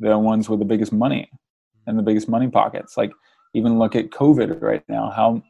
The 0.00 0.18
ones 0.18 0.48
with 0.48 0.58
the 0.58 0.64
biggest 0.64 0.92
money 0.92 1.30
and 1.86 1.98
the 1.98 2.02
biggest 2.02 2.28
money 2.28 2.48
pockets. 2.48 2.96
Like 2.96 3.12
even 3.54 3.78
look 3.78 3.94
at 3.94 4.10
covid 4.10 4.60
right 4.60 4.82
now 4.88 5.10
how 5.10 5.42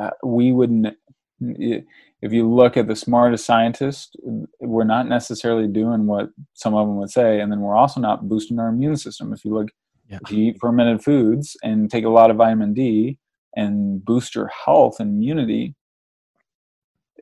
uh, 0.00 0.10
we 0.24 0.52
wouldn't 0.52 0.94
if 1.40 2.32
you 2.32 2.48
look 2.48 2.76
at 2.76 2.86
the 2.86 2.96
smartest 2.96 3.44
scientists 3.44 4.14
we're 4.60 4.84
not 4.84 5.08
necessarily 5.08 5.66
doing 5.66 6.06
what 6.06 6.30
some 6.54 6.74
of 6.74 6.86
them 6.86 6.96
would 6.96 7.10
say 7.10 7.40
and 7.40 7.50
then 7.50 7.60
we're 7.60 7.76
also 7.76 8.00
not 8.00 8.28
boosting 8.28 8.58
our 8.58 8.68
immune 8.68 8.96
system. 8.96 9.32
If 9.32 9.44
you 9.44 9.52
look 9.52 9.68
yeah. 10.08 10.18
if 10.22 10.30
you 10.30 10.44
eat 10.44 10.56
fermented 10.60 11.02
foods 11.02 11.56
and 11.62 11.90
take 11.90 12.04
a 12.04 12.08
lot 12.08 12.30
of 12.30 12.36
vitamin 12.36 12.72
d 12.74 13.18
and 13.56 14.04
boost 14.04 14.34
your 14.34 14.48
health 14.64 15.00
and 15.00 15.10
immunity 15.10 15.74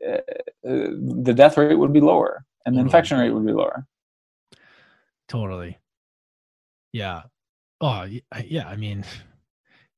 uh, 0.06 0.18
the 0.62 1.32
death 1.34 1.56
rate 1.56 1.76
would 1.76 1.92
be 1.92 2.00
lower 2.00 2.44
and 2.66 2.74
the 2.74 2.78
totally. 2.78 2.82
infection 2.82 3.18
rate 3.18 3.30
would 3.30 3.46
be 3.46 3.52
lower 3.52 3.86
totally 5.28 5.78
yeah 6.92 7.22
oh 7.80 8.06
yeah 8.44 8.68
i 8.68 8.76
mean 8.76 9.04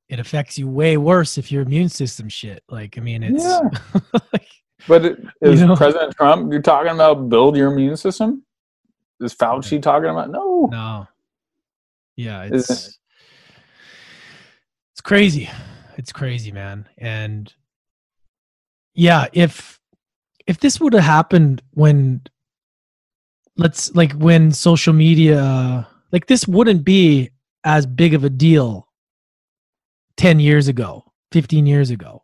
it 0.08 0.20
affects 0.20 0.58
you 0.58 0.68
way 0.68 0.96
worse 0.96 1.38
if 1.38 1.50
your 1.50 1.62
immune 1.62 1.88
system 1.88 2.28
shit. 2.28 2.62
Like, 2.68 2.98
I 2.98 3.00
mean, 3.00 3.22
it's. 3.22 3.42
Yeah. 3.42 3.68
like, 4.32 4.48
but 4.86 5.04
it, 5.04 5.18
is 5.40 5.60
you 5.60 5.66
know? 5.66 5.76
President 5.76 6.14
Trump? 6.14 6.52
You're 6.52 6.62
talking 6.62 6.92
about 6.92 7.28
build 7.28 7.56
your 7.56 7.72
immune 7.72 7.96
system? 7.96 8.44
Is 9.20 9.34
Fauci 9.34 9.80
talking 9.80 10.10
about 10.10 10.30
no? 10.30 10.68
No. 10.70 11.08
Yeah, 12.16 12.42
it's 12.44 12.70
it? 12.70 12.96
it's 14.92 15.00
crazy. 15.02 15.48
It's 15.96 16.12
crazy, 16.12 16.52
man. 16.52 16.86
And 16.98 17.52
yeah, 18.94 19.26
if 19.32 19.80
if 20.46 20.60
this 20.60 20.80
would 20.80 20.92
have 20.92 21.02
happened 21.02 21.62
when 21.72 22.22
let's 23.56 23.94
like 23.94 24.12
when 24.12 24.52
social 24.52 24.92
media 24.92 25.86
like 26.12 26.26
this 26.26 26.46
wouldn't 26.46 26.84
be 26.84 27.30
as 27.64 27.86
big 27.86 28.14
of 28.14 28.24
a 28.24 28.30
deal 28.30 28.88
10 30.16 30.38
years 30.38 30.68
ago, 30.68 31.04
15 31.32 31.66
years 31.66 31.90
ago, 31.90 32.22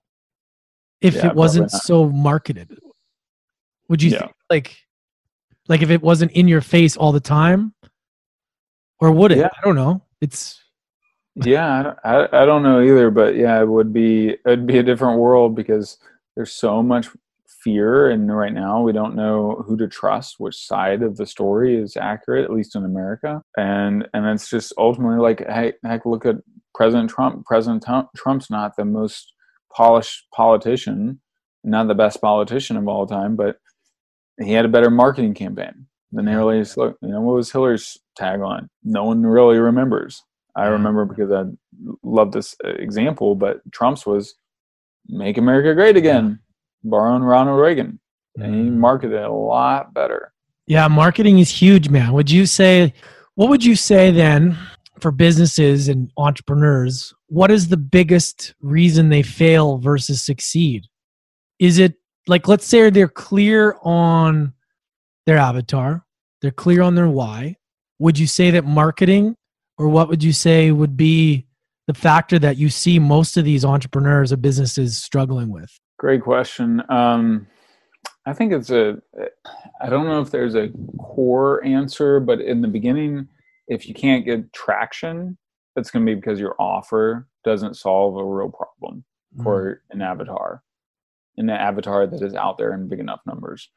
if 1.00 1.14
yeah, 1.14 1.28
it 1.28 1.34
wasn't 1.34 1.70
so 1.70 2.08
marketed? 2.08 2.78
Would 3.88 4.02
you 4.02 4.10
yeah. 4.10 4.18
think, 4.20 4.32
like, 4.48 4.76
like 5.68 5.82
if 5.82 5.90
it 5.90 6.02
wasn't 6.02 6.32
in 6.32 6.46
your 6.46 6.60
face 6.60 6.96
all 6.96 7.10
the 7.10 7.20
time, 7.20 7.74
or 9.00 9.10
would 9.10 9.32
it? 9.32 9.38
Yeah. 9.38 9.48
I 9.48 9.64
don't 9.64 9.74
know. 9.74 10.02
It's 10.20 10.60
yeah, 11.34 11.94
I, 12.04 12.28
I 12.32 12.44
don't 12.44 12.62
know 12.62 12.82
either, 12.82 13.10
but 13.10 13.34
yeah, 13.34 13.60
it 13.60 13.66
would 13.66 13.92
be 13.92 14.36
it'd 14.44 14.66
be 14.66 14.78
a 14.78 14.82
different 14.82 15.18
world 15.18 15.54
because 15.54 15.98
there's 16.36 16.52
so 16.52 16.82
much 16.82 17.08
fear 17.62 18.10
and 18.10 18.34
right 18.34 18.52
now 18.52 18.82
we 18.82 18.92
don't 18.92 19.14
know 19.14 19.62
who 19.66 19.76
to 19.76 19.86
trust 19.86 20.36
which 20.38 20.56
side 20.56 21.02
of 21.02 21.16
the 21.16 21.26
story 21.26 21.76
is 21.76 21.96
accurate 21.96 22.44
at 22.44 22.52
least 22.52 22.74
in 22.74 22.84
america. 22.84 23.42
And 23.56 24.08
and 24.14 24.26
it's 24.26 24.48
just 24.48 24.72
ultimately 24.78 25.18
like 25.18 25.46
hey 25.48 25.74
heck 25.84 26.06
look 26.06 26.26
at 26.26 26.36
president 26.74 27.10
trump. 27.10 27.44
President 27.44 27.84
trump's 28.16 28.50
not 28.50 28.76
the 28.76 28.84
most 28.84 29.32
polished 29.74 30.26
politician 30.34 31.20
not 31.62 31.88
the 31.88 31.94
best 31.94 32.20
politician 32.20 32.76
of 32.76 32.88
all 32.88 33.06
time 33.06 33.36
but 33.36 33.56
he 34.40 34.52
had 34.52 34.64
a 34.64 34.68
better 34.68 34.90
marketing 34.90 35.34
campaign 35.34 35.86
than 36.12 36.26
hillary 36.26 36.64
you 36.76 36.94
know 37.02 37.20
what 37.20 37.36
was 37.36 37.52
hillary's 37.52 37.98
tagline? 38.18 38.68
No 38.82 39.04
one 39.04 39.22
really 39.22 39.58
remembers. 39.58 40.22
I 40.56 40.66
remember 40.66 41.04
because 41.04 41.30
i 41.30 41.44
love 42.02 42.32
this 42.32 42.56
uh, 42.64 42.68
example 42.70 43.34
but 43.34 43.60
trump's 43.72 44.04
was 44.04 44.34
make 45.08 45.38
america 45.38 45.74
great 45.74 45.96
again 45.96 46.38
borrowing 46.82 47.22
Ronald 47.22 47.60
Reagan, 47.60 47.98
and 48.36 48.54
he 48.54 48.62
mm. 48.62 48.74
marketed 48.74 49.20
it 49.20 49.24
a 49.24 49.32
lot 49.32 49.92
better. 49.94 50.32
Yeah, 50.66 50.88
marketing 50.88 51.38
is 51.38 51.50
huge, 51.50 51.88
man. 51.88 52.12
Would 52.12 52.30
you 52.30 52.46
say? 52.46 52.94
What 53.34 53.48
would 53.48 53.64
you 53.64 53.76
say 53.76 54.10
then 54.10 54.58
for 55.00 55.10
businesses 55.10 55.88
and 55.88 56.10
entrepreneurs? 56.16 57.14
What 57.28 57.50
is 57.50 57.68
the 57.68 57.76
biggest 57.76 58.54
reason 58.60 59.08
they 59.08 59.22
fail 59.22 59.78
versus 59.78 60.22
succeed? 60.22 60.84
Is 61.58 61.78
it 61.78 61.94
like 62.26 62.48
let's 62.48 62.66
say 62.66 62.90
they're 62.90 63.08
clear 63.08 63.76
on 63.82 64.52
their 65.26 65.38
avatar, 65.38 66.04
they're 66.42 66.50
clear 66.50 66.82
on 66.82 66.94
their 66.94 67.08
why. 67.08 67.56
Would 67.98 68.18
you 68.18 68.26
say 68.26 68.50
that 68.52 68.64
marketing, 68.64 69.36
or 69.78 69.88
what 69.88 70.08
would 70.08 70.22
you 70.22 70.32
say 70.32 70.70
would 70.70 70.96
be 70.96 71.46
the 71.86 71.94
factor 71.94 72.38
that 72.38 72.56
you 72.56 72.68
see 72.68 72.98
most 72.98 73.36
of 73.36 73.44
these 73.44 73.64
entrepreneurs 73.64 74.32
or 74.32 74.36
businesses 74.36 75.02
struggling 75.02 75.50
with? 75.50 75.70
Great 76.00 76.22
question. 76.22 76.82
Um, 76.88 77.46
I 78.24 78.32
think 78.32 78.54
it's 78.54 78.70
a, 78.70 79.02
I 79.82 79.90
don't 79.90 80.06
know 80.06 80.22
if 80.22 80.30
there's 80.30 80.54
a 80.54 80.70
core 80.98 81.62
answer, 81.62 82.20
but 82.20 82.40
in 82.40 82.62
the 82.62 82.68
beginning, 82.68 83.28
if 83.68 83.86
you 83.86 83.92
can't 83.92 84.24
get 84.24 84.50
traction, 84.54 85.36
that's 85.76 85.90
going 85.90 86.06
to 86.06 86.10
be 86.10 86.14
because 86.18 86.40
your 86.40 86.56
offer 86.58 87.28
doesn't 87.44 87.76
solve 87.76 88.16
a 88.16 88.24
real 88.24 88.48
problem 88.48 89.04
mm-hmm. 89.34 89.42
for 89.42 89.82
an 89.90 90.00
avatar, 90.00 90.62
an 91.36 91.50
avatar 91.50 92.06
that 92.06 92.22
is 92.22 92.32
out 92.32 92.56
there 92.56 92.72
in 92.72 92.88
big 92.88 93.00
enough 93.00 93.20
numbers. 93.26 93.68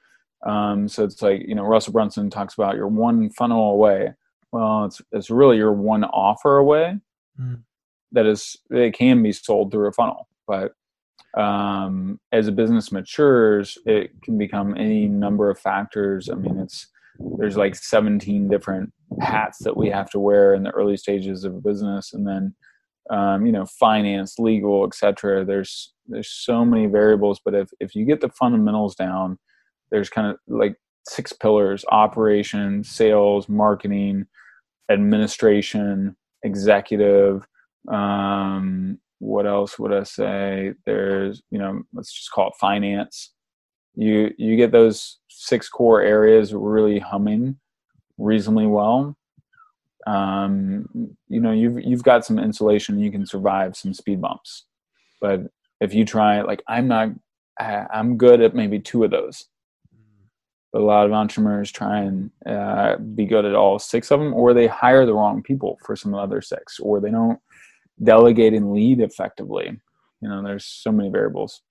Um, 0.45 0.87
so 0.87 1.03
it's 1.03 1.21
like, 1.21 1.41
you 1.45 1.55
know, 1.55 1.63
Russell 1.63 1.91
Brunson 1.91 2.29
talks 2.29 2.53
about 2.53 2.77
you're 2.77 2.87
one 2.87 3.31
funnel 3.31 3.71
away. 3.71 4.13
Well, 4.53 4.85
it's, 4.85 5.01
it's 5.11 5.29
really 5.29 5.57
your 5.57 5.73
one 5.73 6.05
offer 6.05 6.57
away 6.57 6.99
mm-hmm. 7.37 7.55
that 8.13 8.25
is, 8.25 8.55
it 8.69 8.93
can 8.93 9.21
be 9.21 9.33
sold 9.33 9.73
through 9.73 9.89
a 9.89 9.91
funnel, 9.91 10.29
but 10.47 10.73
um, 11.37 12.19
as 12.31 12.47
a 12.47 12.51
business 12.51 12.91
matures, 12.91 13.77
it 13.85 14.11
can 14.21 14.37
become 14.37 14.75
any 14.77 15.07
number 15.07 15.49
of 15.49 15.59
factors. 15.59 16.29
I 16.29 16.35
mean, 16.35 16.59
it's 16.59 16.87
there's 17.37 17.57
like 17.57 17.75
17 17.75 18.49
different 18.49 18.91
hats 19.21 19.59
that 19.59 19.77
we 19.77 19.89
have 19.89 20.09
to 20.11 20.19
wear 20.19 20.55
in 20.55 20.63
the 20.63 20.71
early 20.71 20.97
stages 20.97 21.43
of 21.43 21.55
a 21.55 21.61
business, 21.61 22.13
and 22.13 22.27
then 22.27 22.55
um, 23.09 23.45
you 23.45 23.51
know, 23.51 23.65
finance, 23.65 24.39
legal, 24.39 24.85
etc. 24.85 25.43
There's 25.43 25.93
there's 26.07 26.29
so 26.29 26.63
many 26.63 26.85
variables, 26.85 27.39
but 27.43 27.53
if 27.53 27.69
if 27.79 27.95
you 27.95 28.05
get 28.05 28.21
the 28.21 28.29
fundamentals 28.29 28.95
down, 28.95 29.37
there's 29.91 30.09
kind 30.09 30.27
of 30.27 30.37
like 30.47 30.75
six 31.07 31.33
pillars: 31.33 31.83
operation, 31.91 32.83
sales, 32.83 33.49
marketing, 33.49 34.25
administration, 34.89 36.15
executive, 36.43 37.45
um, 37.91 38.99
what 39.23 39.47
else 39.47 39.79
would 39.79 39.93
I 39.93 40.03
say? 40.03 40.73
There's, 40.85 41.41
you 41.49 41.57
know, 41.57 41.81
let's 41.93 42.11
just 42.11 42.31
call 42.31 42.49
it 42.49 42.55
finance. 42.59 43.31
You 43.95 44.33
you 44.37 44.57
get 44.57 44.71
those 44.71 45.19
six 45.29 45.69
core 45.69 46.01
areas 46.01 46.53
really 46.53 46.99
humming 46.99 47.57
reasonably 48.17 48.65
well. 48.65 49.15
Um, 50.05 51.15
you 51.29 51.39
know, 51.39 51.51
you've 51.51 51.79
you've 51.79 52.03
got 52.03 52.25
some 52.25 52.37
insulation. 52.37 52.99
You 52.99 53.11
can 53.11 53.25
survive 53.25 53.77
some 53.77 53.93
speed 53.93 54.19
bumps, 54.19 54.65
but 55.21 55.41
if 55.79 55.93
you 55.93 56.03
try, 56.03 56.41
like 56.41 56.61
I'm 56.67 56.87
not, 56.87 57.09
I'm 57.59 58.17
good 58.17 58.41
at 58.41 58.55
maybe 58.55 58.79
two 58.79 59.03
of 59.03 59.11
those. 59.11 59.45
But 60.73 60.81
a 60.81 60.85
lot 60.85 61.05
of 61.05 61.13
entrepreneurs 61.13 61.71
try 61.71 61.99
and 61.99 62.31
uh, 62.47 62.97
be 62.97 63.25
good 63.25 63.45
at 63.45 63.53
all 63.53 63.77
six 63.77 64.11
of 64.11 64.19
them, 64.19 64.33
or 64.33 64.53
they 64.53 64.67
hire 64.67 65.05
the 65.05 65.13
wrong 65.13 65.43
people 65.43 65.77
for 65.85 65.95
some 65.95 66.15
other 66.15 66.41
six, 66.41 66.79
or 66.79 66.99
they 66.99 67.11
don't 67.11 67.39
delegate 68.01 68.53
and 68.53 68.73
lead 68.73 68.99
effectively. 68.99 69.79
You 70.21 70.29
know, 70.29 70.43
there's 70.43 70.65
so 70.65 70.91
many 70.91 71.09
variables. 71.09 71.61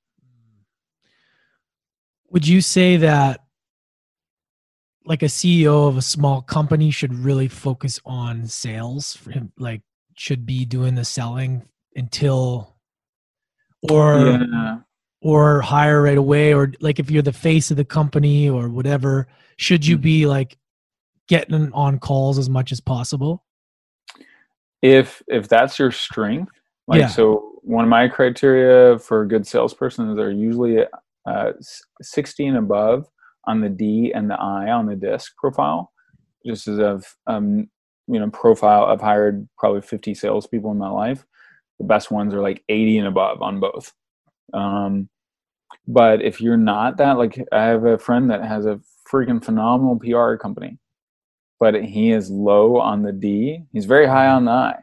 Would 2.30 2.46
you 2.46 2.60
say 2.60 2.96
that 2.98 3.40
like 5.04 5.22
a 5.22 5.26
CEO 5.26 5.88
of 5.88 5.96
a 5.96 6.02
small 6.02 6.42
company 6.42 6.90
should 6.90 7.14
really 7.14 7.48
focus 7.48 8.00
on 8.04 8.46
sales 8.46 9.16
for 9.16 9.30
him 9.30 9.52
like 9.58 9.82
should 10.16 10.46
be 10.46 10.64
doing 10.64 10.94
the 10.94 11.04
selling 11.04 11.66
until 11.96 12.76
or 13.90 14.38
yeah. 14.52 14.78
or 15.20 15.60
hire 15.60 16.02
right 16.02 16.18
away 16.18 16.54
or 16.54 16.72
like 16.80 16.98
if 16.98 17.10
you're 17.10 17.22
the 17.22 17.32
face 17.32 17.70
of 17.70 17.76
the 17.76 17.84
company 17.84 18.48
or 18.48 18.68
whatever 18.68 19.26
should 19.56 19.84
you 19.84 19.96
mm-hmm. 19.96 20.02
be 20.02 20.26
like 20.26 20.56
getting 21.28 21.72
on 21.72 21.98
calls 21.98 22.38
as 22.38 22.48
much 22.48 22.72
as 22.72 22.80
possible 22.80 23.44
if 24.82 25.22
if 25.28 25.48
that's 25.48 25.78
your 25.78 25.90
strength 25.90 26.52
like 26.88 27.00
yeah. 27.00 27.06
so 27.06 27.52
one 27.62 27.84
of 27.84 27.88
my 27.88 28.08
criteria 28.08 28.98
for 28.98 29.22
a 29.22 29.28
good 29.28 29.46
salesperson 29.46 30.10
is 30.10 30.16
they're 30.16 30.30
usually 30.30 30.84
uh, 31.26 31.52
60 32.00 32.46
and 32.46 32.56
above 32.56 33.08
on 33.44 33.60
the 33.60 33.68
D 33.68 34.12
and 34.14 34.28
the 34.28 34.40
I 34.40 34.70
on 34.70 34.86
the 34.86 34.96
disc 34.96 35.36
profile. 35.36 35.92
Just 36.44 36.66
as 36.66 36.78
of 36.78 37.04
um, 37.26 37.68
you 38.08 38.18
know 38.18 38.30
profile, 38.30 38.86
I've 38.86 39.00
hired 39.00 39.48
probably 39.56 39.80
50 39.80 40.14
salespeople 40.14 40.72
in 40.72 40.78
my 40.78 40.90
life. 40.90 41.24
The 41.78 41.86
best 41.86 42.10
ones 42.10 42.34
are 42.34 42.42
like 42.42 42.64
80 42.68 42.98
and 42.98 43.08
above 43.08 43.42
on 43.42 43.60
both. 43.60 43.92
Um, 44.52 45.08
but 45.86 46.20
if 46.22 46.40
you're 46.40 46.56
not 46.56 46.96
that, 46.98 47.16
like 47.16 47.42
I 47.52 47.64
have 47.64 47.84
a 47.84 47.98
friend 47.98 48.30
that 48.30 48.44
has 48.44 48.66
a 48.66 48.80
freaking 49.10 49.42
phenomenal 49.42 49.98
PR 49.98 50.34
company, 50.34 50.78
but 51.62 51.82
he 51.82 52.10
is 52.10 52.30
low 52.30 52.76
on 52.78 53.02
the 53.02 53.12
D. 53.12 53.62
He's 53.72 53.86
very 53.86 54.06
high 54.06 54.26
on 54.26 54.44
the 54.44 54.50
I, 54.50 54.74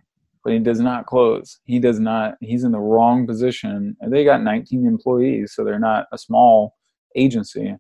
but 0.44 0.54
he 0.54 0.60
does 0.60 0.80
not 0.80 1.06
close. 1.06 1.60
He 1.66 1.78
does 1.78 2.00
not. 2.00 2.36
He's 2.40 2.64
in 2.64 2.72
the 2.72 2.80
wrong 2.80 3.28
position. 3.28 3.98
They 4.08 4.24
got 4.24 4.42
19 4.42 4.88
employees, 4.88 5.54
so 5.54 5.64
they're 5.64 5.78
not 5.78 6.08
a 6.14 6.18
small 6.18 6.76
agency 7.16 7.76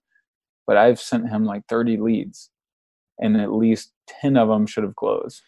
but 0.70 0.78
I've 0.78 1.00
sent 1.00 1.28
him 1.28 1.46
like 1.46 1.64
30 1.68 1.98
leads 1.98 2.52
and 3.18 3.42
at 3.42 3.52
least 3.52 3.92
10 4.22 4.38
of 4.38 4.50
them 4.50 4.68
should 4.68 4.84
have 4.84 4.96
closed. 4.96 5.42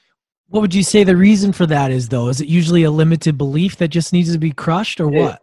What 0.48 0.62
would 0.62 0.74
you 0.74 0.82
say 0.82 1.04
the 1.04 1.16
reason 1.16 1.54
for 1.54 1.68
that 1.68 1.92
is 1.92 2.10
though? 2.10 2.30
Is 2.30 2.42
it 2.42 2.48
usually 2.48 2.82
a 2.82 2.90
limited 2.90 3.38
belief 3.38 3.78
that 3.78 3.90
just 3.90 4.14
needs 4.14 4.34
to 4.34 4.40
be 4.40 4.50
crushed 4.50 5.00
or 5.00 5.10
what? 5.10 5.40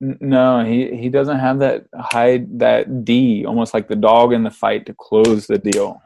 It, 0.00 0.20
no, 0.20 0.64
he, 0.64 0.96
he 0.96 1.08
doesn't 1.08 1.38
have 1.38 1.60
that 1.60 1.84
high, 1.94 2.44
that 2.54 3.04
D, 3.04 3.44
almost 3.46 3.74
like 3.74 3.86
the 3.86 3.94
dog 3.94 4.32
in 4.32 4.42
the 4.42 4.50
fight 4.50 4.86
to 4.86 4.94
close 4.98 5.46
the 5.46 5.58
deal. 5.58 6.02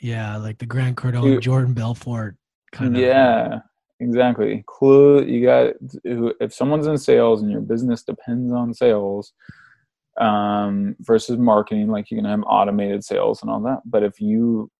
Yeah. 0.00 0.36
Like 0.36 0.58
the 0.58 0.66
Grant 0.66 0.96
Cardone, 0.96 1.40
Jordan 1.40 1.74
Belfort 1.74 2.36
kind 2.72 2.96
of. 2.96 3.02
Yeah, 3.02 3.60
exactly. 4.00 4.64
Clue. 4.66 5.24
You 5.24 5.46
got, 5.46 5.74
if 6.04 6.54
someone's 6.54 6.86
in 6.86 6.98
sales 6.98 7.42
and 7.42 7.50
your 7.50 7.60
business 7.60 8.02
depends 8.02 8.52
on 8.52 8.74
sales, 8.74 9.32
um, 10.20 10.96
versus 11.00 11.38
marketing. 11.38 11.88
Like 11.88 12.10
you 12.10 12.16
can 12.16 12.26
have 12.26 12.42
automated 12.46 13.04
sales 13.04 13.42
and 13.42 13.50
all 13.50 13.60
that. 13.62 13.80
But 13.84 14.02
if 14.02 14.20
you, 14.20 14.70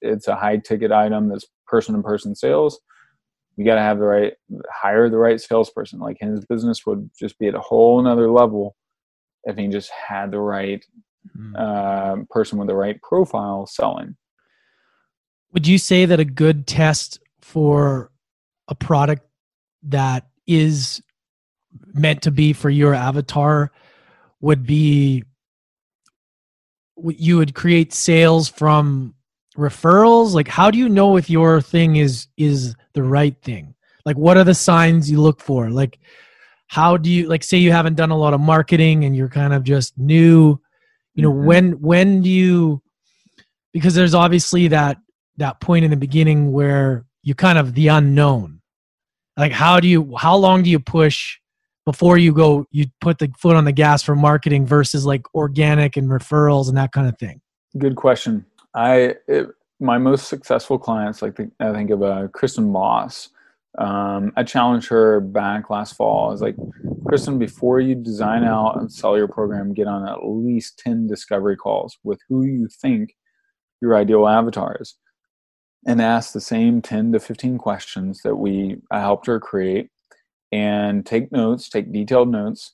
it's 0.00 0.28
a 0.28 0.36
high 0.36 0.58
ticket 0.58 0.92
item 0.92 1.28
that's 1.28 1.46
person 1.66 1.94
to 1.94 2.02
person 2.02 2.34
sales, 2.34 2.80
you 3.56 3.64
got 3.64 3.76
to 3.76 3.80
have 3.80 3.98
the 3.98 4.04
right, 4.04 4.34
hire 4.70 5.08
the 5.08 5.16
right 5.16 5.40
salesperson. 5.40 5.98
Like 5.98 6.18
his 6.20 6.44
business 6.44 6.84
would 6.84 7.10
just 7.18 7.38
be 7.38 7.46
at 7.46 7.54
a 7.54 7.60
whole 7.60 8.00
another 8.00 8.30
level 8.30 8.76
if 9.44 9.56
he 9.56 9.68
just 9.68 9.90
had 9.90 10.30
the 10.30 10.40
right 10.40 10.84
mm-hmm. 11.36 11.56
uh, 11.56 12.24
person 12.28 12.58
with 12.58 12.68
the 12.68 12.74
right 12.74 13.00
profile 13.02 13.66
selling. 13.66 14.16
Would 15.56 15.66
you 15.66 15.78
say 15.78 16.04
that 16.04 16.20
a 16.20 16.24
good 16.26 16.66
test 16.66 17.18
for 17.40 18.10
a 18.68 18.74
product 18.74 19.22
that 19.84 20.26
is 20.46 21.02
meant 21.94 22.20
to 22.24 22.30
be 22.30 22.52
for 22.52 22.68
your 22.68 22.92
avatar 22.92 23.72
would 24.42 24.66
be 24.66 25.24
you 27.08 27.38
would 27.38 27.54
create 27.54 27.94
sales 27.94 28.50
from 28.50 29.14
referrals? 29.56 30.34
Like 30.34 30.46
how 30.46 30.70
do 30.70 30.76
you 30.76 30.90
know 30.90 31.16
if 31.16 31.30
your 31.30 31.62
thing 31.62 31.96
is 31.96 32.28
is 32.36 32.74
the 32.92 33.02
right 33.02 33.40
thing? 33.40 33.74
Like 34.04 34.18
what 34.18 34.36
are 34.36 34.44
the 34.44 34.54
signs 34.54 35.10
you 35.10 35.22
look 35.22 35.40
for? 35.40 35.70
Like 35.70 35.98
how 36.66 36.98
do 36.98 37.10
you 37.10 37.28
like 37.28 37.42
say 37.42 37.56
you 37.56 37.72
haven't 37.72 37.94
done 37.94 38.10
a 38.10 38.18
lot 38.18 38.34
of 38.34 38.40
marketing 38.42 39.06
and 39.06 39.16
you're 39.16 39.30
kind 39.30 39.54
of 39.54 39.64
just 39.64 39.96
new 39.96 40.60
you 41.14 41.22
know 41.22 41.32
mm-hmm. 41.32 41.46
when 41.46 41.72
when 41.80 42.20
do 42.20 42.28
you 42.28 42.82
because 43.72 43.94
there's 43.94 44.14
obviously 44.14 44.68
that 44.68 44.98
that 45.38 45.60
point 45.60 45.84
in 45.84 45.90
the 45.90 45.96
beginning 45.96 46.52
where 46.52 47.04
you 47.22 47.34
kind 47.34 47.58
of 47.58 47.74
the 47.74 47.88
unknown. 47.88 48.60
Like 49.36 49.52
how 49.52 49.80
do 49.80 49.88
you 49.88 50.16
how 50.16 50.36
long 50.36 50.62
do 50.62 50.70
you 50.70 50.78
push 50.78 51.38
before 51.84 52.18
you 52.18 52.32
go 52.32 52.66
you 52.70 52.86
put 53.00 53.18
the 53.18 53.30
foot 53.38 53.56
on 53.56 53.64
the 53.64 53.72
gas 53.72 54.02
for 54.02 54.14
marketing 54.14 54.66
versus 54.66 55.04
like 55.04 55.22
organic 55.34 55.96
and 55.96 56.08
referrals 56.08 56.68
and 56.68 56.76
that 56.76 56.92
kind 56.92 57.08
of 57.08 57.18
thing? 57.18 57.40
Good 57.76 57.96
question. 57.96 58.46
I 58.74 59.16
it, 59.26 59.48
my 59.80 59.98
most 59.98 60.28
successful 60.28 60.78
clients 60.78 61.20
like 61.20 61.36
the, 61.36 61.50
i 61.60 61.70
think 61.72 61.90
of 61.90 62.02
uh, 62.02 62.28
kristen 62.32 62.70
moss. 62.70 63.28
Um, 63.78 64.32
i 64.36 64.42
challenged 64.42 64.88
her 64.88 65.20
back 65.20 65.68
last 65.68 65.96
fall. 65.96 66.28
I 66.28 66.32
was 66.32 66.40
like 66.40 66.56
kristen 67.06 67.38
before 67.38 67.80
you 67.80 67.94
design 67.94 68.44
out 68.44 68.78
and 68.78 68.90
sell 68.90 69.18
your 69.18 69.28
program 69.28 69.74
get 69.74 69.86
on 69.86 70.08
at 70.08 70.24
least 70.24 70.78
10 70.78 71.08
discovery 71.08 71.56
calls 71.56 71.98
with 72.04 72.20
who 72.28 72.44
you 72.44 72.68
think 72.80 73.14
your 73.82 73.94
ideal 73.96 74.26
avatar 74.26 74.78
is 74.80 74.94
and 75.86 76.02
ask 76.02 76.32
the 76.32 76.40
same 76.40 76.82
10 76.82 77.12
to 77.12 77.20
15 77.20 77.58
questions 77.58 78.20
that 78.22 78.36
we 78.36 78.76
I 78.90 79.00
helped 79.00 79.26
her 79.26 79.38
create 79.38 79.90
and 80.52 81.06
take 81.06 81.32
notes, 81.32 81.68
take 81.68 81.92
detailed 81.92 82.28
notes. 82.28 82.72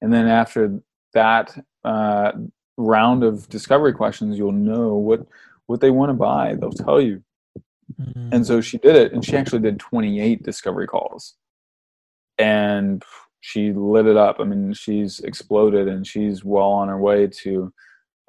And 0.00 0.12
then 0.12 0.26
after 0.26 0.80
that 1.12 1.56
uh, 1.84 2.32
round 2.76 3.22
of 3.22 3.48
discovery 3.48 3.92
questions, 3.92 4.38
you'll 4.38 4.52
know 4.52 4.94
what 4.94 5.26
what 5.66 5.80
they 5.80 5.90
want 5.90 6.10
to 6.10 6.14
buy. 6.14 6.54
They'll 6.54 6.72
tell 6.72 7.00
you. 7.00 7.22
Mm-hmm. 8.00 8.30
And 8.32 8.46
so 8.46 8.60
she 8.60 8.78
did 8.78 8.96
it, 8.96 9.12
and 9.12 9.24
she 9.24 9.36
actually 9.36 9.60
did 9.60 9.78
28 9.78 10.42
discovery 10.42 10.86
calls, 10.86 11.34
and 12.38 13.02
she 13.40 13.72
lit 13.72 14.06
it 14.06 14.16
up. 14.16 14.40
I 14.40 14.44
mean, 14.44 14.72
she's 14.72 15.20
exploded, 15.20 15.86
and 15.86 16.06
she's 16.06 16.44
well 16.44 16.70
on 16.70 16.88
her 16.88 16.98
way 16.98 17.26
to. 17.42 17.72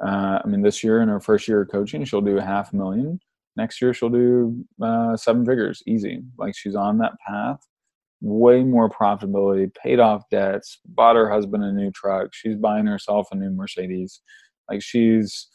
Uh, 0.06 0.40
I 0.44 0.48
mean, 0.48 0.62
this 0.62 0.84
year 0.84 1.02
in 1.02 1.08
her 1.08 1.22
first 1.22 1.48
year 1.48 1.62
of 1.62 1.72
coaching, 1.72 2.04
she'll 2.04 2.20
do 2.20 2.38
a 2.38 2.44
half 2.44 2.74
a 2.74 2.76
million. 2.76 3.22
Next 3.58 3.82
year, 3.82 3.94
she'll 3.94 4.10
do 4.10 4.66
uh, 4.82 5.16
seven 5.16 5.46
figures, 5.46 5.82
easy. 5.88 6.22
Like 6.38 6.56
she's 6.56 6.76
on 6.76 6.98
that 7.00 7.14
path 7.26 7.60
way 8.22 8.64
more 8.64 8.90
profitability, 8.90 9.74
paid 9.76 10.00
off 10.00 10.24
debts, 10.32 10.80
bought 10.86 11.16
her 11.16 11.30
husband 11.30 11.64
a 11.64 11.72
new 11.72 11.92
truck. 11.92 12.30
She's 12.34 12.56
buying 12.56 12.88
herself 12.88 13.28
a 13.32 13.36
new 13.36 13.52
Mercedes. 13.52 14.22
Like 14.70 14.82
she's 14.82 15.48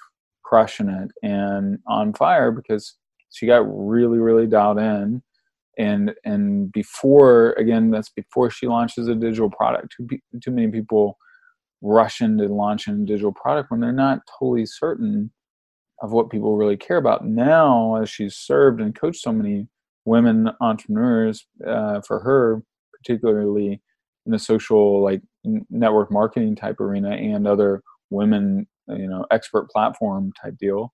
crushing 0.44 0.88
it 0.88 1.11
and 1.22 1.78
on 1.86 2.12
fire 2.14 2.53
because 2.53 2.96
she 3.32 3.46
got 3.46 3.64
really, 3.66 4.18
really 4.18 4.46
dialed 4.46 4.78
in. 4.78 5.22
And 5.78 6.12
and 6.24 6.70
before 6.72 7.53
again, 7.53 7.90
that's 7.90 8.11
before 8.11 8.51
she 8.51 8.66
launches 8.66 9.09
a 9.09 9.14
digital 9.14 9.51
product. 9.51 9.94
Too 9.96 10.07
too 10.42 10.51
many 10.51 10.68
people 10.68 11.16
rush 11.80 12.20
into 12.20 12.46
launching 12.46 12.94
a 13.03 13.07
digital 13.07 13.32
product 13.32 13.70
when 13.70 13.80
they're 13.80 13.92
not 13.92 14.20
totally 14.38 14.66
certain 14.66 15.32
of 16.01 16.12
what 16.12 16.30
people 16.30 16.57
really 16.57 16.76
care 16.76 16.96
about. 16.96 17.26
Now, 17.26 17.96
as 17.96 18.09
she's 18.09 18.36
served 18.36 18.80
and 18.80 18.94
coached 18.94 19.22
so 19.22 19.32
many 19.32 19.68
women 20.05 20.51
entrepreneurs 20.61 21.46
uh, 21.66 22.01
for 22.01 22.20
her 22.20 22.62
particularly 22.92 23.80
in 24.26 24.32
the 24.32 24.38
social 24.38 25.03
like 25.03 25.22
network 25.70 26.11
marketing 26.11 26.55
type 26.55 26.80
arena 26.80 27.11
and 27.11 27.46
other 27.46 27.82
women 28.11 28.66
you 28.88 29.09
know 29.09 29.24
expert 29.30 29.70
platform 29.70 30.32
type 30.40 30.57
deal 30.59 30.92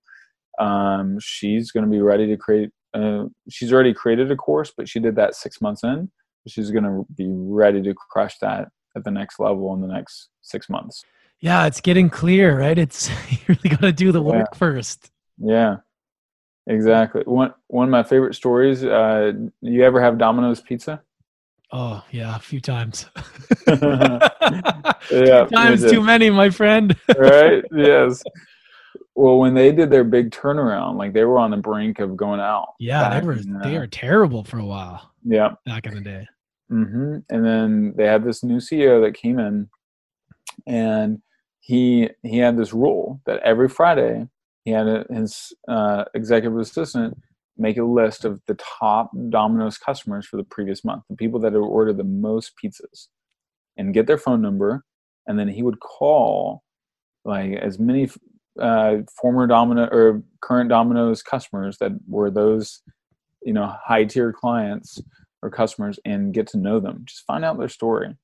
um, 0.59 1.17
she's 1.19 1.71
going 1.71 1.85
to 1.85 1.91
be 1.91 2.01
ready 2.01 2.27
to 2.27 2.37
create 2.37 2.69
uh, 2.93 3.25
she's 3.49 3.73
already 3.73 3.93
created 3.93 4.31
a 4.31 4.35
course 4.35 4.71
but 4.75 4.87
she 4.87 4.99
did 4.99 5.15
that 5.15 5.35
six 5.35 5.61
months 5.61 5.83
in 5.83 6.09
she's 6.47 6.71
going 6.71 6.83
to 6.83 7.05
be 7.15 7.27
ready 7.29 7.81
to 7.81 7.93
crush 7.93 8.37
that 8.39 8.69
at 8.95 9.03
the 9.03 9.11
next 9.11 9.39
level 9.39 9.73
in 9.73 9.81
the 9.81 9.87
next 9.87 10.29
six 10.41 10.69
months 10.69 11.03
yeah 11.41 11.65
it's 11.65 11.81
getting 11.81 12.09
clear 12.09 12.59
right 12.59 12.77
it's 12.77 13.09
you 13.31 13.37
really 13.47 13.69
got 13.69 13.81
to 13.81 13.91
do 13.91 14.11
the 14.11 14.21
work 14.21 14.47
yeah. 14.51 14.57
first 14.57 15.11
yeah 15.37 15.77
Exactly. 16.67 17.23
One 17.23 17.53
one 17.67 17.87
of 17.87 17.91
my 17.91 18.03
favorite 18.03 18.35
stories. 18.35 18.83
Uh, 18.83 19.31
you 19.61 19.83
ever 19.83 20.01
have 20.01 20.17
Domino's 20.17 20.59
pizza? 20.59 21.01
Oh 21.71 22.03
yeah, 22.11 22.35
a 22.35 22.39
few 22.39 22.59
times. 22.59 23.05
yeah, 23.67 25.45
times 25.45 25.89
too 25.89 26.01
many, 26.01 26.29
my 26.29 26.49
friend. 26.49 26.95
right? 27.17 27.63
Yes. 27.71 28.21
Well, 29.15 29.39
when 29.39 29.53
they 29.53 29.71
did 29.71 29.89
their 29.89 30.03
big 30.03 30.29
turnaround, 30.31 30.97
like 30.97 31.13
they 31.13 31.23
were 31.23 31.39
on 31.39 31.51
the 31.51 31.57
brink 31.57 31.99
of 31.99 32.17
going 32.17 32.41
out. 32.41 32.73
Yeah, 32.79 33.17
they 33.17 33.25
were 33.25 33.33
in, 33.33 33.55
uh, 33.55 33.63
they 33.63 33.77
were 33.77 33.87
terrible 33.87 34.43
for 34.43 34.59
a 34.59 34.65
while. 34.65 35.13
Yeah, 35.23 35.51
back 35.65 35.87
in 35.87 35.95
the 35.95 36.01
day. 36.01 36.27
Mm-hmm. 36.69 37.17
And 37.29 37.45
then 37.45 37.93
they 37.95 38.05
had 38.05 38.25
this 38.25 38.43
new 38.43 38.57
CEO 38.57 39.01
that 39.03 39.13
came 39.13 39.39
in, 39.39 39.69
and 40.67 41.21
he 41.67 42.09
he 42.23 42.37
had 42.37 42.57
this 42.57 42.71
rule 42.71 43.21
that 43.25 43.41
every 43.41 43.67
Friday 43.67 44.25
he 44.63 44.71
had 44.71 44.87
a, 44.87 45.05
his 45.09 45.53
uh, 45.67 46.05
executive 46.13 46.57
assistant 46.57 47.17
make 47.57 47.77
a 47.77 47.83
list 47.83 48.23
of 48.23 48.41
the 48.47 48.55
top 48.55 49.11
Domino's 49.29 49.77
customers 49.77 50.25
for 50.25 50.37
the 50.37 50.45
previous 50.45 50.85
month, 50.85 51.03
the 51.09 51.15
people 51.17 51.39
that 51.41 51.51
had 51.51 51.59
ordered 51.59 51.97
the 51.97 52.05
most 52.05 52.53
pizzas, 52.63 53.07
and 53.75 53.93
get 53.93 54.07
their 54.07 54.17
phone 54.17 54.41
number, 54.41 54.85
and 55.27 55.37
then 55.37 55.49
he 55.49 55.61
would 55.61 55.81
call 55.81 56.63
like 57.25 57.51
as 57.51 57.77
many 57.77 58.09
uh, 58.61 58.97
former 59.21 59.45
Domino 59.45 59.89
or 59.91 60.23
current 60.41 60.69
Domino's 60.69 61.21
customers 61.21 61.79
that 61.79 61.91
were 62.07 62.31
those 62.31 62.81
you 63.43 63.51
know 63.51 63.75
high 63.83 64.05
tier 64.05 64.31
clients 64.31 65.01
or 65.41 65.49
customers 65.49 65.99
and 66.05 66.33
get 66.33 66.47
to 66.47 66.57
know 66.57 66.79
them. 66.79 67.01
Just 67.03 67.25
find 67.25 67.43
out 67.43 67.59
their 67.59 67.67
story, 67.67 68.15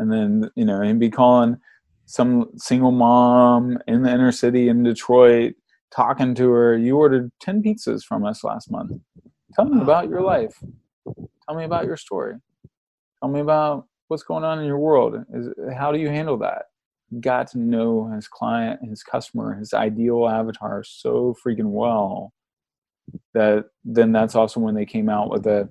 and 0.00 0.10
then 0.10 0.50
you 0.56 0.64
know 0.64 0.80
and 0.80 0.98
be 0.98 1.08
calling 1.08 1.60
some 2.06 2.50
single 2.56 2.92
mom 2.92 3.78
in 3.86 4.02
the 4.02 4.10
inner 4.10 4.32
city 4.32 4.68
in 4.68 4.82
Detroit 4.82 5.54
talking 5.94 6.34
to 6.34 6.50
her. 6.50 6.76
You 6.76 6.96
ordered 6.96 7.30
10 7.40 7.62
pizzas 7.62 8.02
from 8.02 8.24
us 8.24 8.44
last 8.44 8.70
month. 8.70 8.92
Tell 9.54 9.64
me 9.64 9.80
about 9.80 10.08
your 10.08 10.22
life. 10.22 10.58
Tell 11.46 11.56
me 11.56 11.64
about 11.64 11.86
your 11.86 11.96
story. 11.96 12.34
Tell 13.20 13.30
me 13.30 13.40
about 13.40 13.86
what's 14.08 14.22
going 14.22 14.44
on 14.44 14.58
in 14.58 14.66
your 14.66 14.78
world. 14.78 15.16
Is, 15.32 15.48
how 15.76 15.92
do 15.92 15.98
you 15.98 16.08
handle 16.08 16.36
that? 16.38 16.64
Got 17.20 17.48
to 17.48 17.58
know 17.58 18.10
his 18.14 18.26
client, 18.26 18.80
his 18.82 19.02
customer, 19.02 19.54
his 19.54 19.72
ideal 19.72 20.28
avatar 20.28 20.82
so 20.84 21.36
freaking 21.44 21.70
well 21.70 22.32
that 23.34 23.66
then 23.84 24.12
that's 24.12 24.34
also 24.34 24.60
when 24.60 24.74
they 24.74 24.86
came 24.86 25.08
out 25.08 25.30
with 25.30 25.46
a 25.46 25.68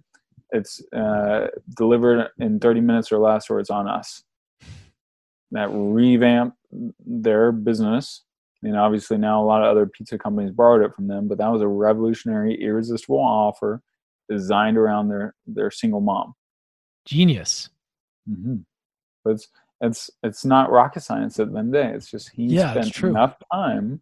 it's 0.52 0.82
uh, 0.96 1.48
delivered 1.76 2.30
in 2.40 2.60
30 2.60 2.82
minutes 2.82 3.12
or 3.12 3.18
less 3.18 3.50
or 3.50 3.60
it's 3.60 3.72
on 3.72 3.88
us 3.88 4.24
that 5.54 5.70
revamp 5.72 6.56
their 7.06 7.52
business 7.52 8.24
and 8.64 8.78
obviously 8.78 9.18
now 9.18 9.42
a 9.42 9.46
lot 9.46 9.62
of 9.62 9.70
other 9.70 9.86
pizza 9.86 10.18
companies 10.18 10.52
borrowed 10.52 10.84
it 10.84 10.96
from 10.96 11.08
them, 11.08 11.28
but 11.28 11.38
that 11.38 11.50
was 11.50 11.62
a 11.62 11.68
revolutionary, 11.68 12.56
irresistible 12.62 13.20
offer 13.20 13.82
designed 14.30 14.78
around 14.78 15.10
their 15.10 15.36
their 15.46 15.70
single 15.70 16.02
mom. 16.02 16.34
Genius. 17.06 17.70
Mm-hmm. 18.30 18.58
But 19.24 19.32
it's 19.32 19.48
it's 19.82 20.10
it's 20.24 20.46
not 20.46 20.72
rocket 20.72 21.02
science 21.02 21.40
at 21.40 21.52
the 21.52 21.60
end 21.60 21.68
of 21.68 21.74
the 21.74 21.88
day. 21.90 21.94
It's 21.96 22.10
just 22.10 22.30
he 22.30 22.46
Yeah, 22.46 22.72
spent 22.72 22.98
enough 23.10 23.36
time 23.52 24.02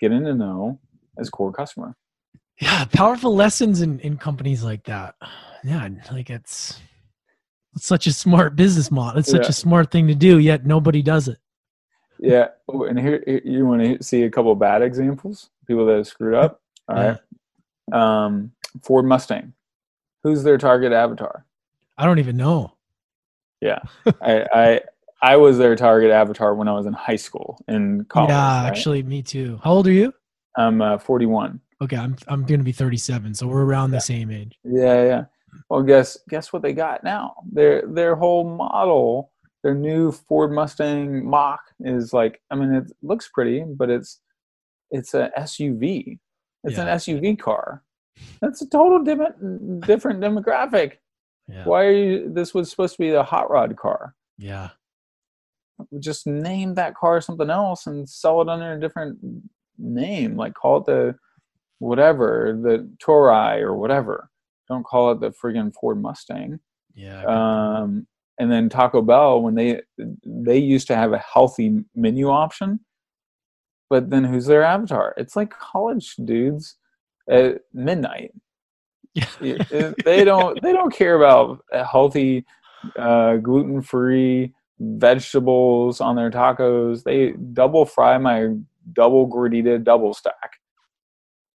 getting 0.00 0.24
to 0.24 0.34
know 0.34 0.78
his 1.18 1.28
core 1.28 1.52
customer. 1.52 1.96
Yeah, 2.60 2.84
powerful 2.84 3.34
lessons 3.34 3.80
in, 3.80 3.98
in 4.00 4.16
companies 4.16 4.62
like 4.62 4.84
that. 4.84 5.14
Yeah, 5.64 5.88
like 6.12 6.30
it's 6.30 6.78
it's 7.74 7.86
such 7.86 8.06
a 8.06 8.12
smart 8.12 8.56
business 8.56 8.90
model. 8.90 9.20
It's 9.20 9.30
such 9.30 9.42
Yeah. 9.42 9.48
a 9.48 9.52
smart 9.52 9.90
thing 9.90 10.06
to 10.08 10.14
do, 10.14 10.38
yet 10.38 10.66
nobody 10.66 11.02
does 11.02 11.28
it. 11.28 11.38
Yeah, 12.18 12.48
oh, 12.68 12.84
and 12.84 12.98
here 12.98 13.22
you 13.44 13.64
want 13.66 13.82
to 13.82 14.02
see 14.02 14.24
a 14.24 14.30
couple 14.30 14.52
of 14.52 14.58
bad 14.58 14.82
examples, 14.82 15.50
people 15.66 15.86
that 15.86 15.96
have 15.96 16.06
screwed 16.06 16.34
up. 16.34 16.60
All 16.88 16.96
right, 16.96 17.18
um, 17.92 18.52
Ford 18.82 19.04
Mustang. 19.06 19.52
Who's 20.22 20.42
their 20.42 20.58
target 20.58 20.92
avatar? 20.92 21.46
I 21.96 22.04
don't 22.04 22.18
even 22.18 22.36
know. 22.36 22.74
Yeah, 23.62 23.78
I, 24.20 24.46
I 24.52 24.80
I 25.22 25.36
was 25.36 25.56
their 25.56 25.76
target 25.76 26.10
avatar 26.10 26.54
when 26.54 26.68
I 26.68 26.72
was 26.72 26.84
in 26.86 26.92
high 26.92 27.16
school 27.16 27.58
and 27.68 28.06
college. 28.08 28.30
yeah, 28.30 28.62
right? 28.62 28.68
actually, 28.68 29.02
me 29.02 29.22
too. 29.22 29.58
How 29.64 29.72
old 29.72 29.86
are 29.86 29.92
you? 29.92 30.12
I'm 30.56 30.82
uh, 30.82 30.98
41. 30.98 31.58
Okay, 31.82 31.96
I'm 31.96 32.16
I'm 32.28 32.44
gonna 32.44 32.62
be 32.62 32.72
37, 32.72 33.34
so 33.34 33.46
we're 33.46 33.64
around 33.64 33.90
Yeah. 33.92 33.96
the 33.96 34.00
same 34.02 34.30
age. 34.30 34.58
Yeah, 34.64 35.04
yeah. 35.04 35.24
Well, 35.68 35.82
guess 35.82 36.18
guess 36.28 36.52
what 36.52 36.62
they 36.62 36.72
got 36.72 37.04
now? 37.04 37.34
Their 37.52 37.86
their 37.86 38.16
whole 38.16 38.44
model, 38.48 39.32
their 39.62 39.74
new 39.74 40.12
Ford 40.12 40.52
Mustang 40.52 41.28
Mach 41.28 41.60
is 41.80 42.12
like. 42.12 42.40
I 42.50 42.54
mean, 42.56 42.72
it 42.72 42.90
looks 43.02 43.28
pretty, 43.28 43.64
but 43.66 43.90
it's 43.90 44.20
it's 44.90 45.14
a 45.14 45.30
SUV. 45.38 46.18
It's 46.64 46.78
an 46.78 46.88
SUV 46.88 47.38
car. 47.38 47.82
That's 48.40 48.60
a 48.62 48.68
total 48.68 49.02
different 49.02 49.86
different 49.86 50.20
demographic. 50.20 50.94
Yeah, 51.48 51.64
Why 51.64 51.84
are 51.84 51.92
you? 51.92 52.32
This 52.32 52.54
was 52.54 52.70
supposed 52.70 52.94
to 52.96 53.02
be 53.02 53.10
a 53.10 53.22
hot 53.22 53.50
rod 53.50 53.76
car. 53.76 54.14
yeah, 54.38 54.70
just 55.98 56.26
name 56.26 56.74
that 56.74 56.94
car 56.94 57.20
something 57.20 57.50
else 57.50 57.86
and 57.86 58.08
sell 58.08 58.40
it 58.42 58.48
under 58.48 58.72
a 58.74 58.80
different 58.80 59.18
name. 59.78 60.36
Like 60.36 60.54
call 60.54 60.78
it 60.78 60.86
the 60.86 61.14
whatever, 61.78 62.58
the 62.62 62.88
Torai 63.04 63.60
or 63.60 63.74
whatever. 63.74 64.29
Don't 64.70 64.84
call 64.84 65.12
it 65.12 65.20
the 65.20 65.30
friggin' 65.32 65.74
Ford 65.74 66.00
Mustang. 66.00 66.58
yeah. 66.94 67.24
Um, 67.24 68.06
and 68.38 68.50
then 68.50 68.70
Taco 68.70 69.02
Bell, 69.02 69.42
when 69.42 69.54
they 69.54 69.82
they 70.24 70.56
used 70.56 70.86
to 70.86 70.96
have 70.96 71.12
a 71.12 71.18
healthy 71.18 71.84
menu 71.94 72.30
option, 72.30 72.80
but 73.90 74.08
then 74.08 74.24
who's 74.24 74.46
their 74.46 74.62
avatar? 74.62 75.12
It's 75.18 75.36
like 75.36 75.50
college 75.50 76.14
dudes 76.24 76.76
at 77.28 77.58
midnight. 77.74 78.32
yeah. 79.14 79.26
It- 79.42 79.70
it- 79.70 79.94
they 80.06 80.24
don't 80.24 80.62
they 80.62 80.72
don't 80.72 80.94
care 80.94 81.16
about 81.16 81.62
healthy 81.72 82.46
uh, 82.96 83.36
gluten-free 83.36 84.54
vegetables 84.78 86.00
on 86.00 86.16
their 86.16 86.30
tacos 86.30 87.02
they 87.02 87.32
double 87.52 87.84
fry 87.84 88.16
my 88.16 88.54
double 88.94 89.28
gordita 89.28 89.82
double 89.84 90.14
stack 90.14 90.52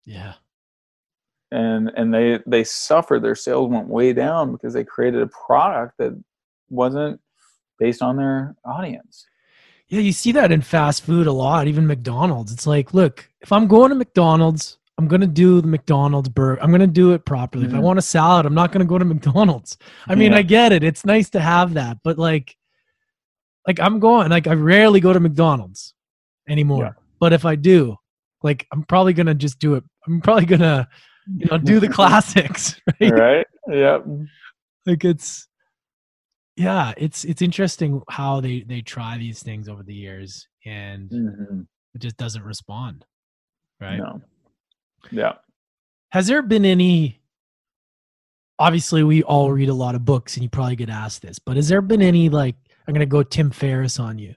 yeah. 0.07 0.33
And 1.53 1.91
and 1.97 2.13
they 2.15 2.39
they 2.47 2.63
suffered 2.65 3.23
their 3.23 3.35
sales 3.35 3.71
went 3.71 3.89
way 3.89 4.13
down 4.13 4.53
because 4.53 4.73
they 4.73 4.85
created 4.85 5.21
a 5.23 5.27
product 5.47 5.95
that 5.99 6.13
wasn't 6.69 7.21
based 7.79 8.03
on 8.03 8.17
their 8.17 8.55
audience 8.65 9.27
Yeah, 9.89 10.01
you 10.01 10.13
see 10.13 10.33
that 10.33 10.53
in 10.53 10.61
fast 10.63 11.05
food 11.05 11.27
a 11.27 11.33
lot, 11.33 11.67
even 11.67 11.87
McDonald's. 11.87 12.53
It's 12.53 12.67
like, 12.67 12.95
look, 12.95 13.29
if 13.41 13.51
I'm 13.51 13.67
going 13.67 13.89
to 13.91 13.97
McDonald's, 13.97 14.79
I'm 14.99 15.09
gonna 15.09 15.27
do 15.27 15.61
the 15.63 15.67
McDonald's 15.67 16.29
burger. 16.29 16.63
I'm 16.63 16.71
gonna 16.71 16.87
do 16.87 17.13
it 17.15 17.25
properly. 17.25 17.65
If 17.67 17.73
I 17.75 17.79
Mhm. 17.79 17.83
want 17.83 17.99
a 17.99 18.03
salad, 18.03 18.45
I'm 18.47 18.55
not 18.55 18.71
gonna 18.71 18.85
go 18.85 18.99
to 18.99 19.05
McDonald's. 19.05 19.79
I 20.07 20.15
mean, 20.15 20.33
Yeah. 20.33 20.39
I 20.39 20.43
get 20.43 20.73
it. 20.73 20.85
It's 20.85 21.05
nice 21.07 21.31
to 21.31 21.41
have 21.41 21.73
that, 21.75 21.97
but 22.05 22.19
like, 22.19 22.55
like 23.67 23.81
I'm 23.81 23.99
going. 23.99 24.29
Like 24.31 24.47
I 24.47 24.53
rarely 24.55 25.01
go 25.01 25.13
to 25.15 25.19
McDonald's 25.21 25.95
anymore. 26.49 26.85
Yeah. 26.85 26.93
But 27.19 27.33
if 27.33 27.45
I 27.47 27.55
do, 27.57 27.97
like, 28.43 28.67
I'm 28.73 28.83
probably 28.85 29.13
gonna 29.15 29.35
just 29.35 29.59
do 29.59 29.75
it. 29.75 29.85
I'm 30.07 30.21
probably 30.21 30.45
gonna, 30.47 30.87
you 31.37 31.47
know, 31.51 31.59
do 31.59 31.81
the 31.81 31.89
classics. 31.99 32.81
Right? 33.01 33.13
right 33.13 33.47
yep 33.69 34.05
Like 34.87 35.05
it's, 35.05 35.47
yeah, 36.57 36.93
it's 36.97 37.25
it's 37.25 37.43
interesting 37.43 38.03
how 38.09 38.41
they 38.41 38.63
they 38.63 38.81
try 38.83 39.17
these 39.19 39.43
things 39.43 39.69
over 39.69 39.83
the 39.83 39.95
years, 39.95 40.47
and 40.67 41.11
Mhm. 41.11 41.67
it 41.95 42.01
just 42.01 42.17
doesn't 42.17 42.43
respond 42.45 43.05
right 43.81 43.99
no 43.99 44.21
yeah 45.11 45.33
has 46.11 46.27
there 46.27 46.43
been 46.43 46.67
any 46.67 47.23
obviously 48.59 49.03
we 49.03 49.23
all 49.23 49.51
read 49.51 49.71
a 49.71 49.75
lot 49.75 49.95
of 49.95 50.05
books 50.05 50.37
and 50.37 50.43
you 50.43 50.51
probably 50.51 50.77
get 50.77 50.91
asked 50.91 51.23
this 51.23 51.39
but 51.39 51.57
has 51.57 51.69
there 51.69 51.81
been 51.81 52.03
any 52.03 52.29
like 52.29 52.57
i'm 52.87 52.93
going 52.93 53.01
to 53.01 53.07
go 53.07 53.23
tim 53.23 53.51
ferriss 53.51 53.99
on 53.99 54.19
you 54.19 54.35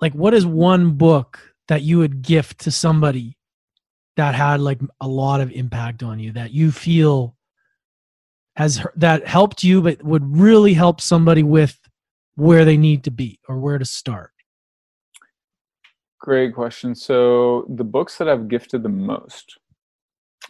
like 0.00 0.12
what 0.14 0.32
is 0.32 0.46
one 0.46 0.92
book 0.92 1.40
that 1.66 1.82
you 1.82 1.98
would 1.98 2.22
gift 2.22 2.60
to 2.60 2.70
somebody 2.70 3.35
that 4.16 4.34
had 4.34 4.60
like 4.60 4.80
a 5.00 5.08
lot 5.08 5.40
of 5.40 5.50
impact 5.52 6.02
on 6.02 6.18
you 6.18 6.32
that 6.32 6.52
you 6.52 6.70
feel 6.72 7.36
has 8.56 8.84
that 8.96 9.26
helped 9.26 9.62
you 9.62 9.82
but 9.82 10.02
would 10.02 10.36
really 10.36 10.74
help 10.74 11.00
somebody 11.00 11.42
with 11.42 11.78
where 12.36 12.64
they 12.64 12.76
need 12.76 13.04
to 13.04 13.10
be 13.10 13.38
or 13.48 13.58
where 13.58 13.78
to 13.78 13.84
start 13.84 14.32
Great 16.26 16.56
question. 16.56 16.92
So 16.96 17.66
the 17.68 17.84
books 17.84 18.18
that 18.18 18.28
I've 18.28 18.48
gifted 18.48 18.82
the 18.82 18.88
most, 18.88 19.58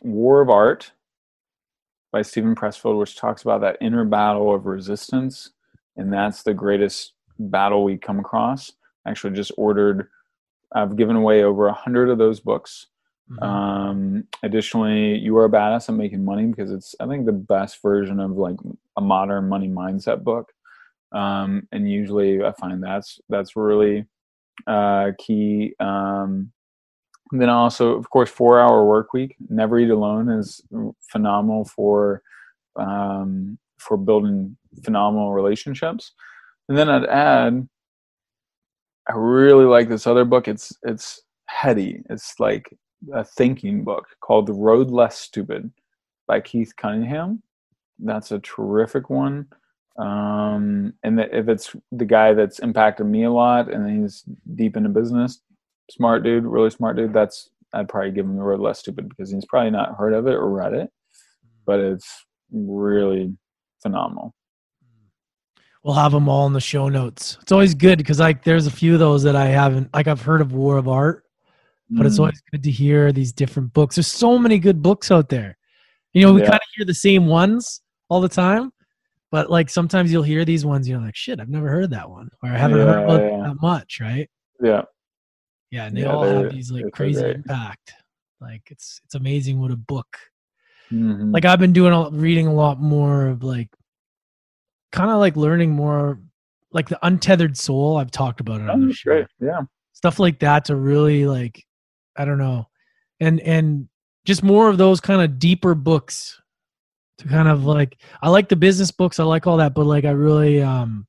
War 0.00 0.40
of 0.40 0.48
Art 0.48 0.92
by 2.12 2.22
Steven 2.22 2.54
Pressfield, 2.54 2.98
which 2.98 3.16
talks 3.16 3.42
about 3.42 3.60
that 3.60 3.76
inner 3.82 4.06
battle 4.06 4.54
of 4.54 4.64
resistance, 4.64 5.50
and 5.96 6.10
that's 6.10 6.42
the 6.42 6.54
greatest 6.54 7.12
battle 7.38 7.84
we 7.84 7.98
come 7.98 8.18
across. 8.18 8.72
Actually 9.06 9.34
just 9.34 9.52
ordered. 9.58 10.08
I've 10.74 10.96
given 10.96 11.14
away 11.14 11.42
over 11.42 11.66
a 11.66 11.74
hundred 11.74 12.08
of 12.08 12.16
those 12.16 12.40
books. 12.40 12.86
Mhm. 13.30 13.42
Um, 13.42 14.28
additionally, 14.42 15.18
You 15.18 15.36
Are 15.38 15.46
a 15.46 15.50
Badass 15.50 15.88
at 15.88 15.94
Making 15.96 16.24
Money 16.24 16.46
because 16.46 16.70
it's 16.70 16.94
I 17.00 17.06
think 17.06 17.26
the 17.26 17.32
best 17.32 17.82
version 17.82 18.20
of 18.20 18.32
like 18.32 18.56
a 18.96 19.00
modern 19.00 19.48
money 19.48 19.68
mindset 19.68 20.22
book. 20.24 20.52
Um, 21.12 21.68
and 21.72 21.90
usually 21.90 22.42
I 22.44 22.52
find 22.52 22.82
that's 22.82 23.20
that's 23.28 23.56
really 23.56 24.06
uh, 24.66 25.12
key. 25.18 25.74
Um, 25.80 26.52
then 27.32 27.48
also, 27.50 27.96
of 27.96 28.08
course, 28.10 28.30
Four 28.30 28.60
Hour 28.60 28.86
Work 28.86 29.12
Week. 29.12 29.36
Never 29.48 29.78
Eat 29.80 29.90
Alone 29.90 30.30
is 30.30 30.62
phenomenal 31.12 31.64
for 31.64 32.22
um, 32.76 33.58
for 33.78 33.96
building 33.96 34.56
phenomenal 34.84 35.32
relationships. 35.32 36.12
And 36.68 36.78
then 36.78 36.88
I'd 36.88 37.06
add, 37.06 37.68
I 39.08 39.12
really 39.14 39.64
like 39.64 39.88
this 39.88 40.06
other 40.06 40.24
book. 40.24 40.48
It's 40.48 40.72
it's 40.82 41.22
heady. 41.46 42.02
It's 42.10 42.34
like 42.40 42.68
a 43.12 43.24
thinking 43.24 43.84
book 43.84 44.06
called 44.20 44.46
The 44.46 44.52
Road 44.52 44.90
Less 44.90 45.18
Stupid 45.18 45.70
by 46.26 46.40
Keith 46.40 46.72
Cunningham. 46.76 47.42
That's 47.98 48.32
a 48.32 48.38
terrific 48.40 49.10
one. 49.10 49.46
Um, 49.98 50.92
and 51.02 51.18
that 51.18 51.32
if 51.32 51.48
it's 51.48 51.74
the 51.92 52.04
guy 52.04 52.34
that's 52.34 52.58
impacted 52.58 53.06
me 53.06 53.24
a 53.24 53.30
lot 53.30 53.72
and 53.72 54.02
he's 54.02 54.24
deep 54.54 54.76
into 54.76 54.90
business, 54.90 55.40
smart 55.90 56.22
dude, 56.22 56.44
really 56.44 56.70
smart 56.70 56.96
dude. 56.96 57.14
That's 57.14 57.50
I'd 57.72 57.88
probably 57.88 58.10
give 58.10 58.26
him 58.26 58.36
the 58.36 58.42
Road 58.42 58.60
less 58.60 58.78
stupid 58.78 59.08
because 59.08 59.30
he's 59.30 59.44
probably 59.46 59.70
not 59.70 59.96
heard 59.96 60.14
of 60.14 60.26
it 60.26 60.34
or 60.34 60.50
read 60.50 60.72
it, 60.72 60.90
but 61.66 61.80
it's 61.80 62.26
really 62.52 63.34
phenomenal. 63.82 64.34
We'll 65.82 65.94
have 65.94 66.12
them 66.12 66.28
all 66.28 66.46
in 66.46 66.52
the 66.52 66.60
show 66.60 66.88
notes. 66.88 67.38
It's 67.42 67.52
always 67.52 67.74
good 67.74 67.98
because 67.98 68.18
like 68.18 68.42
there's 68.42 68.66
a 68.66 68.72
few 68.72 68.94
of 68.94 68.98
those 68.98 69.22
that 69.22 69.36
I 69.36 69.46
haven't 69.46 69.94
like 69.94 70.08
I've 70.08 70.22
heard 70.22 70.40
of 70.40 70.52
War 70.52 70.76
of 70.78 70.88
Art, 70.88 71.24
but 71.90 72.06
it's 72.06 72.16
Mm. 72.16 72.20
always 72.20 72.42
good 72.50 72.62
to 72.62 72.70
hear 72.70 73.12
these 73.12 73.32
different 73.32 73.72
books. 73.72 73.96
There's 73.96 74.06
so 74.06 74.38
many 74.38 74.58
good 74.58 74.82
books 74.82 75.10
out 75.10 75.28
there. 75.28 75.56
You 76.12 76.22
know, 76.26 76.32
we 76.32 76.40
Yeah. 76.40 76.46
kind 76.50 76.56
of 76.62 76.68
hear 76.76 76.86
the 76.86 76.94
same 76.94 77.26
ones 77.26 77.80
all 78.08 78.20
the 78.20 78.28
time, 78.28 78.72
but 79.30 79.50
like 79.50 79.68
sometimes 79.70 80.10
you'll 80.12 80.22
hear 80.22 80.44
these 80.44 80.64
ones, 80.64 80.88
you're 80.88 81.00
like, 81.00 81.14
shit, 81.16 81.38
I've 81.40 81.48
never 81.48 81.68
heard 81.68 81.90
that 81.90 82.08
one, 82.10 82.30
or 82.42 82.50
I 82.50 82.58
haven't 82.58 82.78
heard 82.78 83.04
about 83.04 83.20
yeah. 83.22 83.42
that 83.48 83.56
much, 83.60 84.00
right? 84.00 84.28
Yeah, 84.62 84.82
Yeah, 85.70 85.86
and 85.86 85.96
they 85.96 86.02
Yeah, 86.02 86.12
all 86.12 86.24
have 86.24 86.52
these 86.52 86.70
like 86.70 86.90
crazy 86.92 87.20
great. 87.20 87.36
impact. 87.36 87.92
Like 88.40 88.62
it's 88.70 89.00
it's 89.04 89.14
amazing 89.14 89.60
what 89.60 89.70
a 89.70 89.76
book. 89.76 90.16
Mhm. 90.92 91.32
Like 91.34 91.44
I've 91.44 91.58
been 91.58 91.72
doing 91.72 91.92
a, 91.92 92.08
reading 92.10 92.46
a 92.46 92.52
lot 92.54 92.80
more 92.80 93.26
of 93.26 93.42
like 93.42 93.68
kind 94.92 95.10
of 95.10 95.18
like 95.18 95.36
learning 95.36 95.72
more 95.72 96.20
like 96.72 96.88
the 96.88 96.98
untethered 97.04 97.56
soul. 97.56 97.96
I've 97.96 98.10
talked 98.12 98.40
about 98.40 98.60
it 98.60 98.70
on 98.70 98.84
Oh, 98.84 98.86
the 98.88 98.92
show. 98.94 99.10
great. 99.10 99.26
Yeah, 99.40 99.62
Stuff 99.92 100.18
like 100.18 100.38
that 100.40 100.64
to 100.66 100.76
really 100.76 101.26
like 101.26 101.65
I 102.18 102.24
don't 102.24 102.38
know. 102.38 102.68
And 103.20 103.40
and 103.40 103.88
just 104.24 104.42
more 104.42 104.68
of 104.68 104.78
those 104.78 105.00
kind 105.00 105.22
of 105.22 105.38
deeper 105.38 105.74
books 105.74 106.40
to 107.18 107.28
kind 107.28 107.48
of 107.48 107.64
like 107.64 107.98
I 108.22 108.28
like 108.28 108.48
the 108.48 108.56
business 108.56 108.90
books, 108.90 109.18
I 109.20 109.24
like 109.24 109.46
all 109.46 109.56
that, 109.58 109.74
but 109.74 109.86
like 109.86 110.04
I 110.04 110.10
really 110.10 110.62
um 110.62 111.06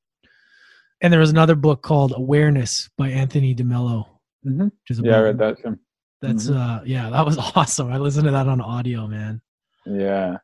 and 1.01 1.11
there 1.13 1.19
was 1.19 1.29
another 1.29 1.55
book 1.55 1.81
called 1.83 2.13
Awareness 2.15 2.89
by 2.97 3.09
Anthony 3.09 3.53
DeMello. 3.53 4.05
Mhm. 4.45 4.71
Is 4.89 4.99
yeah, 5.03 5.17
I 5.17 5.21
read 5.21 5.37
that 5.39 5.61
too. 5.61 5.77
That's 6.21 6.47
Mhm. 6.49 6.55
uh 6.55 6.81
yeah, 6.85 7.09
that 7.09 7.25
was 7.25 7.37
awesome. 7.55 7.91
I 7.91 7.97
listened 7.97 8.25
to 8.25 8.31
that 8.31 8.47
on 8.47 8.61
audio, 8.61 9.07
man. 9.07 9.41
Yeah, 9.85 10.37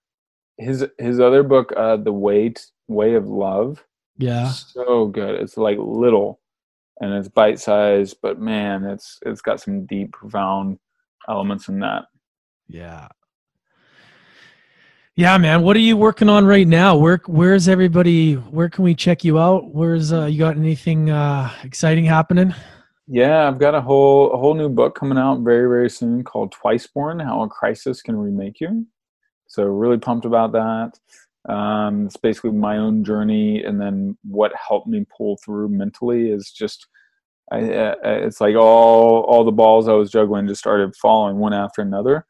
his 0.58 0.86
his 1.00 1.20
other 1.20 1.44
book, 1.44 1.72
uh, 1.76 1.98
The 1.98 2.14
Weight 2.14 2.66
Way 2.88 3.16
of 3.16 3.28
Love, 3.28 3.84
Yeah. 4.18 4.50
so 4.50 5.08
good. 5.08 5.36
It's 5.42 5.58
like 5.58 5.78
little, 5.80 6.40
and 7.04 7.14
it's 7.14 7.28
bite 7.28 7.60
sized, 7.60 8.18
but 8.22 8.40
man, 8.40 8.86
it's 8.86 9.20
it's 9.26 9.42
got 9.42 9.60
some 9.60 9.86
deep, 9.86 10.14
profound 10.14 10.80
elements 11.28 11.68
in 11.68 11.80
that. 11.80 12.06
Yeah. 12.68 13.08
Yeah, 15.16 15.38
man. 15.38 15.62
What 15.62 15.76
are 15.76 15.82
you 15.82 15.96
working 15.96 16.30
on 16.30 16.46
right 16.46 16.68
now? 16.68 16.96
Where 16.96 17.22
where's 17.28 17.68
everybody 17.68 18.34
where 18.34 18.70
can 18.70 18.84
we 18.84 18.96
check 18.96 19.24
you 19.24 19.38
out? 19.38 19.74
Where's 19.74 20.12
uh 20.12 20.26
you 20.26 20.40
got 20.40 20.58
anything 20.58 21.10
uh 21.10 21.52
exciting 21.64 22.06
happening? 22.06 22.54
Yeah, 23.08 23.48
I've 23.48 23.60
got 23.60 23.76
a 23.76 23.82
whole 23.82 24.32
a 24.32 24.38
whole 24.38 24.56
new 24.56 24.70
book 24.70 24.96
coming 24.96 25.18
out 25.18 25.42
very 25.42 25.68
very 25.68 25.90
soon 25.90 26.24
called 26.24 26.52
Twice 26.54 26.88
Born: 26.88 27.20
How 27.20 27.44
a 27.44 27.50
Crisis 27.50 28.02
Can 28.02 28.16
Remake 28.16 28.62
You. 28.62 28.88
So 29.48 29.66
really 29.66 29.98
pumped 30.00 30.26
about 30.26 30.54
that. 30.54 30.94
Um, 31.50 32.06
it's 32.06 32.18
basically 32.18 32.52
my 32.52 32.78
own 32.78 33.04
journey, 33.04 33.64
and 33.64 33.80
then 33.80 34.18
what 34.24 34.54
helped 34.56 34.88
me 34.88 35.06
pull 35.16 35.38
through 35.44 35.70
mentally 35.70 36.30
is 36.30 36.52
just, 36.52 36.88
I, 37.52 37.62
uh, 37.62 37.96
it's 38.04 38.40
like 38.40 38.56
all 38.56 39.22
all 39.22 39.44
the 39.44 39.52
balls 39.52 39.88
I 39.88 39.94
was 39.94 40.12
juggling 40.12 40.48
just 40.48 40.62
started 40.62 40.96
falling 40.96 41.38
one 41.38 41.54
after 41.54 41.82
another, 41.82 42.26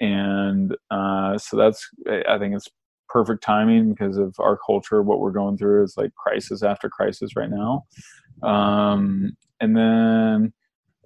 and 0.00 0.74
uh, 0.90 1.36
so 1.38 1.56
that's 1.56 1.88
I 2.08 2.22
I 2.28 2.38
think 2.38 2.54
it's 2.54 2.68
perfect 3.08 3.44
timing 3.44 3.90
because 3.90 4.16
of 4.16 4.34
our 4.38 4.58
culture. 4.58 5.02
What 5.02 5.20
we're 5.20 5.30
going 5.30 5.56
through 5.56 5.84
is 5.84 5.96
like 5.96 6.14
crisis 6.14 6.62
after 6.62 6.88
crisis 6.88 7.36
right 7.36 7.50
now. 7.50 7.84
Um, 8.42 9.36
and 9.60 9.76
then 9.76 10.52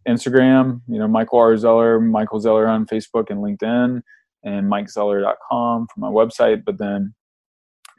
Instagram, 0.08 0.80
you 0.88 0.98
know, 0.98 1.06
Michael 1.06 1.38
R. 1.38 1.56
Zeller, 1.56 2.00
Michael 2.00 2.40
Zeller 2.40 2.66
on 2.66 2.86
Facebook 2.86 3.30
and 3.30 3.40
LinkedIn, 3.40 4.00
and 4.42 4.72
MikeZeller.com 4.72 5.86
for 5.92 6.00
my 6.00 6.08
website. 6.08 6.64
But 6.64 6.78
then, 6.78 7.14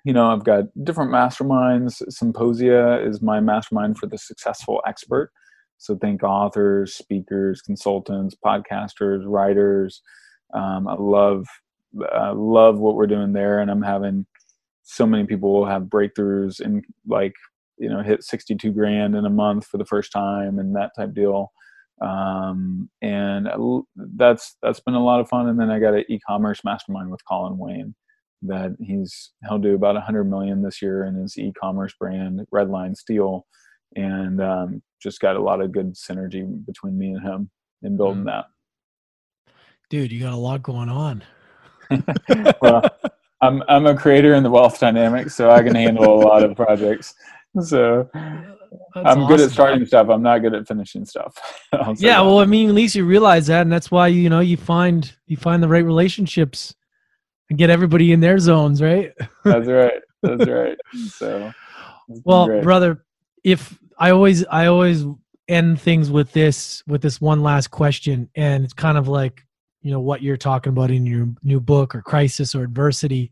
you 0.06 0.14
know, 0.14 0.32
I've 0.32 0.44
got 0.44 0.66
different 0.84 1.12
masterminds. 1.12 2.02
Symposia 2.12 3.02
is 3.06 3.22
my 3.22 3.40
mastermind 3.40 3.98
for 3.98 4.08
the 4.08 4.18
successful 4.18 4.82
expert. 4.88 5.32
So 5.78 5.96
think 5.96 6.24
authors, 6.24 6.94
speakers, 6.94 7.62
consultants, 7.62 8.36
podcasters, 8.46 9.24
writers. 9.26 10.02
Um, 10.54 10.88
I 10.88 10.96
love, 10.98 11.46
I 12.12 12.32
love 12.32 12.80
what 12.80 12.96
we're 12.96 13.08
doing 13.08 13.34
there, 13.34 13.60
and 13.60 13.72
I'm 13.72 13.82
having 13.82 14.26
so 14.90 15.06
many 15.06 15.24
people 15.26 15.54
will 15.54 15.66
have 15.68 15.84
breakthroughs 15.84 16.60
and 16.60 16.84
like 17.08 17.34
you 17.78 17.88
know 17.88 18.02
hit 18.02 18.24
62 18.24 18.72
grand 18.72 19.16
in 19.16 19.26
a 19.26 19.30
month 19.30 19.68
for 19.68 19.78
the 19.78 19.86
first 19.86 20.12
time 20.12 20.58
and 20.58 20.76
that 20.76 20.92
type 20.98 21.14
deal 21.14 21.52
um, 22.02 22.90
and 23.02 23.48
that's 24.16 24.58
that's 24.64 24.80
been 24.80 24.96
a 24.96 25.04
lot 25.04 25.20
of 25.20 25.30
fun 25.30 25.48
and 25.48 25.60
then 25.60 25.70
i 25.70 25.78
got 25.80 25.94
an 25.94 26.06
e-commerce 26.10 26.62
mastermind 26.64 27.12
with 27.12 27.24
colin 27.26 27.58
wayne 27.60 27.94
that 28.42 28.76
he's 28.80 29.32
he'll 29.48 29.60
do 29.60 29.76
about 29.76 29.96
100 29.96 30.24
million 30.26 30.62
this 30.62 30.82
year 30.82 31.06
in 31.06 31.16
his 31.16 31.38
e-commerce 31.38 31.94
brand 32.00 32.46
redline 32.54 32.96
steel 32.96 33.46
and 33.96 34.42
um, 34.42 34.82
just 35.02 35.20
got 35.20 35.36
a 35.36 35.42
lot 35.42 35.62
of 35.62 35.72
good 35.72 35.94
synergy 35.94 36.66
between 36.66 36.98
me 36.98 37.12
and 37.12 37.22
him 37.22 37.50
in 37.84 37.98
building 37.98 38.24
that 38.24 38.46
Dude, 39.90 40.12
you 40.12 40.20
got 40.20 40.34
a 40.34 40.38
lot 40.38 40.62
going 40.62 40.88
on. 40.88 41.24
well, 42.62 42.84
I'm 43.42 43.64
I'm 43.68 43.88
a 43.88 43.96
creator 43.96 44.36
in 44.36 44.44
the 44.44 44.50
wealth 44.52 44.80
dynamics, 44.80 45.34
so 45.36 45.50
I 45.50 45.64
can 45.64 45.74
handle 45.74 46.14
a 46.14 46.22
lot 46.22 46.44
of 46.44 46.56
projects. 46.56 47.16
So 47.62 48.08
That's 48.14 48.38
I'm 48.96 49.26
good 49.26 49.40
at 49.40 49.50
starting 49.50 49.84
stuff. 49.88 50.10
I'm 50.10 50.22
not 50.22 50.40
good 50.44 50.54
at 50.54 50.68
finishing 50.68 51.06
stuff. 51.06 51.36
Yeah, 51.98 52.22
well, 52.22 52.40
I 52.40 52.46
mean, 52.46 52.70
at 52.70 52.76
least 52.76 52.94
you 52.94 53.04
realize 53.04 53.48
that, 53.48 53.62
and 53.62 53.72
that's 53.72 53.90
why 53.90 54.08
you 54.08 54.30
know 54.30 54.42
you 54.42 54.58
find 54.58 55.12
you 55.26 55.38
find 55.38 55.64
the 55.64 55.68
right 55.68 55.84
relationships 55.84 56.76
get 57.56 57.70
everybody 57.70 58.12
in 58.12 58.20
their 58.20 58.40
zones, 58.40 58.82
right? 58.82 59.14
that's 59.44 59.68
right. 59.68 60.02
That's 60.22 60.46
right. 60.48 60.78
So, 61.08 61.52
Well, 62.24 62.46
great. 62.48 62.64
brother, 62.64 63.04
if 63.44 63.78
I 63.98 64.12
always 64.12 64.46
I 64.46 64.68
always 64.68 65.06
end 65.48 65.82
things 65.82 66.12
with 66.12 66.32
this 66.32 66.84
with 66.88 67.02
this 67.02 67.20
one 67.20 67.42
last 67.42 67.70
question, 67.72 68.30
and 68.36 68.64
it's 68.64 68.74
kind 68.74 68.98
of 68.98 69.08
like 69.08 69.42
you 69.82 69.92
know 69.92 70.00
what 70.00 70.22
you're 70.22 70.38
talking 70.38 70.72
about 70.72 70.92
in 70.92 71.06
your 71.06 71.28
new 71.44 71.60
book 71.60 71.96
or 71.96 72.02
crisis 72.02 72.54
or 72.54 72.64
adversity. 72.64 73.32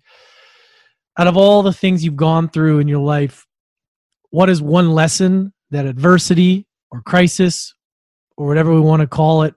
Out 1.19 1.27
of 1.27 1.35
all 1.37 1.63
the 1.63 1.73
things 1.73 2.03
you've 2.05 2.15
gone 2.15 2.47
through 2.49 2.79
in 2.79 2.87
your 2.87 2.99
life, 2.99 3.45
what 4.29 4.49
is 4.49 4.61
one 4.61 4.91
lesson 4.91 5.51
that 5.71 5.85
adversity 5.85 6.67
or 6.91 7.01
crisis 7.01 7.73
or 8.37 8.47
whatever 8.47 8.73
we 8.73 8.79
want 8.79 9.01
to 9.01 9.07
call 9.07 9.41
it, 9.43 9.55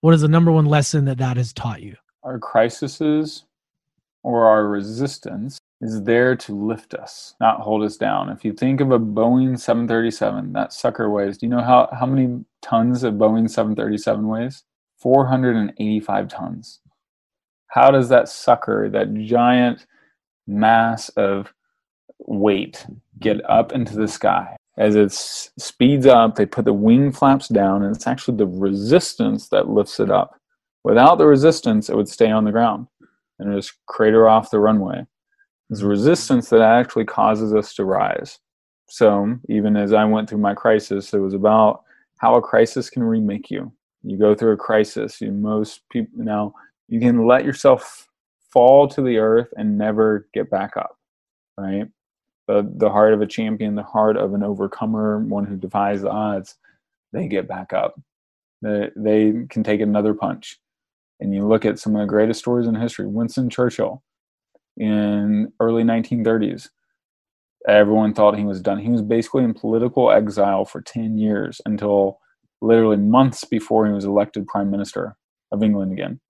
what 0.00 0.14
is 0.14 0.22
the 0.22 0.28
number 0.28 0.50
one 0.50 0.64
lesson 0.64 1.04
that 1.04 1.18
that 1.18 1.36
has 1.36 1.52
taught 1.52 1.82
you? 1.82 1.94
our 2.24 2.38
crises 2.38 3.44
or 4.22 4.46
our 4.46 4.66
resistance 4.66 5.58
is 5.80 6.02
there 6.02 6.34
to 6.34 6.54
lift 6.54 6.94
us, 6.94 7.34
not 7.40 7.60
hold 7.60 7.84
us 7.84 7.96
down. 7.96 8.28
If 8.30 8.44
you 8.44 8.52
think 8.52 8.80
of 8.80 8.90
a 8.90 8.98
Boeing 8.98 9.58
737, 9.58 10.52
that 10.52 10.72
sucker 10.72 11.08
weighs. 11.08 11.38
Do 11.38 11.46
you 11.46 11.50
know 11.50 11.62
how, 11.62 11.88
how 11.92 12.06
many 12.06 12.44
tons 12.60 13.04
a 13.04 13.10
Boeing 13.10 13.48
737 13.48 14.26
weighs? 14.26 14.64
485 14.98 16.28
tons. 16.28 16.80
How 17.68 17.90
does 17.90 18.08
that 18.08 18.28
sucker, 18.28 18.88
that 18.90 19.14
giant 19.14 19.86
mass 20.46 21.10
of 21.10 21.52
weight, 22.18 22.86
get 23.20 23.48
up 23.48 23.72
into 23.72 23.94
the 23.94 24.08
sky? 24.08 24.56
As 24.76 24.96
it 24.96 25.12
speeds 25.12 26.06
up, 26.06 26.34
they 26.34 26.46
put 26.46 26.64
the 26.64 26.72
wing 26.72 27.12
flaps 27.12 27.48
down, 27.48 27.82
and 27.84 27.94
it's 27.94 28.06
actually 28.06 28.36
the 28.36 28.46
resistance 28.46 29.48
that 29.48 29.68
lifts 29.68 30.00
it 30.00 30.10
up. 30.10 30.40
Without 30.82 31.18
the 31.18 31.26
resistance, 31.26 31.88
it 31.88 31.96
would 31.96 32.08
stay 32.08 32.30
on 32.30 32.44
the 32.44 32.52
ground 32.52 32.86
and 33.38 33.54
just 33.54 33.74
crater 33.86 34.28
off 34.28 34.50
the 34.50 34.60
runway. 34.60 35.06
It's 35.70 35.80
mm-hmm. 35.80 35.88
resistance 35.88 36.48
that 36.50 36.62
actually 36.62 37.04
causes 37.04 37.54
us 37.54 37.74
to 37.74 37.84
rise. 37.84 38.38
So, 38.88 39.36
even 39.48 39.76
as 39.76 39.92
I 39.92 40.04
went 40.04 40.28
through 40.28 40.38
my 40.38 40.54
crisis, 40.54 41.12
it 41.12 41.18
was 41.18 41.34
about 41.34 41.82
how 42.18 42.34
a 42.36 42.42
crisis 42.42 42.88
can 42.88 43.02
remake 43.02 43.50
you. 43.50 43.72
You 44.02 44.16
go 44.16 44.34
through 44.34 44.52
a 44.52 44.56
crisis, 44.56 45.20
you 45.20 45.30
most 45.30 45.82
people 45.90 46.24
now 46.24 46.54
you 46.88 47.00
can 47.00 47.26
let 47.26 47.44
yourself 47.44 48.08
fall 48.50 48.88
to 48.88 49.02
the 49.02 49.18
earth 49.18 49.48
and 49.56 49.76
never 49.76 50.26
get 50.32 50.50
back 50.50 50.76
up, 50.76 50.96
right? 51.58 51.86
The 52.46 52.70
the 52.76 52.88
heart 52.88 53.12
of 53.12 53.20
a 53.20 53.26
champion, 53.26 53.74
the 53.74 53.82
heart 53.82 54.16
of 54.16 54.34
an 54.34 54.42
overcomer, 54.42 55.18
one 55.18 55.44
who 55.44 55.56
defies 55.56 56.02
the 56.02 56.10
odds, 56.10 56.56
they 57.12 57.28
get 57.28 57.46
back 57.46 57.72
up. 57.72 58.00
They 58.62 58.90
they 58.96 59.46
can 59.50 59.62
take 59.62 59.80
another 59.80 60.14
punch. 60.14 60.58
And 61.20 61.34
you 61.34 61.46
look 61.46 61.64
at 61.64 61.78
some 61.78 61.96
of 61.96 62.00
the 62.00 62.06
greatest 62.06 62.40
stories 62.40 62.66
in 62.66 62.74
history, 62.74 63.06
Winston 63.06 63.50
Churchill 63.50 64.02
in 64.76 65.52
early 65.60 65.82
1930s 65.82 66.68
everyone 67.66 68.14
thought 68.14 68.38
he 68.38 68.44
was 68.44 68.60
done. 68.60 68.78
He 68.78 68.90
was 68.90 69.02
basically 69.02 69.44
in 69.44 69.54
political 69.54 70.10
exile 70.10 70.64
for 70.64 70.80
10 70.80 71.18
years 71.18 71.60
until 71.66 72.18
literally 72.60 72.96
months 72.96 73.44
before 73.44 73.86
he 73.86 73.92
was 73.92 74.04
elected 74.04 74.46
prime 74.46 74.70
minister 74.70 75.16
of 75.52 75.62
england 75.62 75.92
again. 75.92 76.20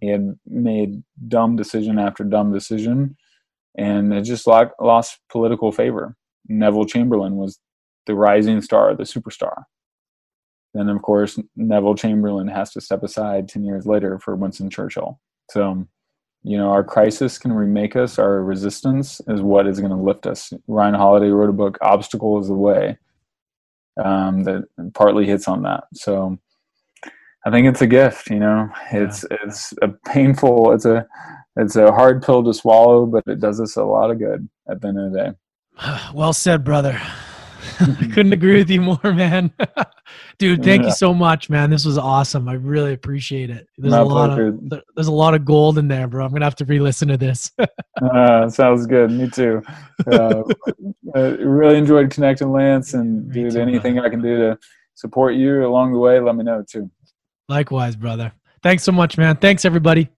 He 0.00 0.08
had 0.08 0.36
made 0.46 1.02
dumb 1.28 1.56
decision 1.56 1.98
after 1.98 2.24
dumb 2.24 2.52
decision 2.52 3.16
and 3.76 4.12
it 4.12 4.22
just 4.22 4.46
lost 4.46 5.20
political 5.30 5.72
favor. 5.72 6.16
Neville 6.48 6.86
chamberlain 6.86 7.36
was 7.36 7.58
the 8.06 8.14
rising 8.14 8.60
star 8.62 8.94
the 8.94 9.04
superstar 9.04 9.64
then 10.74 10.88
of 10.88 11.02
course 11.02 11.38
Neville 11.56 11.94
Chamberlain 11.94 12.48
has 12.48 12.72
to 12.72 12.80
step 12.80 13.02
aside 13.02 13.48
10 13.48 13.64
years 13.64 13.86
later 13.86 14.18
for 14.18 14.36
Winston 14.36 14.70
Churchill. 14.70 15.20
So, 15.50 15.86
you 16.42 16.56
know, 16.56 16.70
our 16.70 16.84
crisis 16.84 17.38
can 17.38 17.52
remake 17.52 17.96
us. 17.96 18.18
Our 18.18 18.42
resistance 18.42 19.20
is 19.28 19.40
what 19.40 19.66
is 19.66 19.80
going 19.80 19.90
to 19.90 19.96
lift 19.96 20.26
us. 20.26 20.52
Ryan 20.66 20.94
Holiday 20.94 21.28
wrote 21.28 21.50
a 21.50 21.54
book, 21.54 21.78
Obstacle 21.80 22.40
is 22.40 22.48
the 22.48 22.54
Way, 22.54 22.98
um, 24.02 24.44
that 24.44 24.64
partly 24.94 25.26
hits 25.26 25.48
on 25.48 25.62
that. 25.62 25.84
So 25.94 26.38
I 27.44 27.50
think 27.50 27.66
it's 27.66 27.82
a 27.82 27.86
gift, 27.86 28.30
you 28.30 28.38
know, 28.38 28.68
it's, 28.92 29.24
yeah. 29.30 29.38
it's 29.44 29.74
a 29.82 29.88
painful, 29.88 30.72
it's 30.72 30.84
a, 30.84 31.06
it's 31.56 31.76
a 31.76 31.90
hard 31.90 32.22
pill 32.22 32.44
to 32.44 32.54
swallow, 32.54 33.06
but 33.06 33.24
it 33.26 33.40
does 33.40 33.60
us 33.60 33.76
a 33.76 33.84
lot 33.84 34.10
of 34.10 34.18
good 34.18 34.48
at 34.70 34.80
the 34.80 34.88
end 34.88 34.98
of 34.98 35.12
the 35.12 35.18
day. 35.18 35.32
Well 36.14 36.32
said, 36.32 36.64
brother. 36.64 37.00
I 37.80 38.08
couldn't 38.12 38.32
agree 38.32 38.56
with 38.56 38.70
you 38.70 38.80
more, 38.80 39.00
man. 39.02 39.52
Dude, 40.38 40.62
thank 40.62 40.82
yeah. 40.82 40.88
you 40.88 40.94
so 40.94 41.12
much, 41.12 41.50
man. 41.50 41.70
This 41.70 41.84
was 41.84 41.98
awesome. 41.98 42.48
I 42.48 42.54
really 42.54 42.92
appreciate 42.92 43.50
it. 43.50 43.68
There's 43.76 43.92
My 43.92 43.98
a 43.98 44.04
lot 44.04 44.28
pleasure. 44.28 44.48
of 44.48 44.82
there's 44.94 45.08
a 45.08 45.12
lot 45.12 45.34
of 45.34 45.44
gold 45.44 45.78
in 45.78 45.88
there, 45.88 46.06
bro. 46.06 46.24
I'm 46.24 46.32
gonna 46.32 46.44
have 46.44 46.56
to 46.56 46.64
re-listen 46.64 47.08
to 47.08 47.16
this. 47.16 47.50
uh, 48.02 48.48
sounds 48.48 48.86
good. 48.86 49.10
Me 49.10 49.28
too. 49.28 49.62
Uh, 50.10 50.42
I 51.14 51.20
really 51.20 51.76
enjoyed 51.76 52.10
connecting, 52.10 52.52
Lance, 52.52 52.94
and 52.94 53.30
dude, 53.32 53.52
too, 53.52 53.60
anything 53.60 53.94
brother. 53.94 54.08
I 54.08 54.10
can 54.10 54.22
do 54.22 54.36
to 54.36 54.58
support 54.94 55.34
you 55.34 55.66
along 55.66 55.92
the 55.92 55.98
way, 55.98 56.20
let 56.20 56.34
me 56.34 56.44
know 56.44 56.64
too. 56.68 56.90
Likewise, 57.48 57.96
brother. 57.96 58.32
Thanks 58.62 58.82
so 58.82 58.92
much, 58.92 59.16
man. 59.16 59.36
Thanks 59.36 59.64
everybody. 59.64 60.10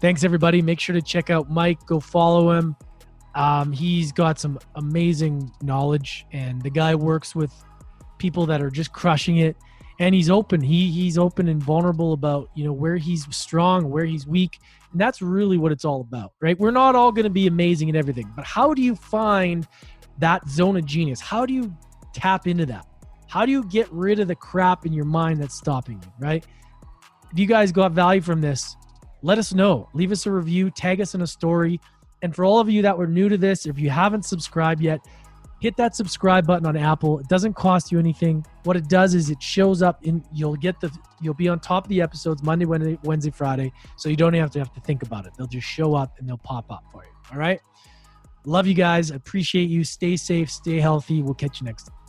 Thanks 0.00 0.24
everybody. 0.24 0.60
Make 0.60 0.78
sure 0.78 0.94
to 0.94 1.00
check 1.00 1.30
out 1.30 1.50
Mike. 1.50 1.78
Go 1.86 2.00
follow 2.00 2.52
him. 2.52 2.76
Um, 3.36 3.70
he's 3.70 4.12
got 4.12 4.40
some 4.40 4.58
amazing 4.74 5.52
knowledge, 5.62 6.26
and 6.32 6.60
the 6.62 6.70
guy 6.70 6.94
works 6.94 7.34
with 7.34 7.52
people 8.18 8.46
that 8.46 8.62
are 8.62 8.70
just 8.70 8.92
crushing 8.92 9.36
it. 9.38 9.56
And 9.98 10.14
he's 10.14 10.28
open. 10.28 10.60
He 10.60 10.90
he's 10.90 11.16
open 11.16 11.48
and 11.48 11.62
vulnerable 11.62 12.12
about 12.12 12.50
you 12.54 12.64
know 12.64 12.72
where 12.72 12.96
he's 12.96 13.26
strong, 13.34 13.90
where 13.90 14.04
he's 14.04 14.26
weak, 14.26 14.58
and 14.92 15.00
that's 15.00 15.22
really 15.22 15.56
what 15.56 15.72
it's 15.72 15.84
all 15.84 16.02
about, 16.02 16.32
right? 16.40 16.58
We're 16.58 16.70
not 16.70 16.94
all 16.94 17.12
going 17.12 17.24
to 17.24 17.30
be 17.30 17.46
amazing 17.46 17.88
at 17.88 17.96
everything, 17.96 18.30
but 18.36 18.44
how 18.44 18.74
do 18.74 18.82
you 18.82 18.94
find 18.94 19.66
that 20.18 20.46
zone 20.48 20.76
of 20.76 20.84
genius? 20.84 21.20
How 21.20 21.46
do 21.46 21.54
you 21.54 21.74
tap 22.12 22.46
into 22.46 22.66
that? 22.66 22.86
How 23.28 23.46
do 23.46 23.52
you 23.52 23.64
get 23.64 23.90
rid 23.90 24.20
of 24.20 24.28
the 24.28 24.34
crap 24.34 24.86
in 24.86 24.92
your 24.92 25.04
mind 25.04 25.40
that's 25.40 25.54
stopping 25.54 26.00
you, 26.02 26.12
right? 26.18 26.44
If 27.32 27.38
you 27.38 27.46
guys 27.46 27.72
got 27.72 27.92
value 27.92 28.20
from 28.20 28.40
this, 28.40 28.76
let 29.22 29.38
us 29.38 29.52
know. 29.52 29.88
Leave 29.94 30.12
us 30.12 30.26
a 30.26 30.30
review, 30.30 30.70
tag 30.70 31.00
us 31.00 31.14
in 31.14 31.22
a 31.22 31.26
story. 31.26 31.80
And 32.26 32.34
for 32.34 32.44
all 32.44 32.58
of 32.58 32.68
you 32.68 32.82
that 32.82 32.98
were 32.98 33.06
new 33.06 33.28
to 33.28 33.38
this, 33.38 33.66
if 33.66 33.78
you 33.78 33.88
haven't 33.88 34.24
subscribed 34.24 34.82
yet, 34.82 34.98
hit 35.60 35.76
that 35.76 35.94
subscribe 35.94 36.44
button 36.44 36.66
on 36.66 36.76
Apple. 36.76 37.20
It 37.20 37.28
doesn't 37.28 37.54
cost 37.54 37.92
you 37.92 38.00
anything. 38.00 38.44
What 38.64 38.76
it 38.76 38.88
does 38.88 39.14
is 39.14 39.30
it 39.30 39.40
shows 39.40 39.80
up 39.80 40.04
in 40.04 40.24
you'll 40.34 40.56
get 40.56 40.80
the 40.80 40.90
you'll 41.20 41.34
be 41.34 41.48
on 41.48 41.60
top 41.60 41.84
of 41.84 41.88
the 41.88 42.02
episodes 42.02 42.42
Monday, 42.42 42.64
Wednesday, 42.64 42.98
Wednesday, 43.04 43.30
Friday, 43.30 43.72
so 43.96 44.08
you 44.08 44.16
don't 44.16 44.34
have 44.34 44.50
to 44.50 44.58
have 44.58 44.74
to 44.74 44.80
think 44.80 45.04
about 45.04 45.24
it. 45.24 45.34
They'll 45.38 45.46
just 45.46 45.68
show 45.68 45.94
up 45.94 46.18
and 46.18 46.28
they'll 46.28 46.36
pop 46.36 46.68
up 46.68 46.82
for 46.90 47.04
you. 47.04 47.10
All 47.30 47.38
right? 47.38 47.60
Love 48.44 48.66
you 48.66 48.74
guys. 48.74 49.12
Appreciate 49.12 49.70
you. 49.70 49.84
Stay 49.84 50.16
safe, 50.16 50.50
stay 50.50 50.80
healthy. 50.80 51.22
We'll 51.22 51.34
catch 51.34 51.60
you 51.60 51.64
next 51.66 51.84
time. 51.84 52.05